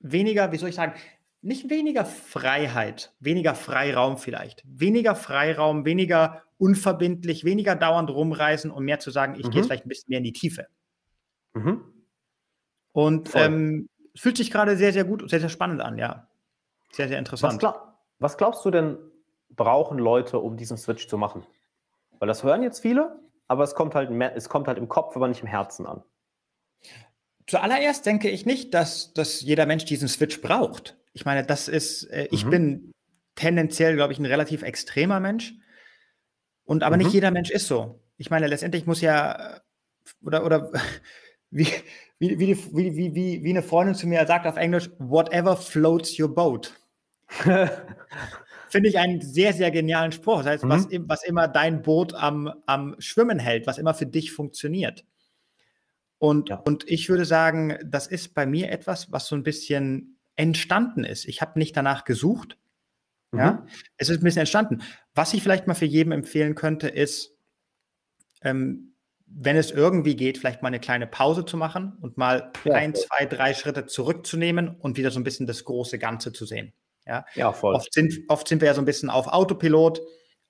[0.00, 0.94] weniger, wie soll ich sagen,
[1.42, 4.64] nicht weniger Freiheit, weniger Freiraum vielleicht.
[4.66, 9.50] Weniger Freiraum, weniger unverbindlich, weniger dauernd rumreisen und mehr zu sagen, ich mhm.
[9.50, 10.66] gehe vielleicht ein bisschen mehr in die Tiefe.
[11.52, 11.84] Mhm.
[12.92, 16.26] Und ähm, fühlt sich gerade sehr, sehr gut und sehr, sehr spannend an, ja.
[16.90, 17.52] Sehr, sehr interessant.
[17.52, 18.96] Was, glaub, was glaubst du denn,
[19.50, 21.46] brauchen Leute, um diesen Switch zu machen?
[22.18, 25.16] Weil das hören jetzt viele, aber es kommt halt, mehr, es kommt halt im Kopf,
[25.16, 26.02] aber nicht im Herzen an.
[27.46, 30.98] Zuallererst denke ich nicht, dass, dass jeder Mensch diesen Switch braucht.
[31.14, 32.50] Ich meine, das ist, äh, ich mhm.
[32.50, 32.92] bin
[33.34, 35.54] tendenziell, glaube ich, ein relativ extremer Mensch.
[36.64, 37.04] Und aber mhm.
[37.04, 38.00] nicht jeder Mensch ist so.
[38.18, 39.60] Ich meine, letztendlich muss ja,
[40.22, 40.70] oder, oder
[41.50, 41.68] wie,
[42.18, 46.34] wie, wie, wie, wie, wie eine Freundin zu mir sagt auf Englisch, whatever floats your
[46.34, 46.74] boat.
[48.70, 50.38] Finde ich einen sehr, sehr genialen Spruch.
[50.38, 50.68] Das heißt, mhm.
[50.68, 55.04] was, was immer dein Boot am, am Schwimmen hält, was immer für dich funktioniert.
[56.18, 56.56] Und, ja.
[56.56, 61.26] und ich würde sagen, das ist bei mir etwas, was so ein bisschen entstanden ist.
[61.26, 62.58] Ich habe nicht danach gesucht.
[63.32, 63.38] Mhm.
[63.38, 63.66] Ja,
[63.96, 64.82] es ist ein bisschen entstanden.
[65.14, 67.36] Was ich vielleicht mal für jedem empfehlen könnte, ist,
[68.42, 68.94] ähm,
[69.26, 72.94] wenn es irgendwie geht, vielleicht mal eine kleine Pause zu machen und mal ja, ein,
[72.94, 76.72] zwei, drei Schritte zurückzunehmen und wieder so ein bisschen das große Ganze zu sehen.
[77.08, 77.74] Ja, ja voll.
[77.74, 80.00] Oft sind, oft sind wir ja so ein bisschen auf Autopilot,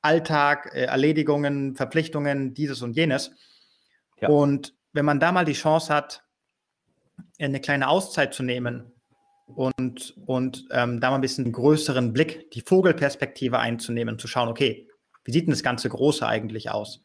[0.03, 3.31] Alltag, äh, Erledigungen, Verpflichtungen, dieses und jenes.
[4.21, 4.29] Ja.
[4.29, 6.25] Und wenn man da mal die Chance hat,
[7.39, 8.93] eine kleine Auszeit zu nehmen
[9.47, 14.49] und, und ähm, da mal ein bisschen einen größeren Blick, die Vogelperspektive einzunehmen, zu schauen,
[14.49, 14.89] okay,
[15.25, 17.05] wie sieht denn das ganze Große eigentlich aus?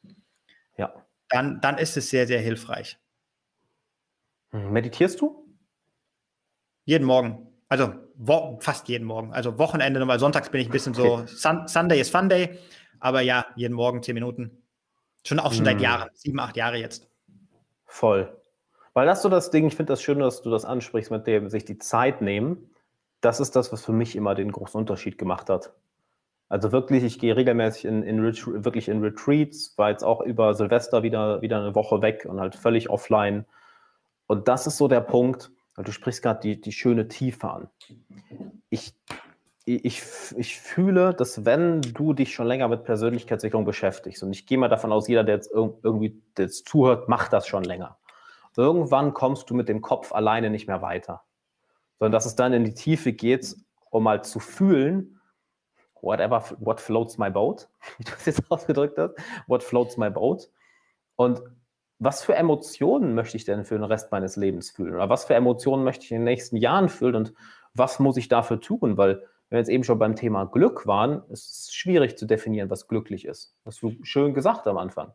[0.77, 0.93] Ja
[1.33, 2.99] dann, dann ist es sehr, sehr hilfreich.
[4.51, 5.47] Hm, meditierst du?
[6.85, 7.47] Jeden Morgen.
[7.69, 7.93] Also
[8.59, 9.33] fast jeden Morgen.
[9.33, 11.25] Also Wochenende, weil sonntags bin ich ein bisschen okay.
[11.27, 12.57] so, Sun Sunday ist Fun Day.
[12.99, 14.63] Aber ja, jeden Morgen zehn Minuten.
[15.25, 15.65] Schon auch schon hm.
[15.65, 17.09] seit Jahren, sieben, acht Jahre jetzt.
[17.85, 18.35] Voll.
[18.93, 21.49] Weil das so das Ding, ich finde das schön, dass du das ansprichst, mit dem
[21.49, 22.69] sich die Zeit nehmen.
[23.21, 25.73] Das ist das, was für mich immer den großen Unterschied gemacht hat.
[26.49, 31.01] Also wirklich, ich gehe regelmäßig in, in wirklich in Retreats, war jetzt auch über Silvester
[31.01, 33.45] wieder, wieder eine Woche weg und halt völlig offline.
[34.27, 37.69] Und das ist so der Punkt, du sprichst gerade die, die schöne Tiefe an.
[38.69, 38.93] Ich,
[39.65, 40.03] ich,
[40.35, 44.69] ich fühle, dass wenn du dich schon länger mit Persönlichkeitsentwicklung beschäftigst, und ich gehe mal
[44.69, 47.97] davon aus, jeder, der jetzt irgendwie jetzt zuhört, macht das schon länger.
[48.55, 51.23] Irgendwann kommst du mit dem Kopf alleine nicht mehr weiter.
[51.97, 53.55] Sondern dass es dann in die Tiefe geht,
[53.89, 55.19] um mal zu fühlen,
[56.01, 57.67] whatever, what floats my boat,
[57.97, 59.15] wie du es jetzt ausgedrückt hast,
[59.47, 60.49] what floats my boat.
[61.15, 61.41] Und
[62.03, 64.95] was für Emotionen möchte ich denn für den Rest meines Lebens fühlen?
[64.95, 67.33] Oder was für Emotionen möchte ich in den nächsten Jahren fühlen und
[67.73, 68.97] was muss ich dafür tun?
[68.97, 69.17] Weil
[69.49, 72.87] wenn wir jetzt eben schon beim Thema Glück waren, ist es schwierig zu definieren, was
[72.87, 73.55] glücklich ist.
[73.63, 75.13] Das hast du schön gesagt am Anfang.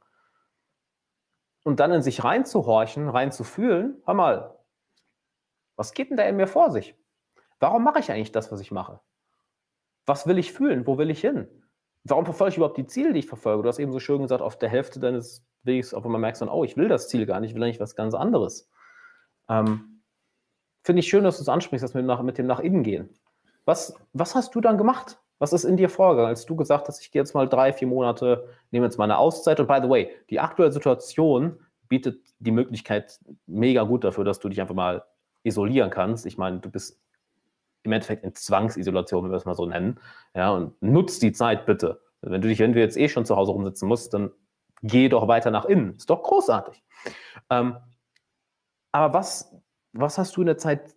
[1.64, 4.58] Und dann in sich reinzuhorchen, reinzufühlen, hör mal,
[5.76, 6.96] was geht denn da in mir vor sich?
[7.60, 9.00] Warum mache ich eigentlich das, was ich mache?
[10.08, 10.86] was will ich fühlen?
[10.86, 11.46] Wo will ich hin?
[12.08, 13.62] Warum verfolge ich überhaupt die Ziele, die ich verfolge?
[13.62, 16.46] Du hast eben so schön gesagt, auf der Hälfte deines Weges, auf einmal merkst du
[16.46, 18.70] dann, oh, ich will das Ziel gar nicht, ich will eigentlich was ganz anderes.
[19.48, 20.02] Ähm,
[20.82, 23.10] Finde ich schön, dass du es ansprichst, dass wir nach, mit dem nach innen gehen.
[23.64, 25.18] Was, was hast du dann gemacht?
[25.38, 27.86] Was ist in dir vorgegangen, als du gesagt hast, ich gehe jetzt mal drei, vier
[27.86, 32.50] Monate, nehme jetzt mal eine Auszeit und by the way, die aktuelle Situation bietet die
[32.50, 35.04] Möglichkeit mega gut dafür, dass du dich einfach mal
[35.42, 36.26] isolieren kannst.
[36.26, 37.00] Ich meine, du bist
[37.82, 40.00] im Endeffekt in Zwangsisolation, wenn wir es mal so nennen.
[40.34, 42.00] Ja, und nutzt die Zeit bitte.
[42.20, 44.30] Wenn du dich, wenn du jetzt eh schon zu Hause rumsitzen musst, dann
[44.82, 45.96] geh doch weiter nach innen.
[45.96, 46.82] Ist doch großartig.
[47.50, 47.76] Ähm,
[48.92, 49.54] aber was,
[49.92, 50.94] was hast du in der Zeit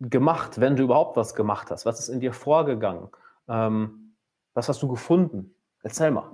[0.00, 1.86] gemacht, wenn du überhaupt was gemacht hast?
[1.86, 3.08] Was ist in dir vorgegangen?
[3.48, 4.14] Ähm,
[4.54, 5.54] was hast du gefunden?
[5.82, 6.30] Erzähl mal.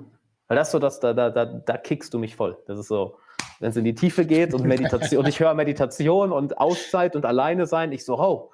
[0.49, 2.59] Weil das so, dass da, da, da, da kickst du mich voll.
[2.67, 3.19] Das ist so,
[3.59, 7.25] wenn es in die Tiefe geht und Meditation, und ich höre Meditation und Auszeit und
[7.25, 8.53] alleine sein, ich so, oh,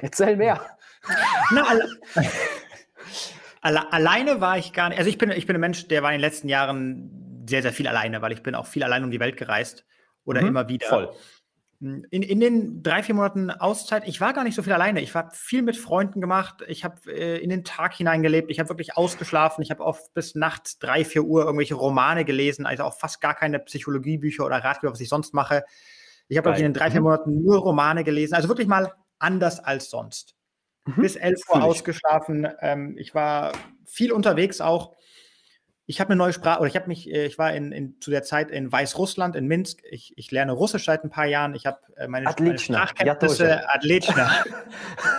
[0.00, 0.60] erzähl mehr.
[1.50, 1.88] Na, alle,
[3.60, 4.98] alle, alleine war ich gar nicht.
[4.98, 7.72] Also ich bin, ich bin ein Mensch, der war in den letzten Jahren sehr, sehr
[7.72, 9.84] viel alleine, weil ich bin auch viel allein um die Welt gereist
[10.24, 10.86] oder mhm, immer wieder.
[10.86, 11.10] Voll.
[11.80, 15.00] In, in den drei, vier Monaten Auszeit, ich war gar nicht so viel alleine.
[15.00, 16.62] Ich habe viel mit Freunden gemacht.
[16.68, 18.50] Ich habe äh, in den Tag hineingelebt.
[18.50, 19.62] Ich habe wirklich ausgeschlafen.
[19.62, 23.34] Ich habe oft bis nachts drei, vier Uhr irgendwelche Romane gelesen, also auch fast gar
[23.34, 25.64] keine Psychologiebücher oder Ratgeber, was ich sonst mache.
[26.28, 27.04] Ich habe in den drei, vier mhm.
[27.04, 28.34] Monaten nur Romane gelesen.
[28.34, 30.34] Also wirklich mal anders als sonst.
[30.86, 31.02] Mhm.
[31.02, 32.48] Bis 11 Uhr ausgeschlafen.
[32.60, 33.52] Ähm, ich war
[33.86, 34.96] viel unterwegs auch.
[35.86, 38.10] Ich habe eine neue Sprache, oder ich habe mich, äh, ich war in, in, zu
[38.10, 39.80] der Zeit in Weißrussland, in Minsk.
[39.90, 41.54] Ich, ich lerne Russisch seit ein paar Jahren.
[41.54, 44.44] Ich habe äh, meine, meine Sprachkenntnisse, Adlitschna.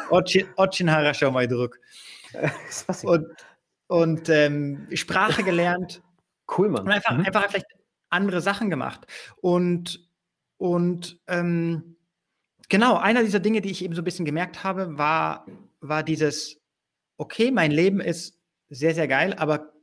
[0.09, 1.79] Otchin Harascha mal drück.
[3.03, 3.27] Und,
[3.87, 6.01] und ähm, Sprache gelernt.
[6.57, 6.83] Cool, Mann.
[6.83, 7.25] Und einfach, mhm.
[7.25, 7.67] einfach vielleicht
[8.09, 9.05] andere Sachen gemacht.
[9.41, 10.09] Und,
[10.57, 11.97] und ähm,
[12.71, 15.45] genau, einer dieser Dinge, die ich eben so ein bisschen gemerkt habe, war,
[15.81, 16.59] war dieses,
[17.17, 19.73] okay, mein Leben ist sehr, sehr geil, aber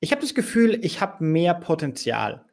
[0.00, 2.44] ich habe das Gefühl, ich habe mehr Potenzial.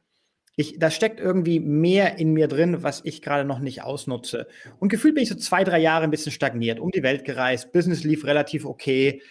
[0.56, 4.48] Ich, da steckt irgendwie mehr in mir drin, was ich gerade noch nicht ausnutze.
[4.80, 7.72] Und gefühlt bin ich so zwei, drei Jahre ein bisschen stagniert, um die Welt gereist,
[7.74, 9.22] Business lief relativ okay,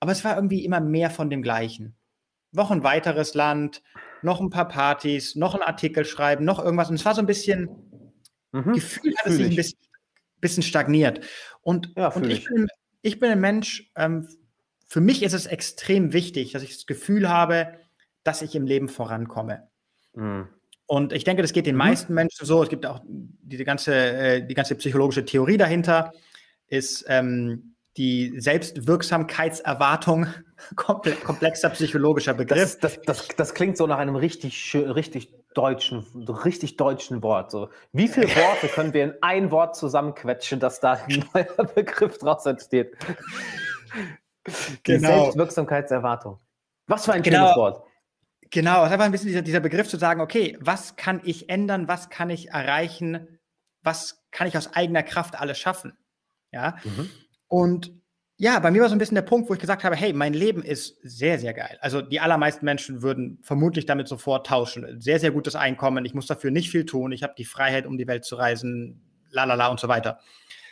[0.00, 1.94] aber es war irgendwie immer mehr von dem Gleichen.
[2.50, 3.82] Noch ein weiteres Land,
[4.22, 6.90] noch ein paar Partys, noch ein Artikel schreiben, noch irgendwas.
[6.90, 7.68] Und es war so ein bisschen,
[8.52, 9.78] mhm, gefühlt hat es sich ein bisschen,
[10.40, 11.20] bisschen stagniert.
[11.62, 12.68] Und, ja, und ich, bin,
[13.02, 14.28] ich bin ein Mensch, ähm,
[14.86, 17.72] für mich ist es extrem wichtig, dass ich das Gefühl habe,
[18.24, 19.68] dass ich im Leben vorankomme.
[20.14, 20.48] Mhm.
[20.86, 21.78] Und ich denke, das geht den mhm.
[21.78, 22.62] meisten Menschen so.
[22.62, 26.12] Es gibt auch diese ganze, äh, die ganze psychologische Theorie dahinter,
[26.66, 30.26] ist ähm, die Selbstwirksamkeitserwartung,
[30.76, 32.78] komplexer psychologischer Begriff.
[32.78, 36.06] Das, das, das, das, klingt so nach einem richtig, richtig deutschen,
[36.44, 37.50] richtig deutschen Wort.
[37.50, 42.18] So, wie viele Worte können wir in ein Wort zusammenquetschen, dass da ein neuer Begriff
[42.18, 42.96] draus entsteht?
[44.46, 45.24] Die genau.
[45.24, 46.38] Selbstwirksamkeitserwartung.
[46.86, 47.44] Was für ein genau.
[47.44, 47.86] schönes Wort.
[48.50, 51.48] Genau, es ist einfach ein bisschen dieser, dieser Begriff zu sagen, okay, was kann ich
[51.48, 53.38] ändern, was kann ich erreichen,
[53.82, 55.96] was kann ich aus eigener Kraft alles schaffen?
[56.50, 56.76] Ja.
[56.84, 57.10] Mhm.
[57.48, 58.01] Und
[58.42, 60.34] ja, bei mir war so ein bisschen der Punkt, wo ich gesagt habe, hey, mein
[60.34, 61.78] Leben ist sehr, sehr geil.
[61.80, 65.00] Also die allermeisten Menschen würden vermutlich damit sofort tauschen.
[65.00, 66.04] Sehr, sehr gutes Einkommen.
[66.04, 67.12] Ich muss dafür nicht viel tun.
[67.12, 70.18] Ich habe die Freiheit, um die Welt zu reisen, lalala und so weiter.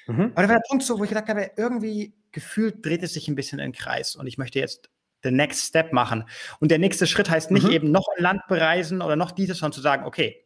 [0.09, 0.33] Mhm.
[0.35, 3.29] Aber da war der Punkt so, wo ich gesagt habe, irgendwie gefühlt dreht es sich
[3.29, 4.91] ein bisschen in den Kreis und ich möchte jetzt
[5.23, 6.25] den Next Step machen.
[6.59, 7.73] Und der nächste Schritt heißt nicht mhm.
[7.73, 10.45] eben noch ein Land bereisen oder noch dieses, sondern zu sagen, okay,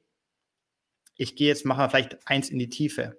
[1.17, 3.17] ich gehe jetzt, mache vielleicht eins in die Tiefe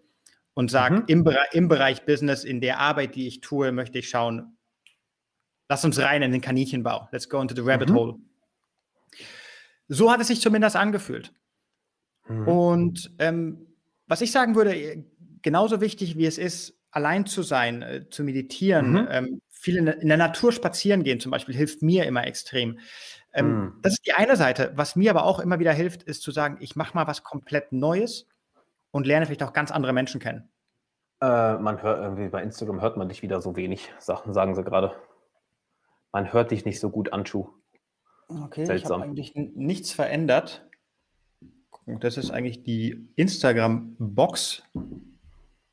[0.55, 1.03] und sage, mhm.
[1.07, 4.57] im, im Bereich Business, in der Arbeit, die ich tue, möchte ich schauen,
[5.69, 7.07] lass uns rein in den Kaninchenbau.
[7.11, 7.95] Let's go into the rabbit mhm.
[7.95, 8.15] hole.
[9.87, 11.33] So hat es sich zumindest angefühlt.
[12.27, 12.47] Mhm.
[12.47, 13.67] Und ähm,
[14.07, 15.05] was ich sagen würde,
[15.41, 19.07] genauso wichtig wie es ist, allein zu sein, äh, zu meditieren, mhm.
[19.11, 22.79] ähm, viel in, in, der Natur spazieren gehen zum Beispiel, hilft mir immer extrem.
[23.33, 23.79] Ähm, mhm.
[23.81, 24.71] Das ist die eine Seite.
[24.75, 27.73] Was mir aber auch immer wieder hilft, ist zu sagen, ich mache mal was komplett
[27.73, 28.25] Neues
[28.95, 30.47] und lerne vielleicht auch ganz andere Menschen kennen.
[31.21, 34.63] Äh, man hört irgendwie bei Instagram hört man dich wieder so wenig Sachen, sagen sie
[34.63, 34.93] gerade.
[36.13, 37.49] Man hört dich nicht so gut an, Schuh.
[38.29, 38.77] Okay, Seltsam.
[38.77, 40.65] ich habe eigentlich nichts verändert.
[41.85, 44.63] Das ist eigentlich die Instagram-Box.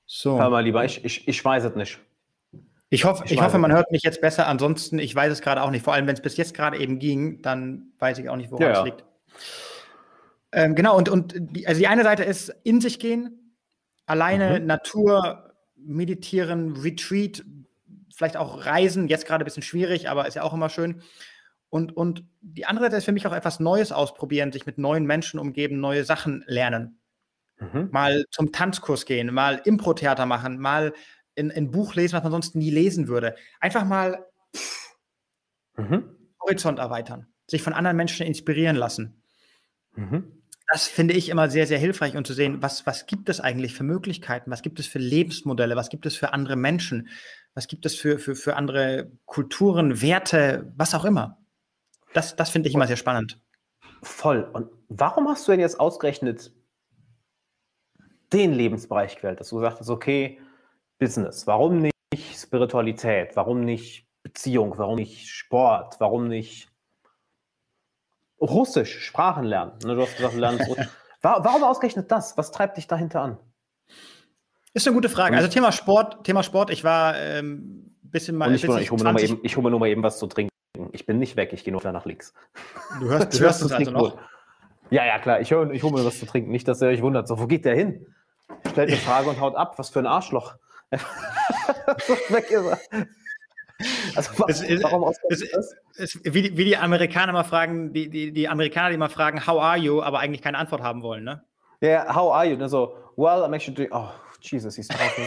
[0.05, 0.41] So.
[0.41, 2.01] Hör mal lieber, ich, ich, ich weiß es nicht.
[2.91, 4.49] Ich hoffe, ich, ich hoffe, man hört mich jetzt besser.
[4.49, 5.85] Ansonsten, ich weiß es gerade auch nicht.
[5.85, 8.67] Vor allem, wenn es bis jetzt gerade eben ging, dann weiß ich auch nicht, woran
[8.67, 9.05] ja, es liegt.
[10.53, 13.57] Ähm, genau, und, und die, also die eine Seite ist in sich gehen,
[14.07, 14.67] alleine mhm.
[14.67, 17.45] Natur, meditieren, Retreat,
[18.15, 21.03] vielleicht auch Reisen, jetzt gerade ein bisschen schwierig, aber ist ja auch immer schön.
[21.71, 25.07] Und, und die andere Seite ist für mich auch etwas Neues ausprobieren, sich mit neuen
[25.07, 27.01] Menschen umgeben, neue Sachen lernen.
[27.59, 27.89] Mhm.
[27.91, 30.93] Mal zum Tanzkurs gehen, mal Impro-Theater machen, mal
[31.39, 33.37] ein Buch lesen, was man sonst nie lesen würde.
[33.59, 34.27] Einfach mal
[35.79, 36.15] mhm.
[36.43, 39.23] Horizont erweitern, sich von anderen Menschen inspirieren lassen.
[39.95, 40.42] Mhm.
[40.73, 43.75] Das finde ich immer sehr, sehr hilfreich und zu sehen, was, was gibt es eigentlich
[43.75, 47.11] für Möglichkeiten, was gibt es für Lebensmodelle, was gibt es für andere Menschen,
[47.55, 51.39] Was gibt es für, für, für andere Kulturen, Werte, was auch immer?
[52.15, 53.39] Das, das finde ich immer sehr spannend.
[54.03, 54.49] Voll.
[54.55, 56.51] Und warum hast du denn jetzt ausgerechnet
[58.33, 60.41] den Lebensbereich gewählt, dass du gesagt hast, okay,
[60.99, 61.93] Business, warum nicht
[62.35, 66.72] Spiritualität, warum nicht Beziehung, warum nicht Sport, warum nicht
[68.43, 69.73] Russisch, Sprachen lernen?
[69.85, 70.69] Ne, du hast gesagt, du lernst
[71.23, 72.37] Warum ausgerechnet das?
[72.37, 73.39] Was treibt dich dahinter an?
[74.75, 75.37] Ist eine gute Frage.
[75.37, 78.53] Also Thema Sport, Thema Sport, ich war ähm, bisschen mal.
[78.53, 80.51] ich, ich hole mir, nur ich hol mir nur mal eben was zu trinken.
[80.93, 82.35] Ich bin nicht weg, ich gehe nur nach links.
[82.99, 84.19] Du hörst, du hörst es also noch?
[84.91, 85.41] Ja, ja, klar.
[85.41, 86.51] Ich, ich hole mir was zu trinken.
[86.51, 87.29] Nicht, dass ihr euch wundert.
[87.29, 88.07] So, wo geht der hin?
[88.71, 89.79] Stellt eine Frage und haut ab.
[89.79, 90.57] Was für ein Arschloch.
[90.91, 92.79] weg ist er.
[94.17, 94.31] Also,
[94.83, 98.91] warum es, es, es, wie, die, wie, die Amerikaner mal fragen, die, die, die Amerikaner,
[98.91, 101.45] die mal fragen, how are you, aber eigentlich keine Antwort haben wollen, ne?
[101.81, 102.61] Ja, yeah, how are you?
[102.61, 104.11] Also, well, I'm actually doing, oh,
[104.41, 105.27] Jesus, he's talking.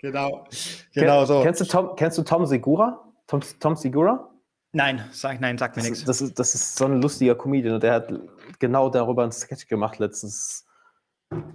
[0.00, 0.46] genau,
[0.94, 1.42] genau Ken, so.
[1.42, 3.00] Kennst du Tom, kennst du Tom Segura?
[3.26, 4.28] Tom, Tom Segura?
[4.72, 6.04] Nein, sag, nein, sagt mir nichts.
[6.04, 8.12] Das ist, das ist so ein lustiger Comedian und der hat
[8.58, 10.66] genau darüber einen Sketch gemacht letztens.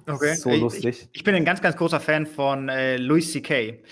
[0.07, 0.35] Okay.
[0.35, 1.09] So lustig.
[1.11, 3.83] Ich, ich, bin ein ganz, ganz großer Fan von äh, Louis C.K.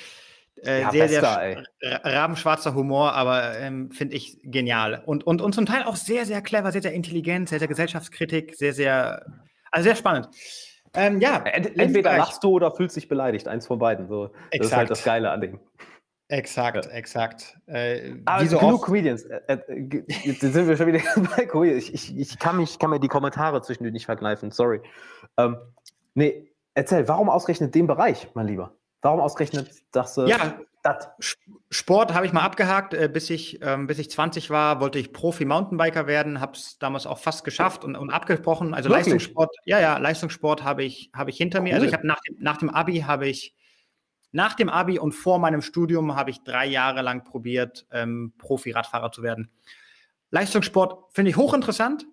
[0.66, 5.04] Äh, ja, sehr, bester, sehr rabenschwarzer Humor, aber ähm, finde ich genial.
[5.06, 8.56] Und, und, und zum Teil auch sehr, sehr clever, sehr, sehr intelligent, sehr, sehr Gesellschaftskritik,
[8.56, 9.26] sehr, sehr,
[9.72, 10.30] also sehr spannend.
[10.96, 14.08] Ähm, ja, entweder lachst du oder fühlst dich beleidigt, eins von beiden.
[14.08, 15.60] So, das ist halt das Geile an dem.
[16.28, 16.92] Exakt, ja.
[16.92, 17.58] exakt.
[17.68, 18.84] Äh, Aber so genug?
[18.84, 19.24] Comedians.
[19.24, 21.02] Äh, äh, jetzt sind wir schon wieder
[21.38, 21.90] bei Comedians.
[21.90, 24.82] Ich, ich, ich, kann mich, kann mir die Kommentare zwischendurch nicht vergleichen, sorry.
[25.38, 25.58] Ähm,
[26.16, 28.76] nee, erzähl, warum ausgerechnet den Bereich, mein Lieber?
[29.06, 30.16] Warum ausgerechnet das?
[30.16, 31.10] Ja, das?
[31.70, 32.96] Sport habe ich mal abgehakt.
[32.96, 37.06] Äh, bis, ich, ähm, bis ich 20 war, wollte ich Profi-Mountainbiker werden, habe es damals
[37.06, 38.74] auch fast geschafft und, und abgebrochen.
[38.74, 39.06] Also Wirklich?
[39.06, 41.66] Leistungssport, ja, ja, Leistungssport habe ich, hab ich hinter cool.
[41.66, 41.76] mir.
[41.76, 43.54] Also ich habe nach, nach dem Abi habe ich
[44.32, 49.12] nach dem Abi und vor meinem Studium habe ich drei Jahre lang probiert, ähm, Profi-Radfahrer
[49.12, 49.52] zu werden.
[50.32, 52.08] Leistungssport finde ich hochinteressant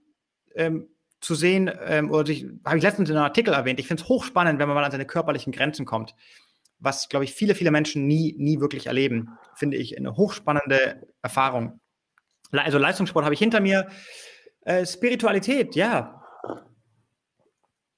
[0.54, 0.88] ähm,
[1.22, 2.32] zu sehen, ähm, oder
[2.66, 3.80] habe ich letztens in einem Artikel erwähnt.
[3.80, 6.14] Ich finde es hochspannend, wenn man mal an seine körperlichen Grenzen kommt,
[6.82, 9.38] was, glaube ich, viele, viele Menschen nie, nie wirklich erleben.
[9.54, 11.80] Finde ich eine hochspannende Erfahrung.
[12.50, 13.88] Also Leistungssport habe ich hinter mir.
[14.62, 16.22] Äh, Spiritualität, ja.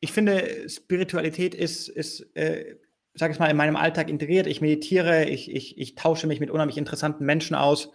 [0.01, 2.77] Ich finde, Spiritualität ist, ist äh,
[3.15, 4.47] sage ich mal, in meinem Alltag integriert.
[4.47, 7.91] Ich meditiere, ich, ich, ich tausche mich mit unheimlich interessanten Menschen aus.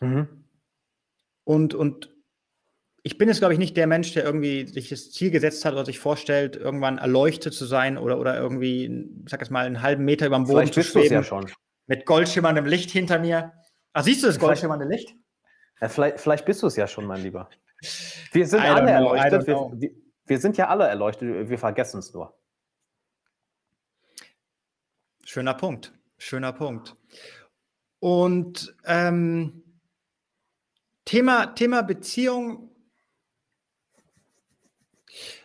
[0.00, 0.44] Mhm.
[1.44, 2.09] Und, und
[3.02, 5.72] ich bin jetzt, glaube ich, nicht der Mensch, der irgendwie sich das Ziel gesetzt hat
[5.72, 10.04] oder sich vorstellt, irgendwann erleuchtet zu sein oder, oder irgendwie, sag ich mal, einen halben
[10.04, 11.12] Meter über dem Boden Vielleicht zu schweben.
[11.14, 11.50] Ja schon.
[11.86, 13.52] Mit goldschimmerndem Licht hinter mir.
[13.92, 15.14] Ah, siehst du das goldschimmernde Licht?
[15.80, 17.48] Ja, vielleicht, vielleicht bist du es ja schon, mein Lieber.
[18.32, 19.46] Wir sind alle know, erleuchtet.
[19.46, 19.90] Wir,
[20.26, 22.38] wir, sind ja alle erleuchtet, wir vergessen es nur.
[25.24, 25.92] Schöner Punkt.
[26.18, 26.94] Schöner Punkt.
[27.98, 29.62] Und ähm,
[31.04, 32.69] Thema, Thema Beziehung.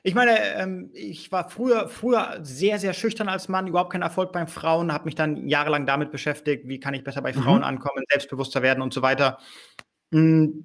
[0.04, 4.32] Ich meine, ähm, ich war früher, früher sehr, sehr schüchtern als Mann, überhaupt keinen Erfolg
[4.32, 7.42] beim Frauen, habe mich dann jahrelang damit beschäftigt, wie kann ich besser bei mhm.
[7.42, 9.40] Frauen ankommen, selbstbewusster werden und so weiter.
[10.12, 10.64] Hm,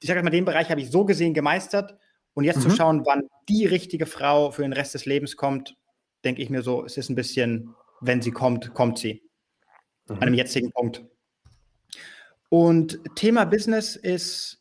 [0.00, 1.96] ich sage mal, den Bereich habe ich so gesehen gemeistert.
[2.32, 2.62] Und jetzt mhm.
[2.62, 5.76] zu schauen, wann die richtige Frau für den Rest des Lebens kommt,
[6.24, 9.22] denke ich mir so, es ist ein bisschen wenn sie kommt, kommt sie.
[10.08, 10.14] Mhm.
[10.16, 11.04] An dem jetzigen Punkt.
[12.48, 14.60] Und Thema Business ist,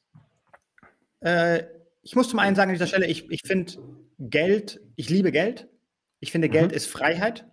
[1.22, 1.64] äh,
[2.02, 3.74] ich muss zum einen sagen an dieser Stelle, ich, ich finde
[4.20, 5.68] Geld, ich liebe Geld.
[6.20, 6.54] Ich finde, mhm.
[6.54, 7.46] Geld ist Freiheit.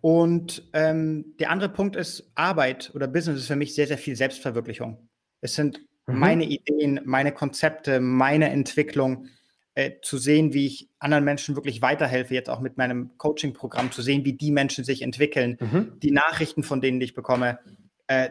[0.00, 4.16] Und ähm, der andere Punkt ist, Arbeit oder Business ist für mich sehr, sehr viel
[4.16, 5.08] Selbstverwirklichung.
[5.40, 6.18] Es sind mhm.
[6.18, 9.28] meine Ideen, meine Konzepte, meine Entwicklung
[9.74, 14.02] äh, zu sehen, wie ich anderen Menschen wirklich weiterhelfe, jetzt auch mit meinem Coaching-Programm, zu
[14.02, 16.00] sehen, wie die Menschen sich entwickeln, mhm.
[16.00, 17.58] die Nachrichten, von denen ich bekomme.
[18.06, 18.30] Äh,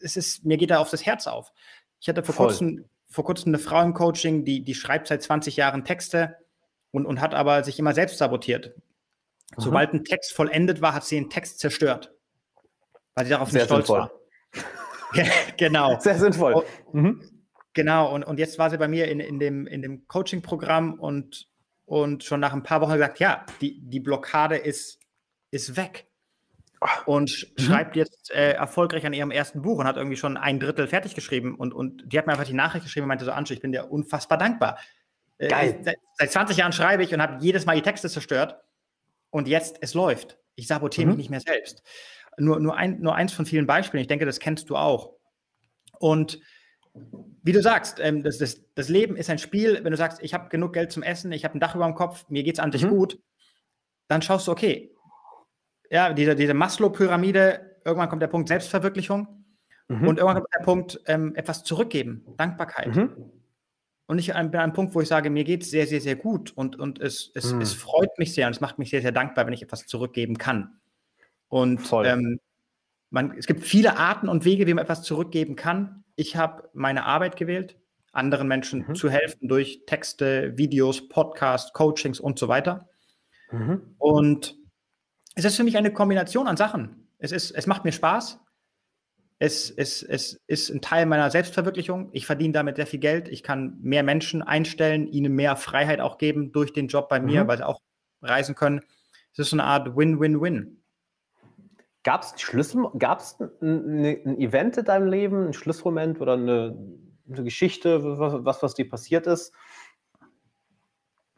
[0.00, 1.52] es ist, mir geht da auf das Herz auf.
[2.00, 2.84] Ich hatte vor kurzem,
[3.16, 6.36] vor kurzem eine Frau im Coaching, die, die schreibt seit 20 Jahren Texte
[6.90, 8.76] und, und hat aber sich immer selbst sabotiert.
[8.76, 9.62] Mhm.
[9.62, 12.14] Sobald ein Text vollendet war, hat sie den Text zerstört,
[13.14, 14.10] weil sie darauf Sehr nicht stolz sinnvoll.
[15.14, 15.32] war.
[15.56, 15.98] genau.
[16.00, 16.62] Sehr sinnvoll.
[16.92, 17.22] Mhm.
[17.72, 21.48] Genau, und, und jetzt war sie bei mir in, in dem, in dem Coaching-Programm und,
[21.86, 25.00] und schon nach ein paar Wochen gesagt, ja, die, die Blockade ist,
[25.50, 26.06] ist weg.
[27.06, 27.62] Und mhm.
[27.62, 31.14] schreibt jetzt äh, erfolgreich an ihrem ersten Buch und hat irgendwie schon ein Drittel fertig
[31.14, 31.54] geschrieben.
[31.54, 33.72] Und, und die hat mir einfach die Nachricht geschrieben und meinte so, Ansch, ich bin
[33.72, 34.78] dir unfassbar dankbar.
[35.38, 35.80] Äh, Geil.
[35.82, 38.56] Seit, seit 20 Jahren schreibe ich und habe jedes Mal die Texte zerstört.
[39.30, 40.38] Und jetzt, es läuft.
[40.54, 41.12] Ich sabotiere mhm.
[41.12, 41.82] mich nicht mehr selbst.
[42.38, 44.02] Nur, nur, ein, nur eins von vielen Beispielen.
[44.02, 45.14] Ich denke, das kennst du auch.
[45.98, 46.40] Und
[47.42, 49.80] wie du sagst, ähm, das, das, das, Leben ist ein Spiel.
[49.82, 51.94] Wenn du sagst, ich habe genug Geld zum Essen, ich habe ein Dach über dem
[51.94, 52.90] Kopf, mir geht es an sich mhm.
[52.90, 53.18] gut,
[54.08, 54.95] dann schaust du, okay,
[55.90, 59.44] ja, diese, diese Maslow-Pyramide, irgendwann kommt der Punkt Selbstverwirklichung
[59.88, 60.08] mhm.
[60.08, 62.94] und irgendwann kommt der Punkt ähm, etwas zurückgeben, Dankbarkeit.
[62.94, 63.32] Mhm.
[64.08, 66.14] Und ich bin an einem Punkt, wo ich sage, mir geht es sehr, sehr, sehr
[66.14, 67.60] gut und, und es, es, mhm.
[67.60, 70.38] es freut mich sehr und es macht mich sehr, sehr dankbar, wenn ich etwas zurückgeben
[70.38, 70.78] kann.
[71.48, 72.38] Und ähm,
[73.10, 76.04] man, es gibt viele Arten und Wege, wie man etwas zurückgeben kann.
[76.14, 77.76] Ich habe meine Arbeit gewählt,
[78.12, 78.94] anderen Menschen mhm.
[78.94, 82.88] zu helfen durch Texte, Videos, Podcasts, Coachings und so weiter.
[83.50, 83.94] Mhm.
[83.98, 84.56] Und
[85.36, 87.08] es ist für mich eine Kombination an Sachen.
[87.18, 88.40] Es, ist, es macht mir Spaß.
[89.38, 92.08] Es, es, es ist ein Teil meiner Selbstverwirklichung.
[92.12, 93.28] Ich verdiene damit sehr viel Geld.
[93.28, 97.44] Ich kann mehr Menschen einstellen, ihnen mehr Freiheit auch geben durch den Job bei mir,
[97.44, 97.48] mhm.
[97.48, 97.82] weil sie auch
[98.22, 98.80] reisen können.
[99.32, 100.82] Es ist so eine Art Win-Win-Win.
[102.02, 106.78] Gab es Schlüssel, gab es ein, ein, Event in deinem Leben, ein Schlüsselmoment oder eine,
[107.28, 109.52] eine Geschichte, was, was dir passiert ist?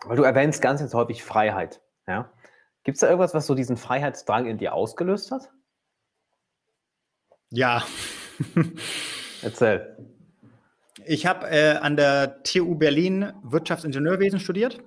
[0.04, 1.82] Weil du erwähnst ganz, ganz häufig Freiheit.
[2.06, 2.30] Ja?
[2.88, 5.50] Gibt es da irgendwas, was so diesen Freiheitsdrang in dir ausgelöst hat?
[7.50, 7.84] Ja.
[9.42, 9.98] Erzähl.
[11.04, 14.82] Ich habe äh, an der TU Berlin Wirtschaftsingenieurwesen studiert.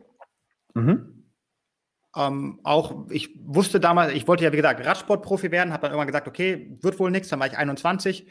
[0.73, 1.27] Mhm.
[2.15, 6.07] Ähm, auch, ich wusste damals, ich wollte ja, wie gesagt, Radsportprofi werden, habe dann irgendwann
[6.07, 8.27] gesagt, okay, wird wohl nichts, dann war ich 21,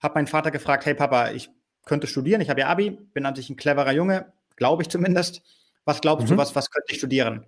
[0.00, 1.50] habe meinen Vater gefragt, hey Papa, ich
[1.86, 5.42] könnte studieren, ich habe ja Abi, bin an sich ein cleverer Junge, glaube ich zumindest.
[5.84, 6.30] Was glaubst mhm.
[6.30, 7.46] du, was, was könnte ich studieren?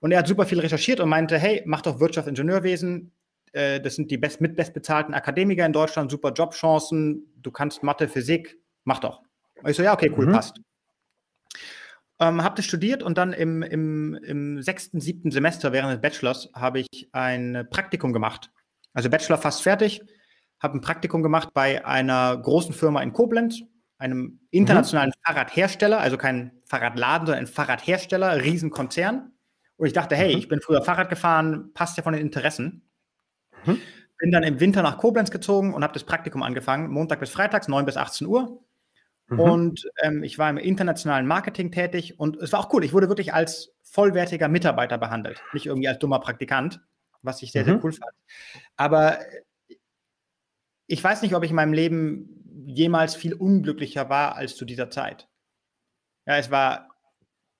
[0.00, 3.12] Und er hat super viel recherchiert und meinte, hey, mach doch Wirtschaftsingenieurwesen,
[3.52, 8.08] äh, das sind die best, mit bestbezahlten Akademiker in Deutschland, super Jobchancen, du kannst Mathe,
[8.08, 9.22] Physik, mach doch.
[9.62, 10.32] Und ich so, ja, okay, cool, mhm.
[10.32, 10.60] passt.
[12.20, 16.48] Ähm, habe das studiert und dann im, im, im sechsten, siebten Semester während des Bachelors
[16.52, 18.50] habe ich ein Praktikum gemacht.
[18.92, 20.02] Also Bachelor fast fertig,
[20.60, 23.60] habe ein Praktikum gemacht bei einer großen Firma in Koblenz,
[23.98, 25.26] einem internationalen mhm.
[25.26, 29.32] Fahrradhersteller, also kein Fahrradladen, sondern ein Fahrradhersteller, Riesenkonzern.
[29.78, 30.38] Und ich dachte, hey, mhm.
[30.38, 32.82] ich bin früher Fahrrad gefahren, passt ja von den Interessen.
[33.64, 33.80] Mhm.
[34.18, 37.68] Bin dann im Winter nach Koblenz gezogen und habe das Praktikum angefangen, Montag bis Freitags,
[37.68, 38.60] 9 bis 18 Uhr.
[39.28, 39.40] Mhm.
[39.40, 42.84] Und ähm, ich war im internationalen Marketing tätig und es war auch cool.
[42.84, 46.80] Ich wurde wirklich als vollwertiger Mitarbeiter behandelt, nicht irgendwie als dummer Praktikant,
[47.22, 47.80] was ich sehr, sehr mhm.
[47.84, 48.12] cool fand.
[48.76, 49.18] Aber
[50.86, 54.90] ich weiß nicht, ob ich in meinem Leben jemals viel unglücklicher war als zu dieser
[54.90, 55.28] Zeit.
[56.26, 56.88] Ja, es war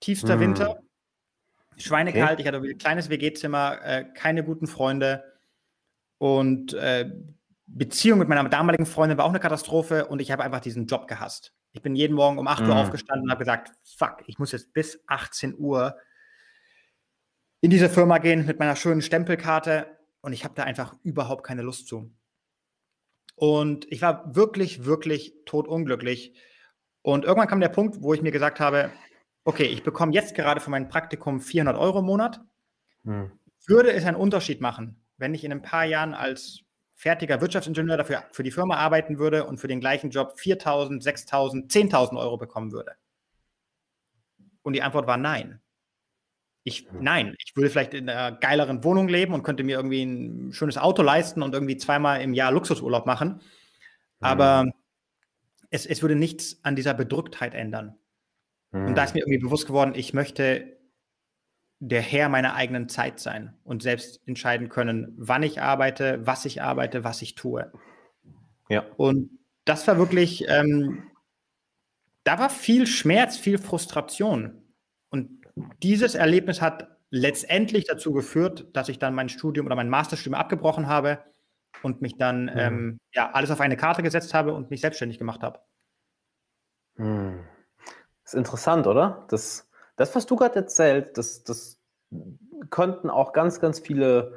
[0.01, 0.41] tiefster mhm.
[0.41, 0.81] Winter,
[1.79, 2.43] schweinekalt, okay.
[2.43, 5.25] ich hatte ein kleines WG-Zimmer, äh, keine guten Freunde.
[6.19, 7.11] Und äh,
[7.67, 11.07] Beziehung mit meiner damaligen Freundin war auch eine Katastrophe und ich habe einfach diesen Job
[11.07, 11.55] gehasst.
[11.73, 12.73] Ich bin jeden Morgen um 8 Uhr mhm.
[12.73, 15.97] aufgestanden und habe gesagt, fuck, ich muss jetzt bis 18 Uhr
[17.61, 21.63] in diese Firma gehen mit meiner schönen Stempelkarte und ich habe da einfach überhaupt keine
[21.63, 22.11] Lust zu.
[23.35, 26.35] Und ich war wirklich, wirklich totunglücklich.
[27.03, 28.91] Und irgendwann kam der Punkt, wo ich mir gesagt habe,
[29.45, 32.41] okay, ich bekomme jetzt gerade für mein Praktikum 400 Euro im Monat.
[33.05, 33.33] Hm.
[33.67, 36.61] Würde es einen Unterschied machen, wenn ich in ein paar Jahren als
[36.95, 41.71] fertiger Wirtschaftsingenieur dafür für die Firma arbeiten würde und für den gleichen Job 4.000, 6.000,
[41.71, 42.93] 10.000 Euro bekommen würde?
[44.63, 45.61] Und die Antwort war nein.
[46.65, 47.03] Ich, hm.
[47.03, 50.79] nein, ich würde vielleicht in einer geileren Wohnung leben und könnte mir irgendwie ein schönes
[50.79, 53.41] Auto leisten und irgendwie zweimal im Jahr Luxusurlaub machen.
[54.21, 54.73] Aber mhm.
[55.71, 57.98] es, es würde nichts an dieser Bedrücktheit ändern.
[58.71, 60.79] Und da ist mir irgendwie bewusst geworden, ich möchte
[61.81, 66.61] der Herr meiner eigenen Zeit sein und selbst entscheiden können, wann ich arbeite, was ich
[66.61, 67.73] arbeite, was ich tue.
[68.69, 68.85] Ja.
[68.97, 69.31] Und
[69.65, 71.11] das war wirklich, ähm,
[72.25, 74.63] da war viel Schmerz, viel Frustration.
[75.09, 75.47] Und
[75.83, 80.89] dieses Erlebnis hat letztendlich dazu geführt, dass ich dann mein Studium oder mein Masterstudium abgebrochen
[80.89, 81.25] habe
[81.83, 82.53] und mich dann mhm.
[82.57, 85.61] ähm, ja, alles auf eine Karte gesetzt habe und mich selbstständig gemacht habe.
[86.97, 87.45] Mhm.
[88.29, 89.25] Das ist interessant, oder?
[89.29, 91.81] Das, das, was du gerade erzählt, das, das
[92.69, 94.35] könnten auch ganz, ganz viele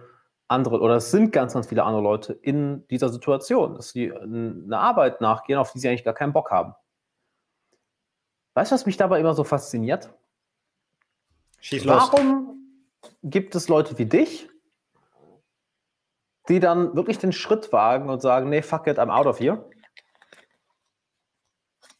[0.47, 4.77] andere, oder es sind ganz, ganz viele andere Leute in dieser Situation, dass sie eine
[4.77, 6.73] Arbeit nachgehen, auf die sie eigentlich gar keinen Bock haben.
[8.53, 10.09] Weißt du, was mich dabei immer so fasziniert?
[11.59, 11.97] Schieß los.
[12.13, 12.79] Warum
[13.23, 14.49] gibt es Leute wie dich,
[16.47, 19.69] die dann wirklich den Schritt wagen und sagen, nee, fuck it, I'm out of here?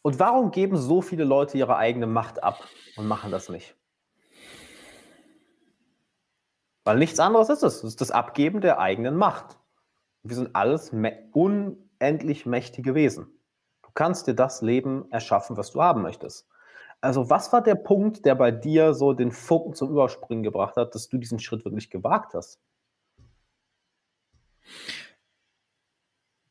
[0.02, 3.76] Und warum geben so viele Leute ihre eigene Macht ab und machen das nicht?
[6.84, 7.76] Weil nichts anderes ist es.
[7.78, 9.60] Es ist das Abgeben der eigenen Macht.
[10.24, 10.91] Wir sind alles
[11.32, 13.28] unendlich mächtige Wesen.
[13.84, 16.47] Du kannst dir das Leben erschaffen, was du haben möchtest.
[17.02, 20.93] Also, was war der Punkt, der bei dir so den Funken zum Überspringen gebracht hat,
[20.93, 22.60] dass du diesen Schritt wirklich gewagt hast?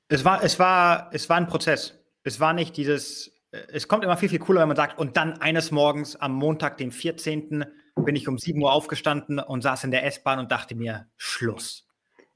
[0.08, 1.96] Es war, es war, es war ein Prozess.
[2.24, 5.40] Es war nicht dieses, es kommt immer viel, viel cooler, wenn man sagt, und dann
[5.40, 7.64] eines Morgens am Montag, den 14.,
[7.96, 11.86] bin ich um 7 Uhr aufgestanden und saß in der S-Bahn und dachte mir, Schluss.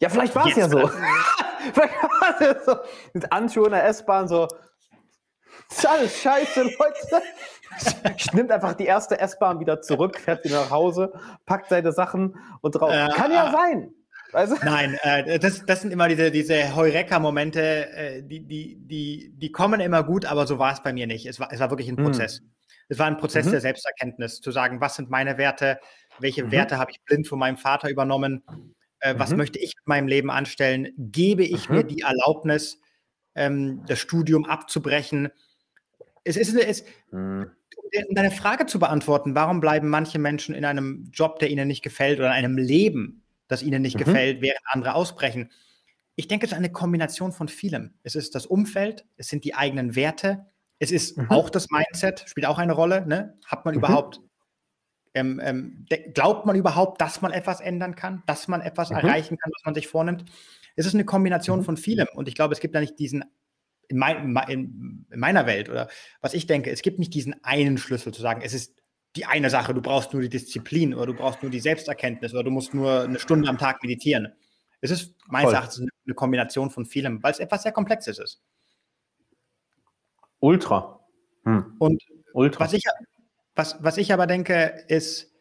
[0.00, 0.88] Ja, vielleicht war es ja so.
[1.72, 2.76] vielleicht war es ja so.
[3.12, 4.48] Mit Anschuhe in der S-Bahn so,
[5.70, 7.22] ist alles scheiße, Leute.
[8.32, 11.12] Nimmt einfach die erste S-Bahn wieder zurück, fährt wieder nach Hause,
[11.46, 12.92] packt seine Sachen und drauf.
[12.92, 13.94] Äh, Kann ja sein.
[14.34, 19.52] Also Nein, äh, das, das sind immer diese, diese Heureka-Momente, äh, die, die, die, die
[19.52, 21.26] kommen immer gut, aber so war es bei mir nicht.
[21.26, 22.04] Es war, es war wirklich ein hm.
[22.04, 22.40] Prozess.
[22.40, 22.50] Mhm.
[22.88, 23.52] Es war ein Prozess mhm.
[23.52, 25.78] der Selbsterkenntnis, zu sagen, was sind meine Werte,
[26.18, 26.50] welche mhm.
[26.52, 28.42] Werte habe ich blind von meinem Vater übernommen,
[29.00, 29.38] äh, was mhm.
[29.38, 31.88] möchte ich mit meinem Leben anstellen, gebe ich mir mhm.
[31.88, 32.80] die Erlaubnis,
[33.34, 35.30] ähm, das Studium abzubrechen.
[36.24, 37.50] Es ist, es, mhm.
[38.08, 41.82] um deine Frage zu beantworten, warum bleiben manche Menschen in einem Job, der ihnen nicht
[41.82, 44.04] gefällt oder in einem Leben, das ihnen nicht mhm.
[44.04, 45.50] gefällt, während andere ausbrechen?
[46.16, 47.94] Ich denke, es ist eine Kombination von vielem.
[48.02, 50.46] Es ist das Umfeld, es sind die eigenen Werte,
[50.78, 51.30] es ist mhm.
[51.30, 53.06] auch das Mindset, spielt auch eine Rolle.
[53.06, 53.38] Ne?
[53.46, 53.78] Hat man mhm.
[53.78, 54.20] überhaupt,
[55.14, 58.96] ähm, ähm, glaubt man überhaupt, dass man etwas ändern kann, dass man etwas mhm.
[58.96, 60.24] erreichen kann, was man sich vornimmt?
[60.76, 61.64] Es ist eine Kombination mhm.
[61.64, 62.08] von vielem.
[62.14, 63.24] Und ich glaube, es gibt da nicht diesen,
[63.88, 65.88] in, mein, in, in meiner Welt oder
[66.20, 68.74] was ich denke, es gibt nicht diesen einen Schlüssel zu sagen, es ist
[69.16, 72.44] die eine Sache, du brauchst nur die Disziplin oder du brauchst nur die Selbsterkenntnis oder
[72.44, 74.32] du musst nur eine Stunde am Tag meditieren.
[74.80, 78.42] Es ist meines Erachtens eine Kombination von vielem, weil es etwas sehr Komplexes ist.
[80.40, 81.00] Ultra.
[81.44, 81.76] Hm.
[81.78, 82.02] Und
[82.32, 82.64] Ultra.
[82.64, 82.82] Was, ich,
[83.54, 85.32] was, was ich aber denke, ist,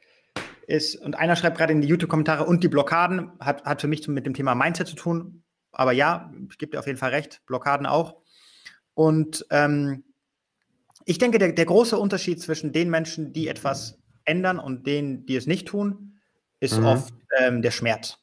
[0.67, 4.07] ist, und einer schreibt gerade in die YouTube-Kommentare, und die Blockaden hat, hat für mich
[4.07, 5.43] mit dem Thema Mindset zu tun.
[5.71, 8.21] Aber ja, ich gebe dir auf jeden Fall recht, Blockaden auch.
[8.93, 10.03] Und ähm,
[11.05, 15.35] ich denke, der, der große Unterschied zwischen den Menschen, die etwas ändern und denen, die
[15.35, 16.19] es nicht tun,
[16.59, 16.85] ist mhm.
[16.85, 18.17] oft ähm, der Schmerz.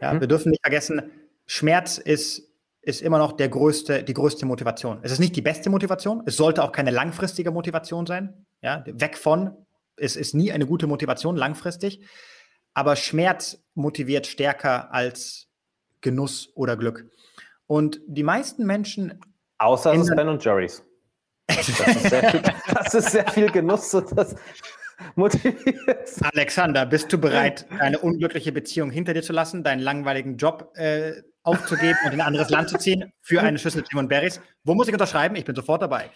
[0.00, 0.20] Ja, mhm.
[0.20, 1.02] Wir dürfen nicht vergessen,
[1.46, 2.50] Schmerz ist
[2.86, 4.98] ist immer noch der größte, die größte Motivation.
[5.02, 6.22] Es ist nicht die beste Motivation.
[6.26, 8.46] Es sollte auch keine langfristige Motivation sein.
[8.60, 9.56] Ja, weg von.
[9.96, 12.04] Es ist nie eine gute Motivation langfristig.
[12.74, 15.48] Aber Schmerz motiviert stärker als
[16.00, 17.10] Genuss oder Glück.
[17.66, 19.20] Und die meisten Menschen.
[19.58, 20.84] Außer es ist Ben und Jerry's.
[21.46, 21.78] Das ist,
[22.08, 22.42] sehr viel,
[22.74, 24.34] das ist sehr viel Genuss und das
[25.14, 26.10] motiviert.
[26.32, 31.22] Alexander, bist du bereit, eine unglückliche Beziehung hinter dir zu lassen, deinen langweiligen Job äh,
[31.42, 34.40] aufzugeben und in ein anderes Land zu ziehen für eine Schüssel Timon Berries.
[34.64, 35.36] Wo muss ich unterschreiben?
[35.36, 36.10] Ich bin sofort dabei.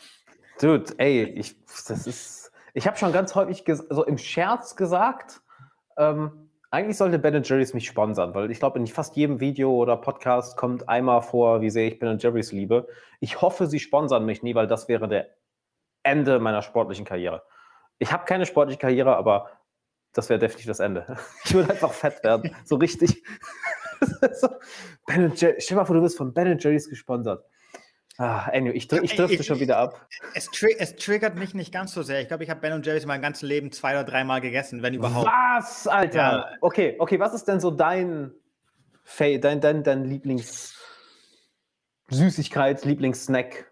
[0.60, 5.40] Dude, ey, ich, das ist, ich habe schon ganz häufig so im Scherz gesagt,
[5.96, 9.96] ähm, eigentlich sollte Ben Jerry's mich sponsern, weil ich glaube, in fast jedem Video oder
[9.96, 12.86] Podcast kommt einmal vor, wie sehr ich Ben Jerry's liebe.
[13.20, 15.28] Ich hoffe, sie sponsern mich nie, weil das wäre der
[16.02, 17.42] Ende meiner sportlichen Karriere.
[17.98, 19.50] Ich habe keine sportliche Karriere, aber
[20.12, 21.16] das wäre definitiv das Ende.
[21.44, 23.22] Ich würde einfach fett werden, so richtig.
[25.06, 27.44] ben Jerry, stell dir mal vor, du wirst von Ben Jerry's gesponsert.
[28.20, 30.08] Ah, anyway, ich, ich drifte schon wieder ab.
[30.34, 32.20] Es, tri es, triggert mich nicht ganz so sehr.
[32.20, 35.28] Ich glaube, ich habe Ben Jerry's mein ganzes Leben zwei oder dreimal gegessen, wenn überhaupt.
[35.28, 36.18] Was, Alter?
[36.18, 36.50] Ja.
[36.60, 38.32] Okay, okay, was ist denn so dein,
[39.18, 43.70] dein, dein, dein Lieblings-Süßigkeit, Lieblingssnack?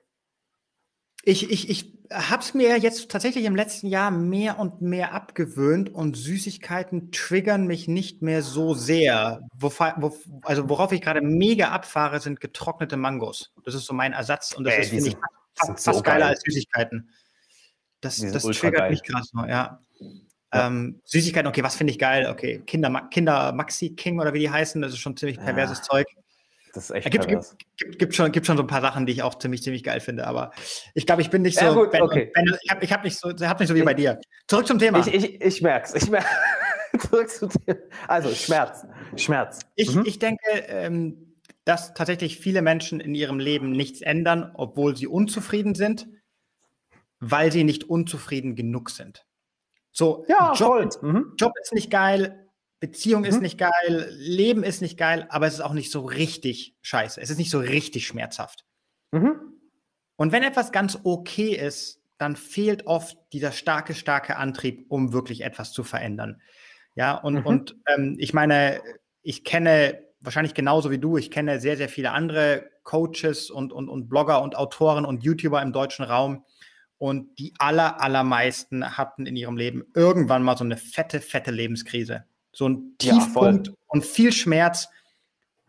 [1.25, 5.93] Ich, ich, ich habe es mir jetzt tatsächlich im letzten Jahr mehr und mehr abgewöhnt
[5.93, 9.41] und Süßigkeiten triggern mich nicht mehr so sehr.
[9.55, 13.53] Wo, wo, also worauf ich gerade mega abfahre, sind getrocknete Mangos.
[13.65, 15.17] Das ist so mein Ersatz und das äh, ist, finde ich,
[15.55, 16.29] fast, fast geiler geil.
[16.31, 17.11] als Süßigkeiten.
[18.01, 18.91] Das, das triggert geil.
[18.91, 19.81] mich krass noch, ja.
[20.53, 20.67] Ja.
[20.67, 22.29] Ähm, Süßigkeiten, okay, was finde ich geil?
[22.31, 25.85] Okay, Kinder, Kinder Maxi King oder wie die heißen, das ist schon ziemlich perverses ja.
[25.85, 26.07] Zeug.
[26.77, 29.13] Das ist echt gibt, gibt, gibt, gibt, schon, gibt schon so ein paar Sachen, die
[29.13, 30.51] ich auch ziemlich, ziemlich geil finde, aber
[30.95, 31.65] ich glaube, ich bin nicht so.
[31.65, 32.31] Ja, gut, ben, okay.
[32.35, 34.21] ben, ich habe ich hab nicht, so, hab nicht so wie bei dir.
[34.47, 34.99] Zurück zum Thema.
[34.99, 36.03] Ich, ich, ich merke es.
[36.03, 36.27] Ich merk,
[37.01, 37.79] Zurück zum Thema.
[38.09, 38.87] Also, Schmerz.
[39.17, 39.61] Schmerz.
[39.75, 40.05] Ich, mhm.
[40.07, 45.75] ich denke, ähm, dass tatsächlich viele Menschen in ihrem Leben nichts ändern, obwohl sie unzufrieden
[45.75, 46.09] sind,
[47.21, 49.27] weil sie nicht unzufrieden genug sind.
[49.93, 51.33] So, ja, Job, mhm.
[51.39, 52.46] Job ist nicht geil,
[52.81, 53.29] Beziehung mhm.
[53.29, 57.21] ist nicht geil, Leben ist nicht geil, aber es ist auch nicht so richtig scheiße.
[57.21, 58.65] Es ist nicht so richtig schmerzhaft.
[59.13, 59.41] Mhm.
[60.17, 65.43] Und wenn etwas ganz okay ist, dann fehlt oft dieser starke, starke Antrieb, um wirklich
[65.43, 66.41] etwas zu verändern.
[66.95, 67.47] Ja, und, mhm.
[67.47, 68.81] und ähm, ich meine,
[69.23, 73.89] ich kenne wahrscheinlich genauso wie du, ich kenne sehr, sehr viele andere Coaches und, und,
[73.89, 76.45] und Blogger und Autoren und YouTuber im deutschen Raum.
[76.99, 82.25] Und die aller, allermeisten hatten in ihrem Leben irgendwann mal so eine fette, fette Lebenskrise
[82.57, 84.89] so ein Tiefpunkt ja, und viel Schmerz,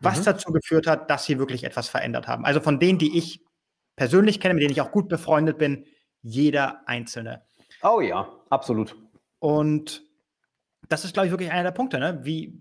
[0.00, 0.24] was mhm.
[0.24, 2.46] dazu geführt hat, dass sie wirklich etwas verändert haben.
[2.46, 3.44] Also von denen, die ich
[3.94, 5.84] persönlich kenne, mit denen ich auch gut befreundet bin,
[6.22, 7.42] jeder einzelne.
[7.82, 8.96] Oh ja, absolut.
[9.38, 10.02] Und
[10.88, 11.98] das ist, glaube ich, wirklich einer der Punkte.
[11.98, 12.20] Ne?
[12.22, 12.58] Wie,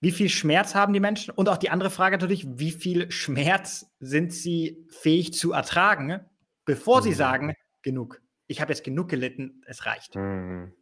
[0.00, 1.34] wie viel Schmerz haben die Menschen?
[1.34, 6.24] Und auch die andere Frage natürlich, wie viel Schmerz sind sie fähig zu ertragen,
[6.64, 7.04] bevor mhm.
[7.04, 8.22] sie sagen, genug.
[8.46, 10.14] ich habe jetzt genug gelitten, es reicht.
[10.14, 10.72] Hm.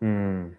[0.00, 0.58] Hm.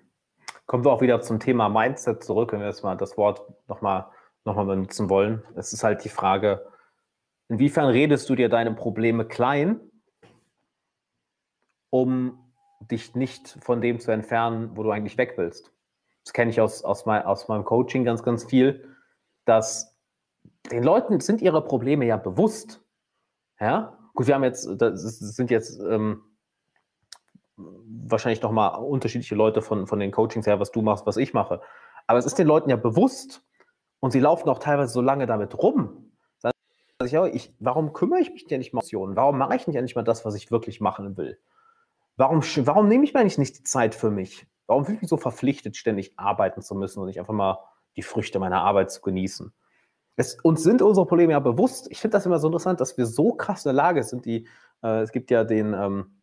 [0.71, 4.05] Kommen wir auch wieder zum Thema Mindset zurück, wenn wir jetzt mal das Wort nochmal
[4.45, 5.43] noch mal benutzen wollen.
[5.53, 6.65] Es ist halt die Frage,
[7.49, 9.81] inwiefern redest du dir deine Probleme klein,
[11.89, 12.39] um
[12.79, 15.73] dich nicht von dem zu entfernen, wo du eigentlich weg willst?
[16.23, 18.95] Das kenne ich aus, aus, mein, aus meinem Coaching ganz, ganz viel,
[19.43, 19.99] dass
[20.71, 22.81] den Leuten sind ihre Probleme ja bewusst.
[23.59, 26.23] Ja, gut, wir haben jetzt, das sind jetzt ähm,
[28.07, 31.61] wahrscheinlich nochmal unterschiedliche Leute von, von den Coachings her, was du machst, was ich mache.
[32.07, 33.43] Aber es ist den Leuten ja bewusst
[33.99, 36.11] und sie laufen auch teilweise so lange damit rum.
[37.07, 39.15] Ja, ich, warum kümmere ich mich denn nicht mal um Optionen?
[39.15, 41.39] Warum mache ich nicht endlich mal das, was ich wirklich machen will?
[42.15, 44.45] Warum, warum nehme ich mir eigentlich nicht die Zeit für mich?
[44.67, 47.57] Warum fühle ich mich so verpflichtet, ständig arbeiten zu müssen und nicht einfach mal
[47.95, 49.51] die Früchte meiner Arbeit zu genießen?
[50.15, 51.87] Es, uns sind unsere Probleme ja bewusst.
[51.89, 54.25] Ich finde das immer so interessant, dass wir so krass in der Lage sind.
[54.25, 54.47] Die,
[54.83, 56.20] äh, es gibt ja den, ähm, äh,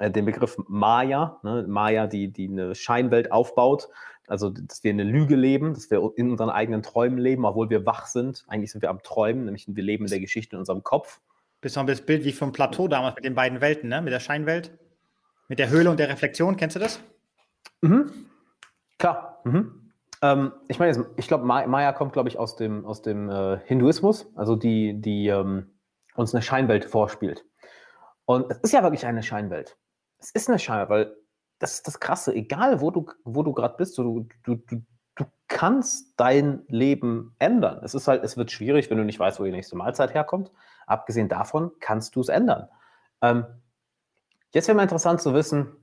[0.00, 1.64] den Begriff Maya, ne?
[1.66, 3.88] Maya, die, die eine Scheinwelt aufbaut.
[4.26, 7.86] Also, dass wir eine Lüge leben, dass wir in unseren eigenen Träumen leben, obwohl wir
[7.86, 8.44] wach sind.
[8.46, 11.20] Eigentlich sind wir am Träumen, nämlich wir leben in der Geschichte in unserem Kopf.
[11.60, 14.02] Besonders das Bild wie vom Plateau damals mit den beiden Welten, ne?
[14.02, 14.78] mit der Scheinwelt,
[15.48, 16.56] mit der Höhle und der Reflexion.
[16.56, 17.00] Kennst du das?
[17.80, 18.12] Mhm.
[18.98, 19.40] Klar.
[19.44, 19.92] Mhm.
[20.20, 24.26] Ähm, ich meine, ich glaube, Maya kommt, glaube ich, aus dem, aus dem äh, Hinduismus,
[24.34, 25.70] also die, die ähm,
[26.14, 27.44] uns eine Scheinwelt vorspielt.
[28.28, 29.78] Und es ist ja wirklich eine Scheinwelt.
[30.18, 31.16] Es ist eine Scheinwelt, weil
[31.60, 32.34] das ist das Krasse.
[32.34, 34.82] Egal, wo du, wo du gerade bist, du, du, du,
[35.14, 37.80] du kannst dein Leben ändern.
[37.82, 40.52] Es ist halt, es wird schwierig, wenn du nicht weißt, wo die nächste Mahlzeit herkommt.
[40.86, 42.68] Abgesehen davon kannst du es ändern.
[43.22, 43.46] Ähm,
[44.52, 45.74] jetzt wäre mal interessant zu wissen,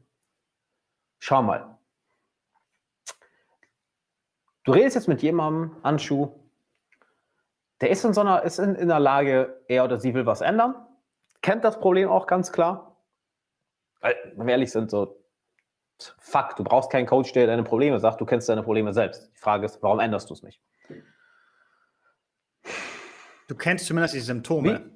[1.17, 1.79] schau mal.
[4.65, 6.29] Du redest jetzt mit jemandem, Anschu,
[7.81, 10.41] der ist in so einer, ist in, in der Lage, er oder sie will was
[10.41, 10.75] ändern
[11.45, 12.99] kennt das Problem auch ganz klar.
[14.01, 15.23] Weil, wenn wir ehrlich sind, so,
[16.17, 19.31] fuck, du brauchst keinen Coach, der deine Probleme sagt, du kennst deine Probleme selbst.
[19.31, 20.59] Die Frage ist, warum änderst du es nicht?
[23.47, 24.91] Du kennst zumindest die Symptome.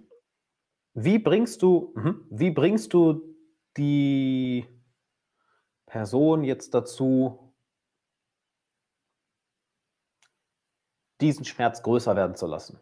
[0.95, 3.35] Wie, wie bringst du, mhm, wie bringst du
[3.77, 4.65] die
[5.85, 7.53] Person jetzt dazu,
[11.21, 12.79] diesen Schmerz größer werden zu lassen?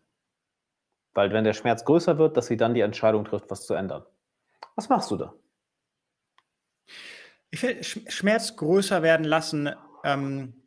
[1.17, 4.05] Weil wenn der Schmerz größer wird, dass sie dann die Entscheidung trifft, was zu ändern.
[4.75, 5.33] Was machst du da?
[7.49, 9.71] Ich finde, Schmerz größer werden lassen
[10.03, 10.61] ähm,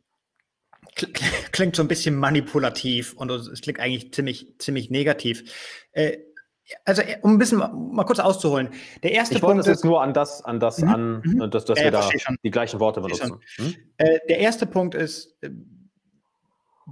[1.53, 5.87] klingt so ein bisschen manipulativ und es klingt eigentlich ziemlich, ziemlich negativ.
[5.93, 6.17] Äh,
[6.83, 8.71] also, äh, um ein bisschen mal, mal, kurz auszuholen.
[9.03, 9.61] Der erste ich Punkt.
[9.61, 10.89] Ich jetzt nur an das, an das, mhm.
[10.89, 11.49] an, mhm.
[11.49, 12.09] dass, dass ja, wir da
[12.43, 13.39] die gleichen Worte benutzen.
[13.55, 13.75] Hm?
[13.95, 15.49] Äh, der erste Punkt ist, äh,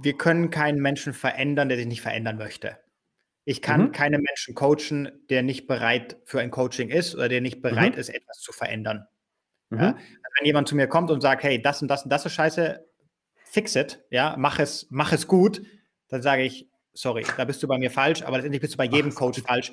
[0.00, 2.78] wir können keinen Menschen verändern, der sich nicht verändern möchte.
[3.44, 3.92] Ich kann mhm.
[3.92, 8.00] keinen Menschen coachen, der nicht bereit für ein Coaching ist oder der nicht bereit mhm.
[8.00, 9.06] ist, etwas zu verändern.
[9.70, 9.78] Mhm.
[9.78, 9.96] Ja?
[10.38, 12.84] Wenn jemand zu mir kommt und sagt, hey, das und das und das ist scheiße,
[13.44, 15.62] fix it, ja, mach es, mach es gut,
[16.08, 18.84] dann sage ich, sorry, da bist du bei mir falsch, aber letztendlich bist du bei
[18.84, 19.72] jedem Ach, Coach falsch.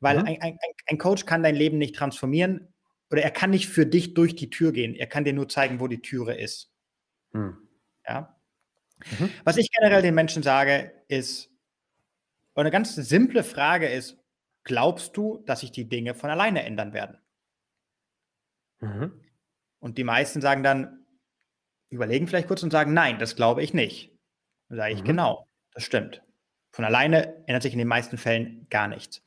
[0.00, 0.26] Weil mhm.
[0.26, 2.72] ein, ein, ein Coach kann dein Leben nicht transformieren
[3.10, 4.94] oder er kann nicht für dich durch die Tür gehen.
[4.94, 6.72] Er kann dir nur zeigen, wo die Türe ist.
[7.32, 7.68] Mhm.
[8.06, 8.36] Ja.
[9.18, 9.30] Mhm.
[9.44, 11.51] Was ich generell den Menschen sage, ist,
[12.54, 14.18] und eine ganz simple Frage ist,
[14.64, 17.18] glaubst du, dass sich die Dinge von alleine ändern werden?
[18.80, 19.20] Mhm.
[19.80, 21.06] Und die meisten sagen dann,
[21.88, 24.12] überlegen vielleicht kurz und sagen, nein, das glaube ich nicht.
[24.68, 25.06] Dann sage ich, mhm.
[25.06, 26.22] genau, das stimmt.
[26.70, 29.22] Von alleine ändert sich in den meisten Fällen gar nichts.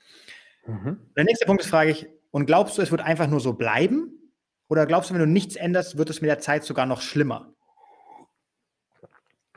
[0.65, 1.11] Mhm.
[1.15, 4.11] Der nächste Punkt ist, frage ich, und glaubst du, es wird einfach nur so bleiben?
[4.67, 7.53] Oder glaubst du, wenn du nichts änderst, wird es mit der Zeit sogar noch schlimmer?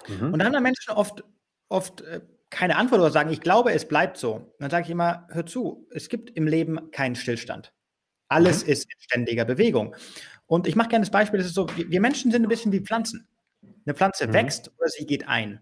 [0.07, 0.33] Mhm.
[0.33, 1.25] Und dann haben Menschen oft,
[1.69, 4.55] oft äh, keine Antwort oder sagen, ich glaube, es bleibt so.
[4.59, 7.73] Dann sage ich immer, hör zu, es gibt im Leben keinen Stillstand.
[8.29, 8.73] Alles mhm.
[8.73, 9.95] ist in ständiger Bewegung.
[10.47, 12.81] Und ich mache gerne das Beispiel, das ist so, wir Menschen sind ein bisschen wie
[12.81, 13.29] Pflanzen.
[13.85, 14.33] Eine Pflanze mhm.
[14.33, 15.61] wächst oder sie geht ein.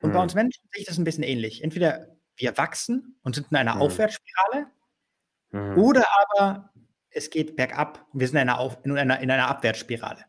[0.00, 0.14] Und mhm.
[0.14, 1.62] bei uns Menschen sehe ich das ein bisschen ähnlich.
[1.64, 3.82] Entweder wir wachsen und sind in einer mhm.
[3.82, 4.66] Aufwärtsspirale
[5.50, 5.78] mhm.
[5.78, 6.72] oder aber
[7.10, 10.24] es geht bergab und wir sind in einer, Auf, in einer, in einer Abwärtsspirale.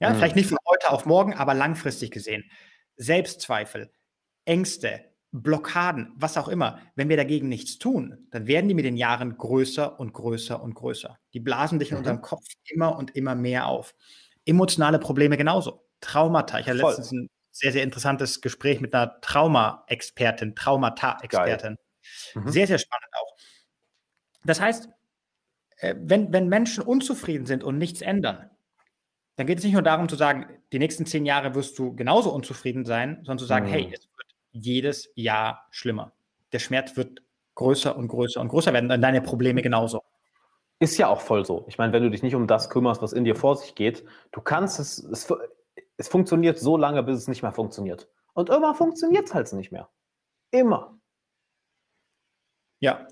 [0.00, 0.16] Ja, mhm.
[0.16, 2.50] vielleicht nicht von heute auf morgen, aber langfristig gesehen.
[2.96, 3.90] Selbstzweifel,
[4.44, 8.96] Ängste, Blockaden, was auch immer, wenn wir dagegen nichts tun, dann werden die mit den
[8.96, 11.18] Jahren größer und größer und größer.
[11.32, 11.98] Die blasen dich in mhm.
[11.98, 13.94] unserem Kopf immer und immer mehr auf.
[14.44, 15.88] Emotionale Probleme genauso.
[16.00, 16.60] Traumata.
[16.60, 16.90] Ich hatte Voll.
[16.90, 21.78] letztens ein sehr, sehr interessantes Gespräch mit einer Trauma-Expertin, Traumata-Expertin.
[22.34, 22.48] Mhm.
[22.48, 23.36] Sehr, sehr spannend auch.
[24.44, 24.88] Das heißt,
[25.78, 28.50] äh, wenn, wenn Menschen unzufrieden sind und nichts ändern,
[29.34, 32.32] dann geht es nicht nur darum zu sagen, die nächsten zehn Jahre wirst du genauso
[32.32, 33.70] unzufrieden sein, sondern zu sagen, mhm.
[33.70, 36.12] hey, es wird jedes Jahr schlimmer.
[36.52, 37.22] Der Schmerz wird
[37.56, 40.02] größer und größer und größer werden, dann deine Probleme genauso.
[40.78, 41.64] Ist ja auch voll so.
[41.68, 44.04] Ich meine, wenn du dich nicht um das kümmerst, was in dir vor sich geht,
[44.32, 45.32] du kannst es, es,
[45.96, 48.08] es funktioniert so lange, bis es nicht mehr funktioniert.
[48.32, 49.88] Und immer funktioniert es halt nicht mehr.
[50.50, 50.98] Immer.
[52.80, 53.06] Ja.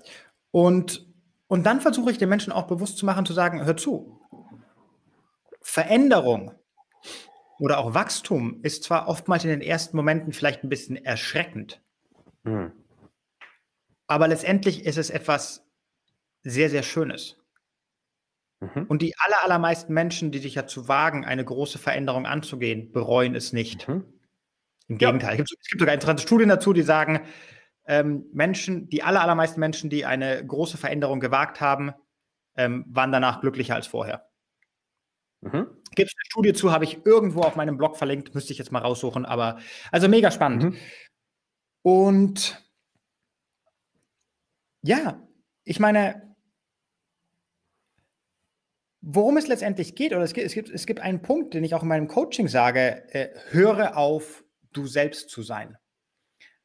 [0.51, 1.07] Und,
[1.47, 4.19] und dann versuche ich den Menschen auch bewusst zu machen, zu sagen, hör zu.
[5.61, 6.53] Veränderung
[7.63, 11.81] oder auch Wachstum ist zwar oftmals in den ersten Momenten vielleicht ein bisschen erschreckend,
[12.43, 12.73] hm.
[14.05, 15.65] aber letztendlich ist es etwas
[16.41, 17.41] sehr, sehr Schönes.
[18.59, 18.83] Mhm.
[18.87, 23.53] Und die aller, allermeisten Menschen, die sich dazu wagen, eine große Veränderung anzugehen, bereuen es
[23.53, 23.87] nicht.
[23.87, 24.03] Mhm.
[24.89, 25.31] Im Gegenteil.
[25.31, 27.21] Es, gibt, es gibt sogar interessante Studien dazu, die sagen,
[27.85, 31.93] ähm, Menschen, die aller, allermeisten Menschen, die eine große Veränderung gewagt haben,
[32.57, 34.27] ähm, waren danach glücklicher als vorher.
[35.39, 35.72] Mhm.
[35.95, 38.71] Gibt es eine Studie zu, habe ich irgendwo auf meinem Blog verlinkt, müsste ich jetzt
[38.71, 39.59] mal raussuchen, aber
[39.91, 40.63] also mega spannend.
[40.63, 40.77] Mhm.
[41.81, 42.63] Und
[44.81, 45.21] ja,
[45.63, 46.35] ich meine,
[49.01, 51.75] worum es letztendlich geht, oder es gibt, es gibt, es gibt einen Punkt, den ich
[51.75, 55.77] auch in meinem Coaching sage, äh, höre auf, du selbst zu sein.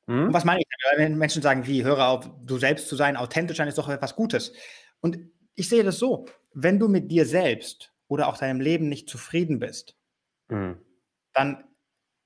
[0.06, 0.26] Mhm.
[0.26, 0.66] Und was meine ich?
[0.96, 4.16] Wenn Menschen sagen, wie, höre auf, du selbst zu sein, authentisch sein, ist doch etwas
[4.16, 4.52] Gutes.
[5.00, 5.18] Und
[5.54, 9.58] ich sehe das so, wenn du mit dir selbst oder auch deinem Leben nicht zufrieden
[9.58, 9.96] bist,
[10.48, 10.78] mhm.
[11.32, 11.64] dann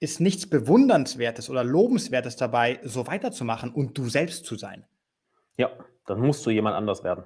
[0.00, 4.84] ist nichts Bewundernswertes oder Lobenswertes dabei, so weiterzumachen und du selbst zu sein.
[5.56, 5.70] Ja,
[6.06, 7.24] dann musst du jemand anders werden.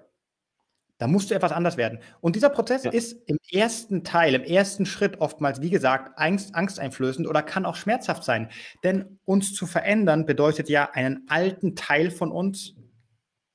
[0.98, 1.98] Da musst du etwas anders werden.
[2.20, 2.90] Und dieser Prozess ja.
[2.90, 7.76] ist im ersten Teil, im ersten Schritt oftmals, wie gesagt, Angst, angsteinflößend oder kann auch
[7.76, 8.50] schmerzhaft sein.
[8.82, 12.74] Denn uns zu verändern bedeutet ja, einen alten Teil von uns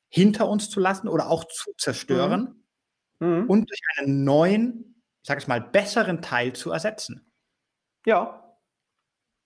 [0.08, 2.64] hinter uns zu lassen oder auch zu zerstören
[3.20, 3.28] mhm.
[3.28, 3.50] Mhm.
[3.50, 4.91] und durch einen neuen,
[5.22, 7.32] ich sage es mal, besseren Teil zu ersetzen.
[8.06, 8.58] Ja.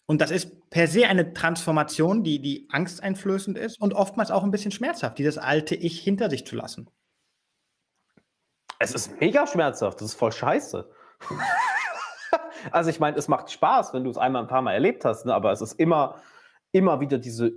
[0.07, 4.51] Und das ist per se eine Transformation, die, die angsteinflößend ist und oftmals auch ein
[4.51, 6.89] bisschen schmerzhaft, dieses alte Ich hinter sich zu lassen.
[8.79, 10.89] Es ist mega schmerzhaft, das ist voll scheiße.
[12.71, 15.25] also ich meine, es macht Spaß, wenn du es einmal ein paar Mal erlebt hast,
[15.25, 15.33] ne?
[15.33, 16.21] aber es ist immer,
[16.71, 17.53] immer wieder diese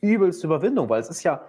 [0.00, 1.46] übelste Überwindung, weil es ist ja,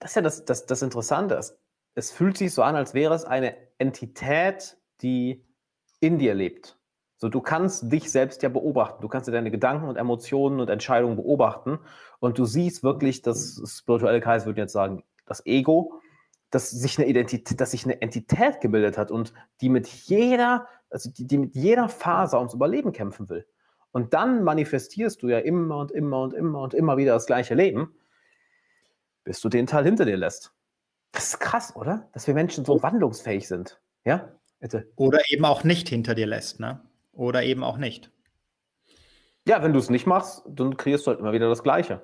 [0.00, 1.36] das ist ja das, das, das Interessante.
[1.36, 1.58] Es,
[1.94, 5.44] es fühlt sich so an, als wäre es eine Entität, die
[6.00, 6.78] in dir lebt.
[7.18, 9.00] So, du kannst dich selbst ja beobachten.
[9.00, 11.78] Du kannst dir deine Gedanken und Emotionen und Entscheidungen beobachten.
[12.18, 16.00] Und du siehst wirklich, das spirituelle Kreis würde jetzt sagen, das Ego,
[16.50, 21.10] dass sich eine Identität, dass sich eine Entität gebildet hat und die mit jeder, also
[21.10, 23.46] die, die mit jeder Faser ums Überleben kämpfen will.
[23.92, 27.54] Und dann manifestierst du ja immer und immer und immer und immer wieder das gleiche
[27.54, 27.94] Leben,
[29.24, 30.55] bis du den Teil hinter dir lässt.
[31.16, 32.06] Das ist krass, oder?
[32.12, 33.80] Dass wir Menschen so wandlungsfähig sind.
[34.04, 34.28] Ja?
[34.60, 34.86] Bitte.
[34.96, 36.82] Oder eben auch nicht hinter dir lässt, ne?
[37.14, 38.12] Oder eben auch nicht.
[39.48, 42.02] Ja, wenn du es nicht machst, dann kreierst du halt immer wieder das Gleiche.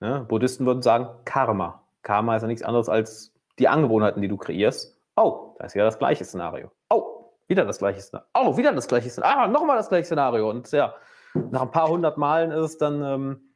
[0.00, 0.20] Ja?
[0.20, 1.82] Buddhisten würden sagen Karma.
[2.02, 5.00] Karma ist ja nichts anderes als die Angewohnheiten, die du kreierst.
[5.16, 6.70] Oh, da ist wieder das gleiche Szenario.
[6.90, 8.28] Oh, wieder das gleiche Szenario.
[8.34, 9.36] Oh, wieder das gleiche Szenario.
[9.36, 10.48] Ah, nochmal das gleiche Szenario.
[10.48, 10.94] Und ja,
[11.34, 13.54] nach ein paar hundert Malen ist es dann ähm,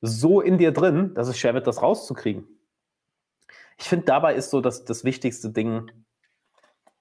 [0.00, 2.57] so in dir drin, dass es schwer wird, das rauszukriegen.
[3.78, 5.90] Ich finde, dabei ist so das, das wichtigste Ding,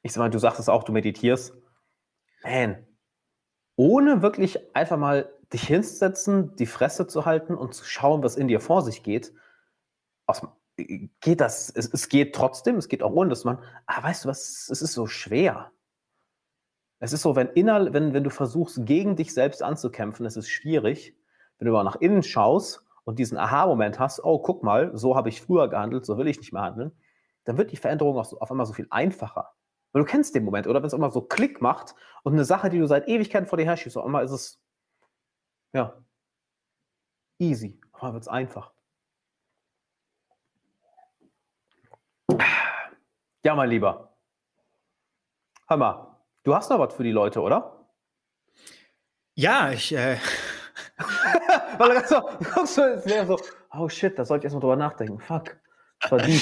[0.04, 1.54] ich sag mal, du sagtest auch, du meditierst.
[2.44, 2.86] Man,
[3.76, 8.48] ohne wirklich einfach mal dich hinzusetzen, die Fresse zu halten und zu schauen, was in
[8.48, 9.34] dir vor sich geht,
[10.28, 10.42] aus,
[10.76, 14.30] geht das, es, es geht trotzdem, es geht auch ohne, dass man, ah, weißt du
[14.30, 15.72] was, es ist so schwer.
[17.00, 20.50] Es ist so, wenn, inner, wenn, wenn du versuchst, gegen dich selbst anzukämpfen, es ist
[20.50, 21.16] schwierig.
[21.58, 25.30] Wenn du aber nach innen schaust und diesen Aha-Moment hast, oh, guck mal, so habe
[25.30, 26.92] ich früher gehandelt, so will ich nicht mehr handeln,
[27.46, 29.54] dann wird die Veränderung auch auf einmal so viel einfacher.
[29.94, 32.70] Weil du kennst den Moment, oder wenn es immer so Klick macht und eine Sache,
[32.70, 34.62] die du seit Ewigkeiten vor dir her schiebst, auf einmal ist es,
[35.72, 36.04] ja,
[37.40, 37.80] easy.
[37.94, 38.74] Auf einmal wird es einfach.
[43.42, 44.18] Ja, mein Lieber.
[45.70, 46.14] Mal,
[46.44, 47.88] du hast noch was für die Leute, oder?
[49.34, 49.96] Ja, ich.
[49.96, 50.18] Äh...
[51.78, 52.22] Weil er so,
[52.66, 53.40] so, es wäre so,
[53.74, 55.20] oh shit, da sollte ich erstmal drüber nachdenken.
[55.20, 55.58] Fuck.
[56.02, 56.40] Das war die.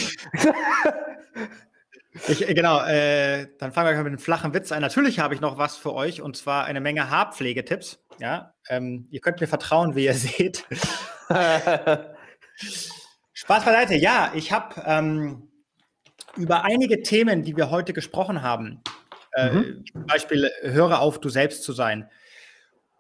[2.28, 4.82] Ich, äh, genau, äh, dann fangen wir mit einem flachen Witz an.
[4.82, 7.99] Natürlich habe ich noch was für euch und zwar eine Menge Haarpflegetipps.
[8.20, 10.66] Ja, ähm, ihr könnt mir vertrauen, wie ihr seht.
[13.34, 13.95] Spaß beiseite.
[13.95, 15.49] Ja, ich habe ähm,
[16.38, 18.82] über einige Themen, die wir heute gesprochen haben,
[19.34, 19.86] äh, mhm.
[19.91, 22.10] zum Beispiel höre auf, du selbst zu sein,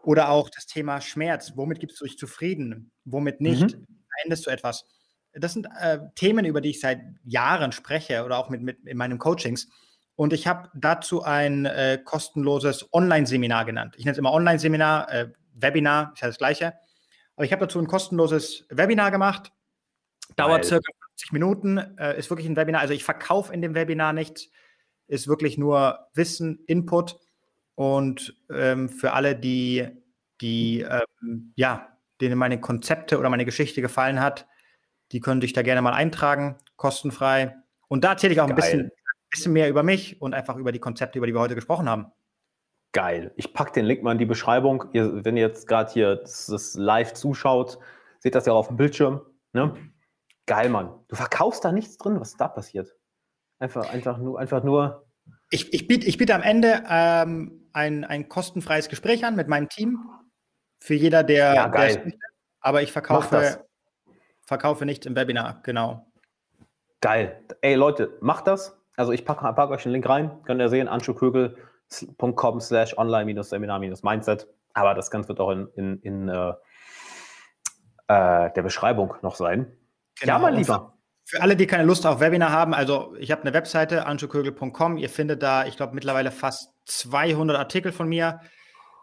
[0.05, 3.87] oder auch das Thema Schmerz, womit gibst du dich zufrieden, womit nicht, mhm.
[4.15, 4.85] veränderst du etwas.
[5.33, 8.97] Das sind äh, Themen, über die ich seit Jahren spreche oder auch mit, mit in
[8.97, 9.67] meinen Coachings.
[10.15, 13.95] Und ich habe dazu ein äh, kostenloses Online-Seminar genannt.
[13.97, 16.73] Ich nenne es immer Online-Seminar, äh, Webinar, ist ja das gleiche.
[17.35, 19.51] Aber ich habe dazu ein kostenloses Webinar gemacht.
[20.37, 20.63] Dauert Weil.
[20.63, 22.81] circa 50 Minuten, äh, ist wirklich ein Webinar.
[22.81, 24.49] Also ich verkaufe in dem Webinar nichts,
[25.07, 27.17] ist wirklich nur Wissen, Input
[27.75, 29.87] und ähm, für alle, die,
[30.41, 34.47] die ähm, ja, denen meine Konzepte oder meine Geschichte gefallen hat,
[35.11, 37.55] die können sich da gerne mal eintragen, kostenfrei.
[37.87, 38.91] Und da erzähle ich auch ein bisschen,
[39.29, 42.07] bisschen mehr über mich und einfach über die Konzepte, über die wir heute gesprochen haben.
[42.93, 43.33] Geil.
[43.35, 44.85] Ich packe den Link mal in die Beschreibung.
[44.93, 47.77] Ihr, wenn ihr jetzt gerade hier das, das, live zuschaut,
[48.19, 49.21] seht das ja auf dem Bildschirm.
[49.51, 49.75] Ne?
[50.45, 50.93] Geil, Mann.
[51.09, 52.19] Du verkaufst da nichts drin.
[52.21, 52.95] Was ist da passiert?
[53.59, 55.05] Einfach, einfach nur, einfach nur.
[55.49, 59.69] Ich, ich biete ich biet am Ende ähm, ein, ein kostenfreies Gespräch an mit meinem
[59.69, 60.09] Team.
[60.79, 62.01] Für jeder, der, ja, geil.
[62.05, 62.13] Der
[62.61, 63.65] aber ich verkaufe,
[64.43, 66.11] verkaufe nichts im Webinar, genau.
[67.01, 67.43] Geil.
[67.61, 68.75] Ey, Leute, macht das.
[68.95, 70.41] Also ich packe pack euch den Link rein.
[70.43, 74.47] Könnt ihr sehen, anschukögel.com slash online-seminar-mindset.
[74.73, 76.53] Aber das Ganze wird auch in, in, in äh,
[78.07, 79.77] äh, der Beschreibung noch sein.
[80.19, 80.33] Genau.
[80.33, 80.94] Ja, mein Lieber.
[81.27, 84.97] Für alle, die keine Lust auf Webinar haben, also ich habe eine Webseite, anschukögel.com.
[84.97, 88.41] Ihr findet da, ich glaube, mittlerweile fast 200 Artikel von mir.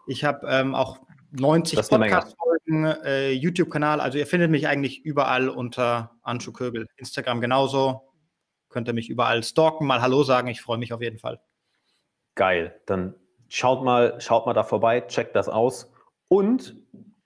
[0.07, 0.99] Ich habe ähm, auch
[1.31, 3.99] 90 Podcast-Folgen, äh, YouTube-Kanal.
[3.99, 6.87] Also ihr findet mich eigentlich überall unter Anschukögel.
[6.95, 8.13] Instagram genauso.
[8.69, 10.47] Könnt ihr mich überall stalken, mal Hallo sagen.
[10.47, 11.41] Ich freue mich auf jeden Fall.
[12.35, 12.79] Geil.
[12.85, 13.15] Dann
[13.49, 15.91] schaut mal, schaut mal da vorbei, checkt das aus.
[16.29, 16.75] Und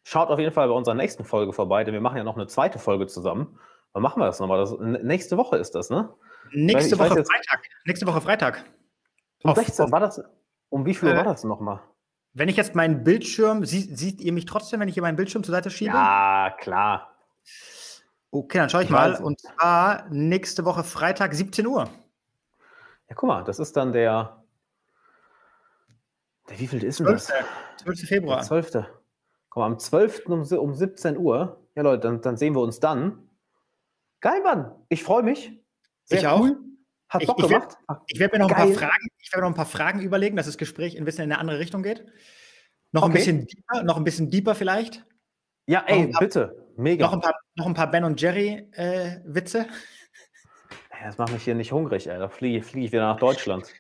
[0.04, 2.48] schaut auf jeden Fall bei unserer nächsten Folge vorbei, denn wir machen ja noch eine
[2.48, 3.60] zweite Folge zusammen.
[3.98, 4.60] Wann machen wir das nochmal?
[4.60, 6.14] Das, nächste Woche ist das, ne?
[6.52, 7.64] Nächste ich Woche Freitag.
[7.84, 8.64] Nächste Woche Freitag.
[9.42, 10.22] Um 16 war das.
[10.70, 11.80] Um wie viel äh, war das nochmal?
[12.34, 15.44] Wenn ich jetzt meinen Bildschirm, sie, seht ihr mich trotzdem, wenn ich hier meinen Bildschirm
[15.44, 15.96] zur Seite schiebe?
[15.96, 17.10] Ja, klar.
[18.30, 19.16] Okay, dann schaue ich mal.
[19.16, 21.90] Und zwar nächste Woche Freitag, 17 Uhr.
[23.10, 24.44] Ja, guck mal, das ist dann der.
[26.52, 27.26] der wie viel ist denn 12.
[27.26, 27.84] das?
[27.84, 28.00] 12.
[28.08, 28.38] Februar.
[28.38, 28.86] Der 12.
[29.50, 30.28] Komm, am 12.
[30.28, 31.60] Um, um 17 Uhr.
[31.74, 33.27] Ja, Leute, dann, dann sehen wir uns dann.
[34.22, 34.72] Geil, Mann.
[34.90, 35.52] Ich freue mich.
[36.06, 36.32] Sehr ich cool.
[36.32, 36.68] auch.
[37.10, 37.78] Hat Bock ich, gemacht.
[38.08, 40.46] Ich werde mir noch ein, paar Fragen, ich werd noch ein paar Fragen überlegen, dass
[40.46, 42.06] das Gespräch ein bisschen in eine andere Richtung geht.
[42.92, 43.12] Noch okay.
[43.12, 45.06] ein bisschen deeper, noch ein bisschen deeper vielleicht.
[45.68, 46.68] Ja, ey, paar, bitte.
[46.76, 47.06] Mega.
[47.06, 49.68] Noch ein paar, noch ein paar Ben und Jerry äh, Witze.
[51.04, 52.18] Das macht mich hier nicht hungrig, ey.
[52.18, 53.72] Da fliege, fliege ich wieder nach Deutschland.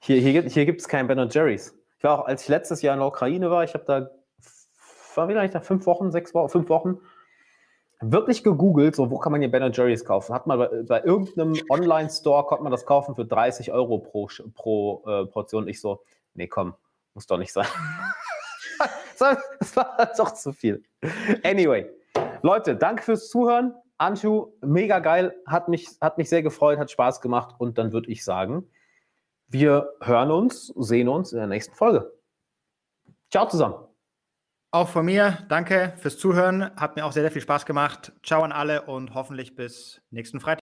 [0.00, 1.76] Hier, hier, hier gibt es keinen Ben und Jerry's.
[1.98, 4.10] Ich war auch, als ich letztes Jahr in der Ukraine war, ich habe da,
[5.14, 6.98] war vielleicht nach fünf Wochen, sechs Wochen, fünf Wochen,
[8.02, 10.34] wirklich gegoogelt, so wo kann man hier Ben Jerry's kaufen?
[10.34, 15.02] Hat man bei, bei irgendeinem Online-Store, konnte man das kaufen für 30 Euro pro, pro
[15.06, 15.68] äh, Portion.
[15.68, 16.02] Ich so,
[16.34, 16.74] nee, komm,
[17.14, 17.66] muss doch nicht sein.
[19.18, 20.82] das war doch zu viel.
[21.44, 21.90] Anyway,
[22.42, 23.74] Leute, danke fürs Zuhören.
[23.98, 28.10] Anju, mega geil, hat mich, hat mich sehr gefreut, hat Spaß gemacht und dann würde
[28.10, 28.68] ich sagen,
[29.46, 32.12] wir hören uns, sehen uns in der nächsten Folge.
[33.30, 33.91] Ciao zusammen.
[34.74, 36.74] Auch von mir, danke fürs Zuhören.
[36.76, 38.10] Hat mir auch sehr, sehr viel Spaß gemacht.
[38.22, 40.60] Ciao an alle und hoffentlich bis nächsten Freitag.